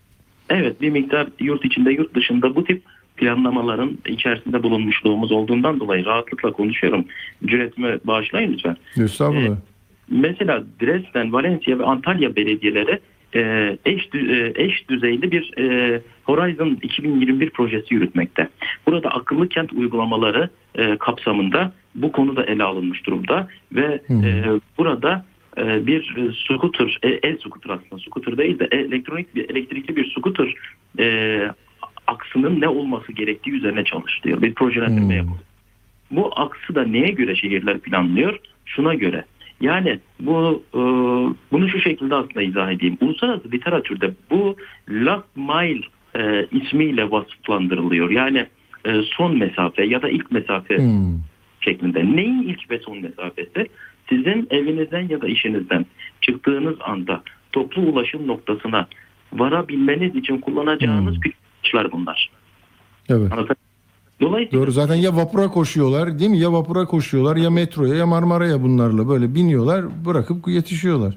[0.51, 2.83] Evet bir miktar yurt içinde yurt dışında bu tip
[3.17, 7.05] planlamaların içerisinde bulunmuşluğumuz olduğundan dolayı rahatlıkla konuşuyorum.
[7.47, 8.77] Cüretime bağışlayın lütfen.
[8.97, 9.57] Estağfurullah.
[10.11, 12.99] Mesela Dresden, Valencia ve Antalya belediyeleri
[13.35, 18.49] e, eş, e, eş düzeyli bir e, Horizon 2021 projesi yürütmekte.
[18.87, 24.45] Burada akıllı kent uygulamaları e, kapsamında bu konu da ele alınmış durumda ve e,
[24.79, 25.25] burada
[25.59, 30.11] e, bir e, scooter, e, el scooter aslında scooter değil de elektronik bir elektrikli bir
[30.11, 30.55] scooter
[30.99, 31.41] e,
[32.07, 34.43] aksının ne olması gerektiği üzerine çalışılıyor.
[34.43, 35.17] Bir projelendirme Hmm.
[35.17, 35.41] yapılıyor.
[36.11, 38.39] Bu aksı da neye göre şehirler planlıyor?
[38.65, 39.25] Şuna göre.
[39.61, 40.79] Yani bu e,
[41.53, 42.99] bunu şu şekilde aslında izah edeyim.
[43.01, 44.57] Uluslararası literatürde bu
[44.89, 45.81] last mile
[46.17, 48.11] e, ismiyle vasıflandırılıyor.
[48.11, 48.47] Yani
[48.85, 51.19] e, son mesafe ya da ilk mesafe Hmm.
[51.61, 52.17] şeklinde.
[52.17, 53.67] Neyin ilk ve son mesafesi?
[54.09, 55.87] Sizin evinizden ya da işinizden
[56.21, 57.23] çıktığınız anda
[57.53, 58.87] toplu ulaşım noktasına
[59.33, 61.21] varabilmeniz için kullanacağınız Hmm.
[61.21, 62.31] küçük bunlar.
[63.09, 63.33] Evet.
[63.33, 63.70] Anlatabiliyor
[64.21, 66.39] Dolayısıyla Doğru zaten ya vapura koşuyorlar değil mi?
[66.39, 71.15] Ya vapura koşuyorlar ya metroya ya Marmara'ya bunlarla böyle biniyorlar bırakıp yetişiyorlar.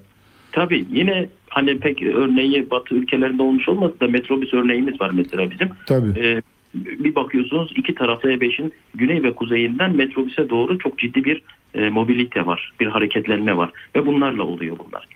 [0.51, 5.69] tabii yine hani pek örneği Batı ülkelerinde olmuş olmasa da metrobüs örneğimiz var mesela bizim.
[5.85, 6.19] Tabii.
[6.19, 6.41] Ee,
[6.73, 11.41] bir bakıyorsunuz iki taraflı E5'in güney ve kuzeyinden metrobüse doğru çok ciddi bir
[11.73, 12.73] e, mobilite var.
[12.79, 13.71] Bir hareketlenme var.
[13.95, 15.07] Ve bunlarla oluyor bunlar.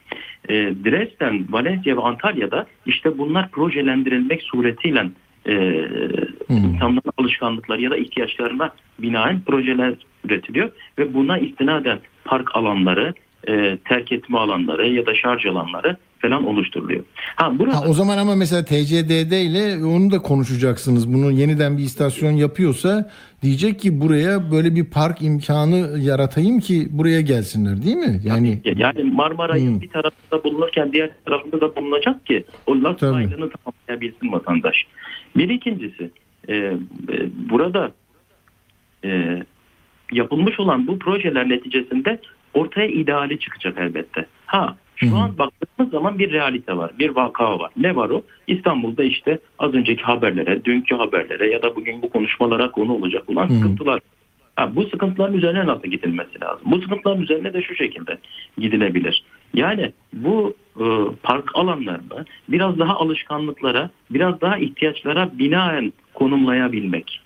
[0.50, 0.54] E,
[0.86, 5.06] Dresden, Valencia ve Antalya'da işte bunlar projelendirilmek suretiyle
[5.48, 5.54] e,
[6.50, 9.94] insanların alışkanlıkları ya da ihtiyaçlarına binaen projeler
[10.26, 10.72] üretiliyor.
[10.98, 13.14] Ve buna istinaden park alanları,
[13.48, 17.04] e, terk etme alanları ya da şarj alanları falan oluşturuluyor.
[17.36, 21.14] Ha, burada Ha, o zaman ama mesela TCDD ile onu da konuşacaksınız.
[21.14, 23.10] Bunu yeniden bir istasyon yapıyorsa
[23.44, 28.20] diyecek ki buraya böyle bir park imkanı yaratayım ki buraya gelsinler değil mi?
[28.24, 29.82] Yani Yani Marmaray'ın Hmm.
[29.82, 33.16] bir tarafında bulunurken diğer tarafında da bulunacak ki o Tabii.
[33.18, 34.88] mile'ını tamamlayabilsin vatandaş.
[35.38, 36.12] Bir ikincisi
[36.48, 36.76] e, e,
[37.50, 37.92] burada
[39.06, 39.44] e,
[40.12, 42.20] yapılmış olan bu projeler neticesinde
[42.54, 44.26] ortaya ideali çıkacak elbette.
[44.46, 47.72] Ha şu an baktığımız zaman bir realite var, bir vaka var.
[47.78, 48.22] Ne var o?
[48.48, 53.48] İstanbul'da işte az önceki haberlere, dünkü haberlere ya da bugün bu konuşmalara konu olacak olan
[53.48, 54.00] sıkıntılar.
[54.56, 56.62] Ha, bu sıkıntıların üzerine nasıl gidilmesi lazım?
[56.66, 58.18] Bu sıkıntıların üzerine de şu şekilde
[58.58, 59.24] gidilebilir.
[59.54, 60.86] Yani bu e,
[61.24, 67.22] park alanlarını biraz daha alışkanlıklara, biraz daha ihtiyaçlara binaen konumlayabilmek.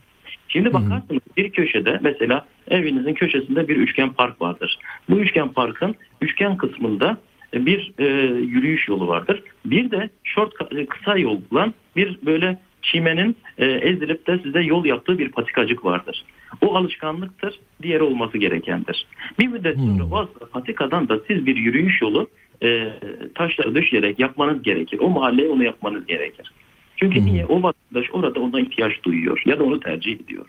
[0.47, 4.77] Şimdi bakarsınız bir köşede mesela evinizin köşesinde bir üçgen park vardır.
[5.09, 7.17] Bu üçgen parkın üçgen kısmında
[7.53, 8.05] bir e,
[8.35, 9.43] yürüyüş yolu vardır.
[9.65, 14.85] Bir de short e, kısa yol olan bir böyle çimenin e, ezilip de size yol
[14.85, 16.25] yaptığı bir patikacık vardır.
[16.61, 19.07] O alışkanlıktır, diğeri olması gerekendir.
[19.39, 22.27] Bir müddet sonra o aslında patikadan da siz bir yürüyüş yolu
[22.63, 22.87] e,
[23.35, 24.99] taşları düşerek yapmanız gerekir.
[24.99, 26.51] O mahalleye onu yapmanız gerekir.
[26.95, 27.45] Çünkü niye?
[27.45, 30.45] O vatandaş orada ona ihtiyaç duyuyor ya da onu tercih ediyor.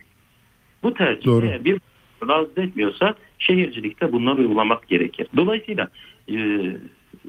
[0.83, 1.65] Bu tercih Doğru.
[1.65, 1.79] bir
[2.29, 5.27] rahatsız etmiyorsa şehircilikte bunları uygulamak gerekir.
[5.37, 5.89] Dolayısıyla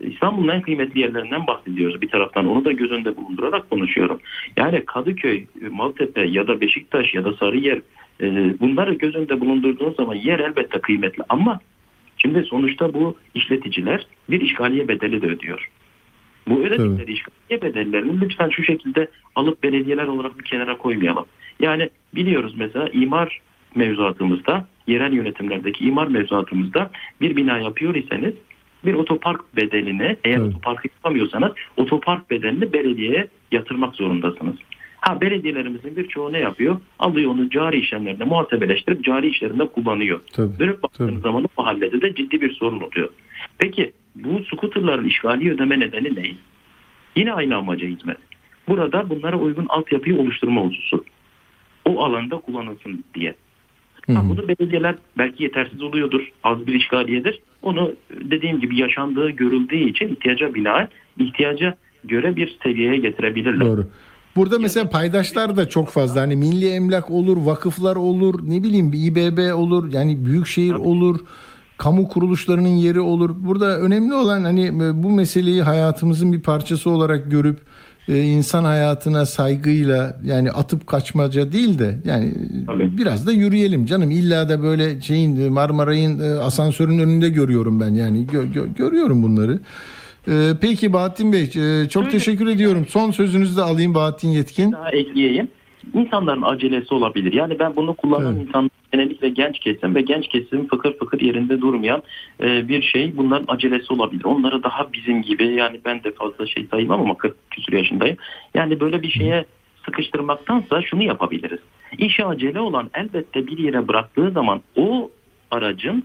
[0.02, 2.48] İstanbul'un en kıymetli yerlerinden bahsediyoruz bir taraftan.
[2.48, 4.20] Onu da göz önünde bulundurarak konuşuyorum.
[4.58, 7.82] Yani Kadıköy, Maltepe ya da Beşiktaş ya da Sarıyer
[8.22, 8.26] e,
[8.60, 11.60] bunları göz önünde bulundurduğunuz zaman yer elbette kıymetli ama
[12.18, 15.70] şimdi sonuçta bu işleticiler bir işgaliye bedeli de ödüyor.
[16.48, 21.26] Bu ödedikleri işgaliye bedellerini lütfen şu şekilde alıp belediyeler olarak bir kenara koymayalım.
[21.60, 23.42] Yani biliyoruz mesela imar
[23.76, 28.34] mevzuatımızda, yerel yönetimlerdeki imar mevzuatımızda bir bina yapıyor iseniz
[28.86, 30.48] bir otopark bedelini eğer Evet.
[30.48, 34.56] otopark yapamıyorsanız otopark bedelini belediyeye yatırmak zorundasınız.
[35.02, 36.78] Ha belediyelerimizin birçoğu ne yapıyor?
[37.00, 40.20] Alıyor onu cari işlemlerinde muhasebeleştirip cari işlerinde kullanıyor.
[40.34, 43.10] Tabii, Dönüp baktığınız zaman o mahallede de ciddi bir sorun oluyor.
[43.58, 46.32] Peki bu skuterların işgali ödeme nedeni ne?
[47.16, 48.18] Yine aynı amaca hizmet.
[48.68, 51.06] Burada bunlara uygun altyapıyı oluşturma hususu.
[51.86, 53.36] O alanda kullanılsın diye.
[54.08, 57.40] Ha, bunu belediyeler belki yetersiz oluyordur, az bir işgaliyedir.
[57.64, 57.94] Onu
[58.32, 60.88] dediğim gibi yaşandığı, görüldüğü için ihtiyaca binaen,
[61.20, 63.68] ihtiyaca göre bir seviyeye getirebilirler.
[63.68, 63.86] Doğru.
[64.36, 66.22] Burada mesela paydaşlar da çok fazla.
[66.22, 71.20] Hani milli emlak olur, vakıflar olur, ne bileyim İBB olur, yani büyükşehir olur,
[71.78, 73.36] kamu kuruluşlarının yeri olur.
[73.38, 74.72] Burada önemli olan hani
[75.04, 77.60] bu meseleyi hayatımızın bir parçası olarak görüp
[78.08, 82.34] insan hayatına saygıyla yani atıp kaçmaca değil de yani
[82.68, 82.98] Tabii.
[82.98, 84.12] biraz da yürüyelim canım.
[84.12, 89.24] İlla da böyle şeyin e, Marmaray'ın e, asansörün önünde görüyorum ben yani Gö- gö- görüyorum
[89.24, 89.60] bunları.
[90.28, 92.86] E, peki Bahattin Bey e, çok teşekkür ediyorum.
[92.90, 94.72] Son sözünüzü de alayım Bahattin Yetkin.
[94.72, 95.48] daha ekleyeyim.
[95.94, 97.34] İnsanların acelesi olabilir.
[97.34, 98.48] Yani ben bunu kullanan Evet.
[98.48, 102.04] insanlar genellikle genç kesim ve genç kesim fıkır fıkır yerinde durmayan
[102.44, 103.18] e, bir şey.
[103.18, 104.24] Bunların acelesi olabilir.
[104.24, 108.18] Onları daha bizim gibi yani ben de fazla şey saymam ama 40 küsur yaşındayım.
[108.56, 109.46] Yani böyle bir şeye
[109.86, 111.60] sıkıştırmaktansa şunu yapabiliriz.
[111.98, 115.12] İşe acele olan elbette bir yere bıraktığı zaman o
[115.52, 116.04] aracın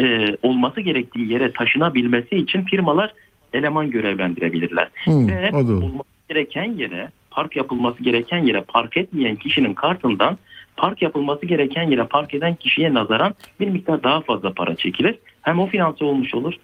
[0.00, 3.12] e, olması gerektiği yere taşınabilmesi için firmalar
[3.52, 4.88] eleman görevlendirebilirler.
[5.04, 10.38] Hı, Ve olması gereken yere, park yapılması gereken yere park etmeyen kişinin kartından
[10.76, 15.18] park yapılması gereken yere park eden kişiye nazaran bir miktar daha fazla para çekilir.
[15.42, 16.54] Hem o finanse olmuş olur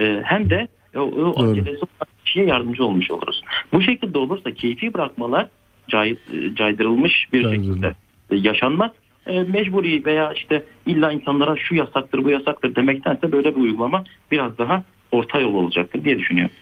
[0.00, 3.42] e, hem de o, o acelesi olan kişiye yardımcı olmuş oluruz.
[3.72, 5.48] Bu şekilde olursa keyfi bırakmalar
[5.88, 7.94] cay, e, caydırılmış bir şekilde
[8.30, 8.90] e, yaşanmaz.
[9.48, 14.82] Mecburi veya işte illa insanlara şu yasaktır bu yasaktır demektense böyle bir uygulama biraz daha
[15.12, 16.54] orta yol olacaktır diye düşünüyorum.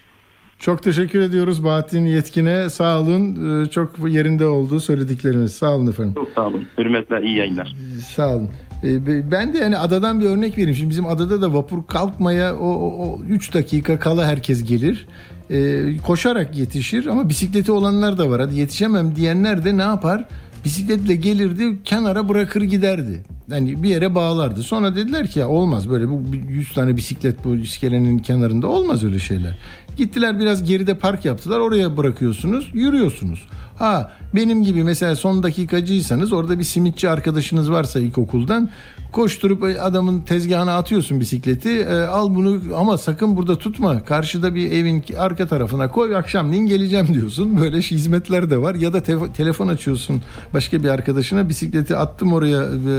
[0.59, 2.71] Çok teşekkür ediyoruz Bahattin Yetkin'e.
[2.71, 3.37] Sağ olun.
[3.65, 5.53] Ee, Çok yerinde oldu söyledikleriniz.
[5.53, 6.15] Sağ olun efendim.
[6.15, 6.67] Çok sağ olun.
[6.79, 7.77] Hürmetler, iyi yayınlar.
[8.17, 8.49] Sağ olun.
[8.85, 10.75] Ee, be- Ben de yani adadan bir örnek vereyim.
[10.77, 15.07] Şimdi bizim adada da vapur kalkmaya o 3 dakika kala herkes gelir.
[15.51, 18.41] Ee, koşarak yetişir ama bisikleti olanlar da var.
[18.41, 20.25] Hadi yetişemem diyenler de ne yapar?
[20.65, 23.25] Bisikletle gelirdi, kenara bırakır giderdi.
[23.51, 24.63] Yani bir yere bağlardı.
[24.63, 29.19] Sonra dediler ki ya olmaz böyle bu 100 tane bisiklet bu iskelenin kenarında olmaz öyle
[29.19, 29.59] şeyler.
[29.97, 31.61] Gittiler biraz geride park yaptılar.
[31.61, 33.49] Oraya bırakıyorsunuz, yürüyorsunuz.
[33.79, 38.71] Ha benim gibi mesela son dakikacıysanız orada bir simitçi arkadaşınız varsa ilkokuldan
[39.13, 41.71] koşturup adamın tezgahına atıyorsun bisikleti.
[41.71, 44.05] E, al bunu ama sakın burada tutma.
[44.05, 47.61] Karşıda bir evin arka tarafına koy akşamleyin geleceğim diyorsun.
[47.61, 48.75] Böyle şey hizmetler de var.
[48.75, 50.23] Ya da te- telefon açıyorsun
[50.55, 52.93] başka bir arkadaşına bisikleti attım oraya e,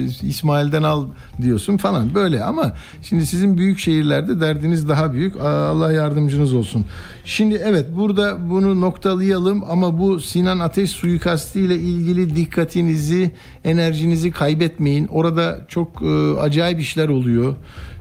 [0.00, 1.06] e, İsmail'den al
[1.42, 2.72] diyorsun falan böyle ama
[3.02, 5.36] şimdi sizin büyük şehirlerde derdiniz daha büyük.
[5.40, 6.84] Allah yardımcınız olsun.
[7.24, 13.30] Şimdi evet burada bunu noktalayalım ama bu Sinan Ateş suikastı ile ilgili dikkatinizi,
[13.64, 15.06] enerjinizi kaybetmeyin.
[15.06, 15.33] Orada
[15.68, 17.54] çok e, acayip işler oluyor.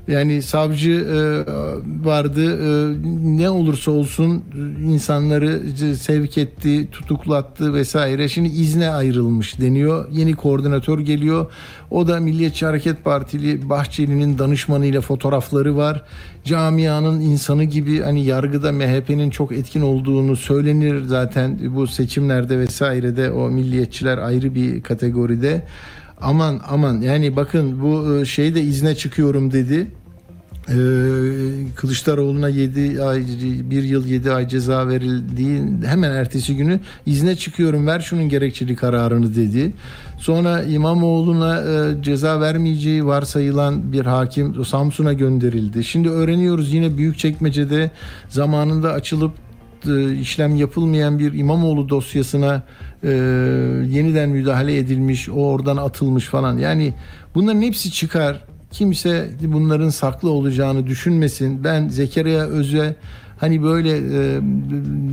[0.07, 1.17] Yani savcı e,
[2.05, 2.95] vardı e,
[3.37, 4.43] ne olursa olsun
[4.85, 5.61] insanları
[5.95, 8.29] sevk etti, tutuklattı vesaire.
[8.29, 10.05] Şimdi izne ayrılmış deniyor.
[10.11, 11.51] Yeni koordinatör geliyor.
[11.91, 16.03] O da Milliyetçi Hareket Partili Bahçeli'nin danışmanıyla fotoğrafları var.
[16.43, 23.49] Camianın insanı gibi hani yargıda MHP'nin çok etkin olduğunu söylenir zaten bu seçimlerde vesairede o
[23.49, 25.63] milliyetçiler ayrı bir kategoride.
[26.23, 29.87] Aman aman yani bakın bu e, şeyde izne çıkıyorum dedi.
[30.69, 30.75] Ee,
[31.75, 33.25] Kılıçdaroğlu'na 7 ay
[33.69, 39.35] 1 yıl 7 ay ceza verildiği hemen ertesi günü izne çıkıyorum ver şunun gerekçeli kararını
[39.35, 39.73] dedi.
[40.17, 45.83] Sonra İmamoğlu'na e, ceza vermeyeceği varsayılan bir hakim Samsun'a gönderildi.
[45.83, 47.91] Şimdi öğreniyoruz yine Büyükçekmece'de
[48.29, 49.31] zamanında açılıp
[49.87, 52.63] e, işlem yapılmayan bir İmamoğlu dosyasına
[53.03, 53.09] e,
[53.89, 56.57] yeniden müdahale edilmiş, o oradan atılmış falan.
[56.57, 56.93] Yani
[57.35, 58.45] bunların hepsi çıkar.
[58.71, 61.63] Kimse bunların saklı olacağını düşünmesin.
[61.63, 62.95] Ben Zekeriya Öz'e
[63.37, 64.41] hani böyle e,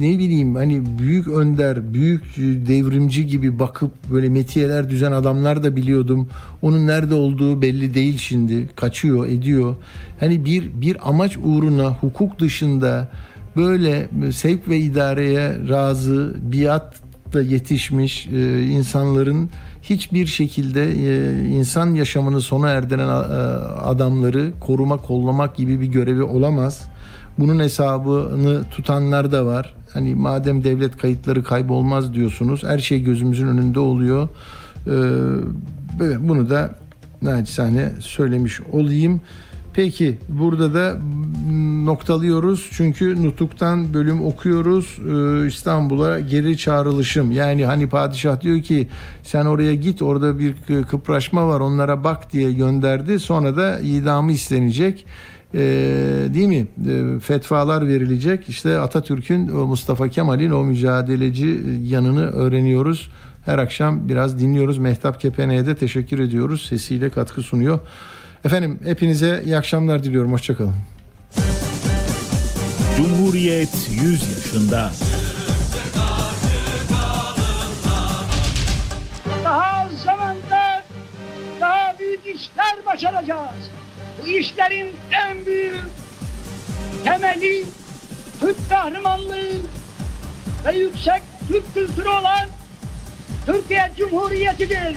[0.01, 2.37] ne bileyim hani büyük önder, büyük
[2.69, 6.29] devrimci gibi bakıp böyle metiyeler düzen adamlar da biliyordum.
[6.63, 8.69] Onun nerede olduğu belli değil şimdi.
[8.77, 9.77] Kaçıyor, ediyor.
[10.21, 13.09] Hani bir bir amaç uğruna hukuk dışında
[13.57, 16.37] böyle sevk ve idareye razı,
[17.31, 19.51] biatla yetişmiş e, insanların
[19.83, 23.11] hiçbir şekilde e, insan yaşamını sona erdiren e,
[23.83, 26.83] adamları koruma kollamak gibi bir görevi olamaz.
[27.39, 29.75] Bunun hesabını tutanlar da var.
[29.93, 32.65] Hani madem devlet kayıtları kaybolmaz diyorsunuz.
[32.65, 34.29] Her şey gözümüzün önünde oluyor.
[34.87, 34.95] E,
[36.29, 36.75] bunu da
[37.23, 39.21] naçizane söylemiş olayım.
[39.81, 40.97] Peki burada da
[41.85, 44.99] noktalıyoruz çünkü Nutuk'tan bölüm okuyoruz.
[44.99, 47.31] Ee, İstanbul'a geri çağrılışım.
[47.31, 48.89] Yani hani padişah diyor ki
[49.23, 50.55] sen oraya git orada bir
[50.91, 53.21] kıpraşma var onlara bak diye gönderdi.
[53.21, 55.07] Sonra da idamı istenecek.
[55.55, 55.59] Ee,
[56.35, 56.67] değil mi?
[56.89, 58.49] Ee, fetvalar verilecek.
[58.49, 63.11] İşte Atatürk'ün Mustafa Kemal'in o mücadeleci yanını öğreniyoruz.
[63.45, 64.79] Her akşam biraz dinliyoruz.
[64.79, 66.67] Mehtap Kepene'ye de teşekkür ediyoruz.
[66.69, 67.79] Sesiyle katkı sunuyor.
[68.45, 70.33] Efendim hepinize iyi akşamlar diliyorum.
[70.33, 70.75] Hoşçakalın.
[72.97, 74.91] Cumhuriyet 100 yaşında.
[79.45, 80.85] Daha zamanda
[81.61, 83.71] daha büyük işler başaracağız.
[84.23, 84.89] Bu işlerin
[85.29, 85.85] en büyük
[87.05, 87.65] temeli
[88.41, 89.51] Türk kahramanlığı
[90.67, 92.49] ve yüksek Türk kültürü olan
[93.47, 94.97] Türkiye Cumhuriyeti'dir.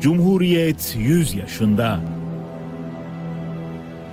[0.00, 2.00] Cumhuriyet 100 yaşında.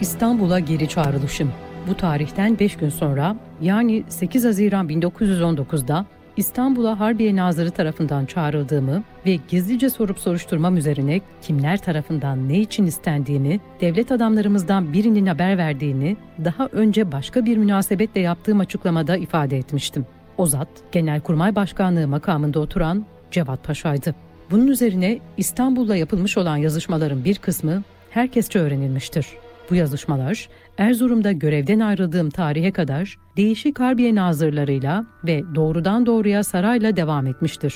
[0.01, 1.51] İstanbul'a geri çağrılışım.
[1.89, 6.05] Bu tarihten 5 gün sonra yani 8 Haziran 1919'da
[6.38, 13.59] İstanbul'a Harbiye Nazırı tarafından çağrıldığımı ve gizlice sorup soruşturmam üzerine kimler tarafından ne için istendiğini,
[13.81, 20.05] devlet adamlarımızdan birinin haber verdiğini daha önce başka bir münasebetle yaptığım açıklamada ifade etmiştim.
[20.38, 24.27] O zat, Genelkurmay Başkanlığı makamında oturan Cevat Paşa'ydı.
[24.52, 29.28] Bunun üzerine İstanbul'da yapılmış olan yazışmaların bir kısmı herkesçe öğrenilmiştir.
[29.69, 37.28] Bu yazışmalar Erzurum'da görevden ayrıldığım tarihe kadar değişik harbiye nazırlarıyla ve doğrudan doğruya sarayla devam
[37.28, 37.76] etmiştir.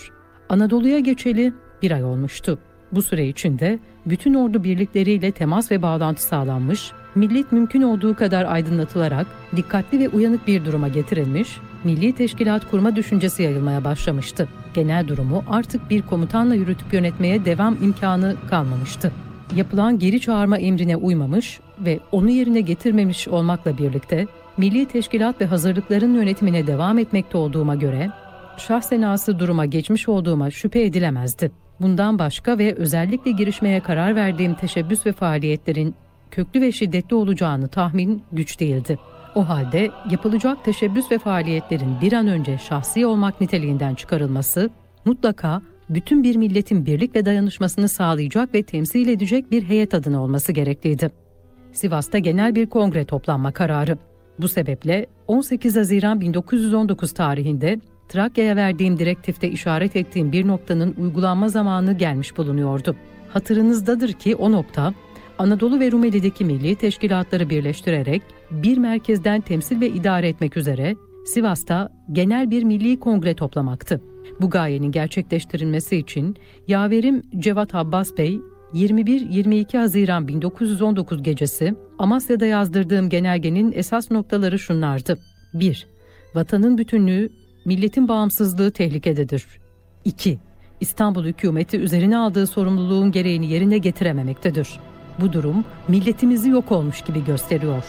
[0.49, 2.59] Anadolu'ya geçeli bir ay olmuştu.
[2.91, 9.27] Bu süre içinde bütün ordu birlikleriyle temas ve bağlantı sağlanmış, millet mümkün olduğu kadar aydınlatılarak
[9.55, 14.47] dikkatli ve uyanık bir duruma getirilmiş, milli teşkilat kurma düşüncesi yayılmaya başlamıştı.
[14.73, 19.11] Genel durumu artık bir komutanla yürütüp yönetmeye devam imkanı kalmamıştı.
[19.55, 24.27] Yapılan geri çağırma emrine uymamış ve onu yerine getirmemiş olmakla birlikte
[24.57, 28.09] milli teşkilat ve hazırlıkların yönetimine devam etmekte olduğuma göre
[28.57, 31.51] şahsen ası duruma geçmiş olduğuma şüphe edilemezdi.
[31.79, 35.95] Bundan başka ve özellikle girişmeye karar verdiğim teşebbüs ve faaliyetlerin
[36.31, 38.99] köklü ve şiddetli olacağını tahmin güç değildi.
[39.35, 44.69] O halde yapılacak teşebbüs ve faaliyetlerin bir an önce şahsi olmak niteliğinden çıkarılması
[45.05, 50.51] mutlaka bütün bir milletin birlik ve dayanışmasını sağlayacak ve temsil edecek bir heyet adına olması
[50.51, 51.11] gerekliydi.
[51.71, 53.97] Sivas'ta genel bir kongre toplanma kararı.
[54.39, 57.79] Bu sebeple 18 Haziran 1919 tarihinde
[58.09, 62.95] Trakya'ya verdiğim direktifte işaret ettiğim bir noktanın uygulanma zamanı gelmiş bulunuyordu.
[63.29, 64.93] Hatırınızdadır ki o nokta
[65.41, 70.95] Anadolu ve Rumeli'deki milli teşkilatları birleştirerek bir merkezden temsil ve idare etmek üzere
[71.25, 74.01] Sivas'ta genel bir milli kongre toplamaktı.
[74.41, 76.35] Bu gayenin gerçekleştirilmesi için
[76.67, 78.41] yaverim Cevat Abbas Bey
[78.73, 85.17] 21-22 Haziran 1919 gecesi Amasya'da yazdırdığım genelgenin esas noktaları şunlardı.
[85.53, 85.87] 1.
[86.35, 87.29] Vatanın bütünlüğü,
[87.65, 89.45] milletin bağımsızlığı tehlikededir.
[90.05, 90.39] 2.
[90.81, 94.79] İstanbul hükümeti üzerine aldığı sorumluluğun gereğini yerine getirememektedir.
[95.21, 97.83] Bu durum milletimizi yok olmuş gibi gösteriyor.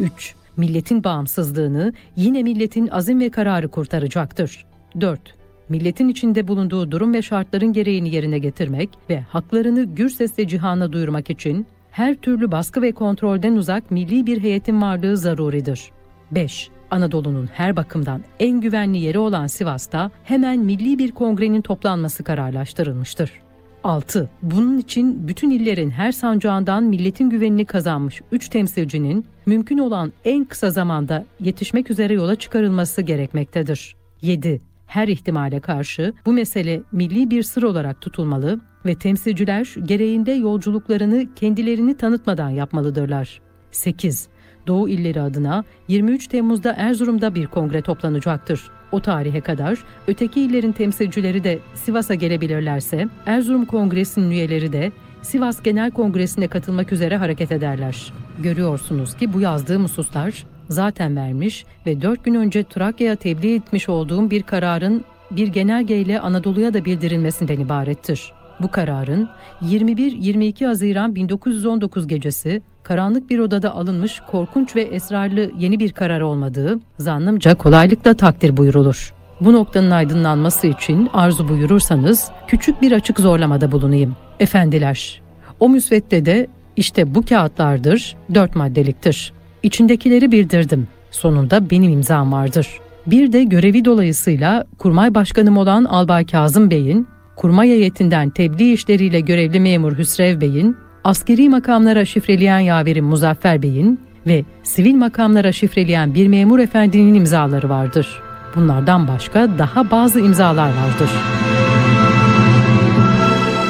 [0.00, 0.34] 3.
[0.56, 4.66] Milletin bağımsızlığını yine milletin azim ve kararı kurtaracaktır.
[5.00, 5.20] 4.
[5.68, 11.30] Milletin içinde bulunduğu durum ve şartların gereğini yerine getirmek ve haklarını gür sesle cihana duyurmak
[11.30, 15.90] için her türlü baskı ve kontrolden uzak milli bir heyetin varlığı zaruridir.
[16.30, 16.70] 5.
[16.90, 23.47] Anadolu'nun her bakımdan en güvenli yeri olan Sivas'ta hemen milli bir kongrenin toplanması kararlaştırılmıştır.
[23.84, 24.30] 6.
[24.42, 30.70] Bunun için bütün illerin her sancağından milletin güvenini kazanmış 3 temsilcinin mümkün olan en kısa
[30.70, 33.96] zamanda yetişmek üzere yola çıkarılması gerekmektedir.
[34.22, 34.60] 7.
[34.86, 41.96] Her ihtimale karşı bu mesele milli bir sır olarak tutulmalı ve temsilciler gereğinde yolculuklarını kendilerini
[41.96, 43.40] tanıtmadan yapmalıdırlar.
[43.70, 44.28] 8.
[44.66, 48.70] Doğu illeri adına 23 Temmuz'da Erzurum'da bir kongre toplanacaktır.
[48.92, 54.92] O tarihe kadar öteki illerin temsilcileri de Sivas'a gelebilirlerse Erzurum Kongresi'nin üyeleri de
[55.22, 58.12] Sivas Genel Kongresi'ne katılmak üzere hareket ederler.
[58.38, 64.30] Görüyorsunuz ki bu yazdığım hususlar zaten vermiş ve 4 gün önce Trakya'ya tebliğ etmiş olduğum
[64.30, 68.32] bir kararın bir genelgeyle Anadolu'ya da bildirilmesinden ibarettir.
[68.60, 69.28] Bu kararın
[69.62, 76.78] 21-22 Haziran 1919 gecesi karanlık bir odada alınmış korkunç ve esrarlı yeni bir karar olmadığı
[76.98, 79.12] zannımca kolaylıkla takdir buyurulur.
[79.40, 84.16] Bu noktanın aydınlanması için arzu buyurursanız küçük bir açık zorlamada bulunayım.
[84.40, 85.22] Efendiler,
[85.60, 86.46] o müsvedde de
[86.76, 89.32] işte bu kağıtlardır, dört maddeliktir.
[89.62, 90.88] İçindekileri bildirdim.
[91.10, 92.68] Sonunda benim imzam vardır.
[93.06, 99.60] Bir de görevi dolayısıyla kurmay başkanım olan Albay Kazım Bey'in, kurmay heyetinden tebliğ işleriyle görevli
[99.60, 106.58] memur Hüsrev Bey'in, askeri makamlara şifreleyen yaverim Muzaffer Bey'in ve sivil makamlara şifreleyen bir memur
[106.58, 108.22] efendinin imzaları vardır.
[108.56, 111.10] Bunlardan başka daha bazı imzalar vardır.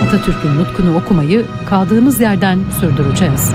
[0.06, 3.52] Atatürk'ün nutkunu okumayı kaldığımız yerden sürdüreceğiz.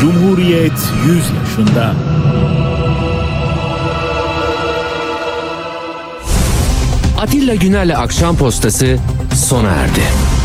[0.00, 1.94] Cumhuriyet 100 yaşında.
[7.20, 8.98] Atilla Güner'le Akşam Postası
[9.34, 10.39] sona erdi.